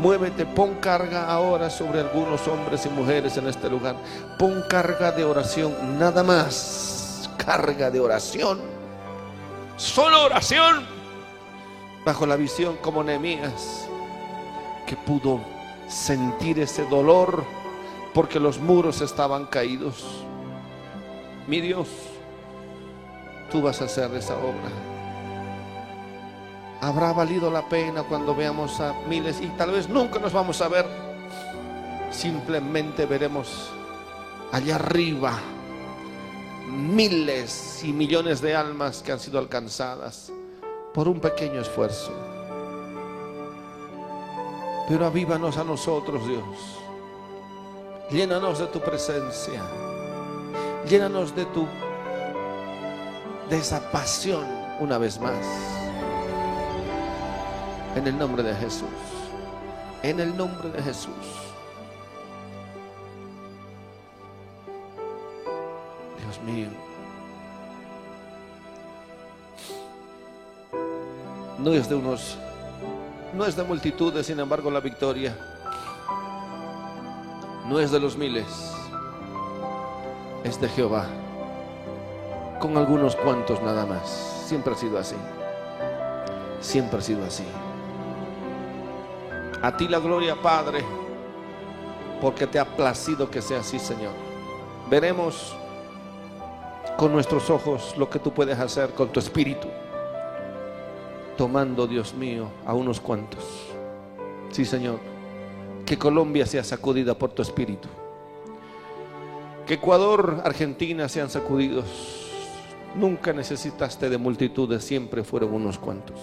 Muévete, 0.00 0.46
pon 0.46 0.76
carga 0.76 1.26
ahora 1.26 1.68
sobre 1.68 2.00
algunos 2.00 2.48
hombres 2.48 2.86
y 2.86 2.88
mujeres 2.88 3.36
en 3.36 3.46
este 3.46 3.68
lugar. 3.68 3.96
Pon 4.38 4.64
carga 4.66 5.12
de 5.12 5.24
oración, 5.24 5.98
nada 5.98 6.22
más. 6.22 7.28
Carga 7.36 7.90
de 7.90 8.00
oración. 8.00 8.60
Solo 9.76 10.24
oración. 10.24 10.86
Bajo 12.02 12.24
la 12.24 12.36
visión 12.36 12.78
como 12.80 13.04
Nehemías, 13.04 13.86
que 14.86 14.96
pudo 14.96 15.42
sentir 15.86 16.58
ese 16.60 16.86
dolor 16.86 17.44
porque 18.14 18.40
los 18.40 18.58
muros 18.58 19.02
estaban 19.02 19.44
caídos. 19.44 20.24
Mi 21.46 21.60
Dios, 21.60 21.88
tú 23.52 23.60
vas 23.60 23.82
a 23.82 23.84
hacer 23.84 24.14
esa 24.14 24.34
obra 24.36 24.89
habrá 26.80 27.12
valido 27.12 27.50
la 27.50 27.68
pena 27.68 28.02
cuando 28.02 28.34
veamos 28.34 28.80
a 28.80 28.94
miles 29.08 29.40
y 29.40 29.48
tal 29.48 29.72
vez 29.72 29.88
nunca 29.88 30.18
nos 30.18 30.32
vamos 30.32 30.60
a 30.62 30.68
ver. 30.68 30.86
Simplemente 32.10 33.06
veremos 33.06 33.70
allá 34.52 34.76
arriba 34.76 35.38
miles 36.66 37.82
y 37.84 37.92
millones 37.92 38.40
de 38.40 38.54
almas 38.54 39.02
que 39.02 39.12
han 39.12 39.20
sido 39.20 39.38
alcanzadas 39.38 40.32
por 40.94 41.08
un 41.08 41.20
pequeño 41.20 41.60
esfuerzo. 41.60 42.12
Pero 44.88 45.06
avívanos 45.06 45.56
a 45.56 45.64
nosotros, 45.64 46.26
Dios. 46.26 46.80
Llénanos 48.10 48.58
de 48.58 48.66
tu 48.66 48.80
presencia. 48.80 49.62
Llénanos 50.88 51.34
de 51.34 51.44
tu 51.46 51.66
de 53.48 53.58
esa 53.58 53.90
pasión 53.90 54.44
una 54.80 54.98
vez 54.98 55.20
más. 55.20 55.79
En 57.96 58.06
el 58.06 58.18
nombre 58.18 58.42
de 58.42 58.54
Jesús. 58.54 58.88
En 60.02 60.20
el 60.20 60.36
nombre 60.36 60.70
de 60.70 60.82
Jesús. 60.82 61.12
Dios 66.18 66.40
mío. 66.44 66.68
No 71.58 71.72
es 71.72 71.88
de 71.88 71.94
unos, 71.94 72.38
no 73.34 73.44
es 73.44 73.54
de 73.54 73.62
multitudes, 73.64 74.26
sin 74.26 74.40
embargo, 74.40 74.70
la 74.70 74.80
victoria. 74.80 75.36
No 77.68 77.78
es 77.78 77.90
de 77.90 78.00
los 78.00 78.16
miles. 78.16 78.46
Es 80.42 80.60
de 80.60 80.68
Jehová. 80.68 81.06
Con 82.60 82.76
algunos 82.76 83.14
cuantos 83.14 83.60
nada 83.62 83.84
más. 83.84 84.08
Siempre 84.46 84.72
ha 84.72 84.76
sido 84.76 84.98
así. 84.98 85.16
Siempre 86.60 86.98
ha 86.98 87.02
sido 87.02 87.24
así. 87.24 87.44
A 89.62 89.76
ti 89.76 89.88
la 89.88 89.98
gloria, 89.98 90.40
Padre, 90.40 90.82
porque 92.18 92.46
te 92.46 92.58
ha 92.58 92.64
placido 92.64 93.30
que 93.30 93.42
sea 93.42 93.60
así, 93.60 93.78
Señor. 93.78 94.12
Veremos 94.88 95.54
con 96.96 97.12
nuestros 97.12 97.50
ojos 97.50 97.94
lo 97.98 98.08
que 98.08 98.18
tú 98.18 98.32
puedes 98.32 98.58
hacer 98.58 98.90
con 98.94 99.10
tu 99.10 99.20
espíritu, 99.20 99.68
tomando, 101.36 101.86
Dios 101.86 102.14
mío, 102.14 102.48
a 102.64 102.72
unos 102.72 103.00
cuantos. 103.00 103.44
Sí, 104.50 104.64
Señor. 104.64 104.98
Que 105.84 105.98
Colombia 105.98 106.46
sea 106.46 106.64
sacudida 106.64 107.14
por 107.14 107.32
tu 107.32 107.42
espíritu. 107.42 107.88
Que 109.66 109.74
Ecuador, 109.74 110.40
Argentina 110.42 111.06
sean 111.06 111.28
sacudidos. 111.28 111.84
Nunca 112.94 113.34
necesitaste 113.34 114.08
de 114.08 114.16
multitudes, 114.16 114.84
siempre 114.84 115.22
fueron 115.22 115.52
unos 115.52 115.78
cuantos 115.78 116.18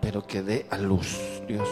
pero 0.00 0.26
que 0.26 0.42
dé 0.42 0.66
a 0.70 0.78
luz, 0.78 1.18
Dios. 1.46 1.68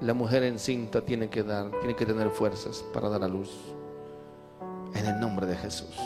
La 0.00 0.14
mujer 0.14 0.42
encinta 0.44 1.02
tiene 1.02 1.28
que 1.28 1.42
dar, 1.42 1.70
tiene 1.80 1.94
que 1.94 2.06
tener 2.06 2.30
fuerzas 2.30 2.84
para 2.92 3.08
dar 3.08 3.22
a 3.22 3.28
luz. 3.28 3.50
En 4.94 5.06
el 5.06 5.20
nombre 5.20 5.46
de 5.46 5.56
Jesús. 5.56 5.96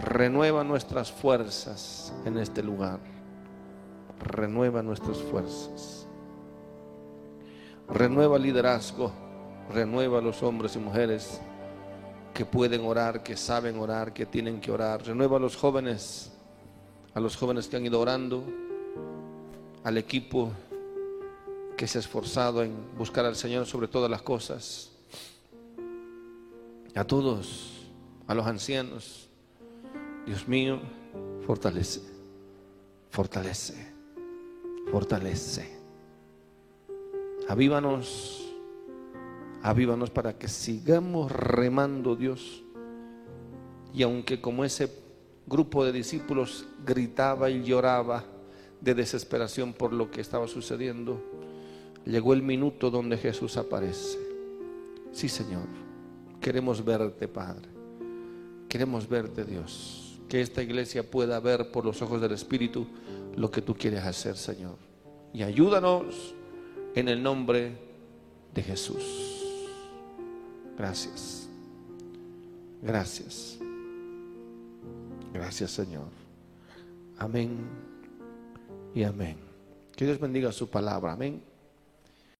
Renueva 0.00 0.64
nuestras 0.64 1.10
fuerzas 1.10 2.12
en 2.24 2.38
este 2.38 2.62
lugar. 2.62 2.98
Renueva 4.20 4.82
nuestras 4.82 5.18
fuerzas. 5.18 6.06
Renueva 7.88 8.36
el 8.36 8.42
liderazgo. 8.42 9.12
Renueva 9.72 10.18
a 10.18 10.22
los 10.22 10.42
hombres 10.42 10.76
y 10.76 10.78
mujeres 10.78 11.40
que 12.32 12.44
pueden 12.46 12.84
orar, 12.86 13.22
que 13.22 13.36
saben 13.36 13.78
orar, 13.78 14.12
que 14.12 14.24
tienen 14.24 14.60
que 14.60 14.70
orar. 14.70 15.04
Renueva 15.04 15.36
a 15.36 15.40
los 15.40 15.56
jóvenes, 15.56 16.32
a 17.12 17.20
los 17.20 17.36
jóvenes 17.36 17.66
que 17.66 17.76
han 17.76 17.84
ido 17.84 18.00
orando, 18.00 18.44
al 19.84 19.98
equipo 19.98 20.52
que 21.76 21.86
se 21.86 21.98
ha 21.98 22.00
esforzado 22.00 22.62
en 22.62 22.74
buscar 22.96 23.24
al 23.24 23.36
Señor 23.36 23.66
sobre 23.66 23.88
todas 23.88 24.10
las 24.10 24.22
cosas, 24.22 24.90
a 26.94 27.04
todos, 27.04 27.86
a 28.26 28.34
los 28.34 28.46
ancianos. 28.46 29.28
Dios 30.26 30.48
mío, 30.48 30.80
fortalece, 31.46 32.02
fortalece, 33.10 33.92
fortalece. 34.90 35.78
Avívanos, 37.48 38.52
avívanos 39.62 40.10
para 40.10 40.36
que 40.36 40.48
sigamos 40.48 41.30
remando 41.30 42.16
Dios. 42.16 42.62
Y 43.94 44.02
aunque 44.02 44.40
como 44.40 44.64
ese 44.64 44.92
grupo 45.46 45.84
de 45.84 45.92
discípulos 45.92 46.66
gritaba 46.84 47.48
y 47.48 47.62
lloraba, 47.62 48.24
de 48.80 48.94
desesperación 48.94 49.72
por 49.72 49.92
lo 49.92 50.10
que 50.10 50.20
estaba 50.20 50.46
sucediendo, 50.48 51.20
llegó 52.04 52.32
el 52.32 52.42
minuto 52.42 52.90
donde 52.90 53.16
Jesús 53.16 53.56
aparece. 53.56 54.18
Sí, 55.12 55.28
Señor, 55.28 55.66
queremos 56.40 56.84
verte, 56.84 57.28
Padre. 57.28 57.68
Queremos 58.68 59.08
verte, 59.08 59.44
Dios. 59.44 60.20
Que 60.28 60.40
esta 60.40 60.62
iglesia 60.62 61.10
pueda 61.10 61.40
ver 61.40 61.70
por 61.70 61.84
los 61.84 62.02
ojos 62.02 62.20
del 62.20 62.32
Espíritu 62.32 62.86
lo 63.36 63.50
que 63.50 63.62
tú 63.62 63.74
quieres 63.74 64.04
hacer, 64.04 64.36
Señor. 64.36 64.76
Y 65.32 65.42
ayúdanos 65.42 66.34
en 66.94 67.08
el 67.08 67.22
nombre 67.22 67.78
de 68.54 68.62
Jesús. 68.62 69.44
Gracias. 70.76 71.48
Gracias. 72.82 73.58
Gracias, 75.32 75.70
Señor. 75.70 76.08
Amén 77.18 77.87
y 78.94 79.02
amén. 79.02 79.36
Que 79.94 80.04
Dios 80.04 80.20
bendiga 80.20 80.52
su 80.52 80.68
palabra. 80.68 81.12
Amén. 81.12 81.42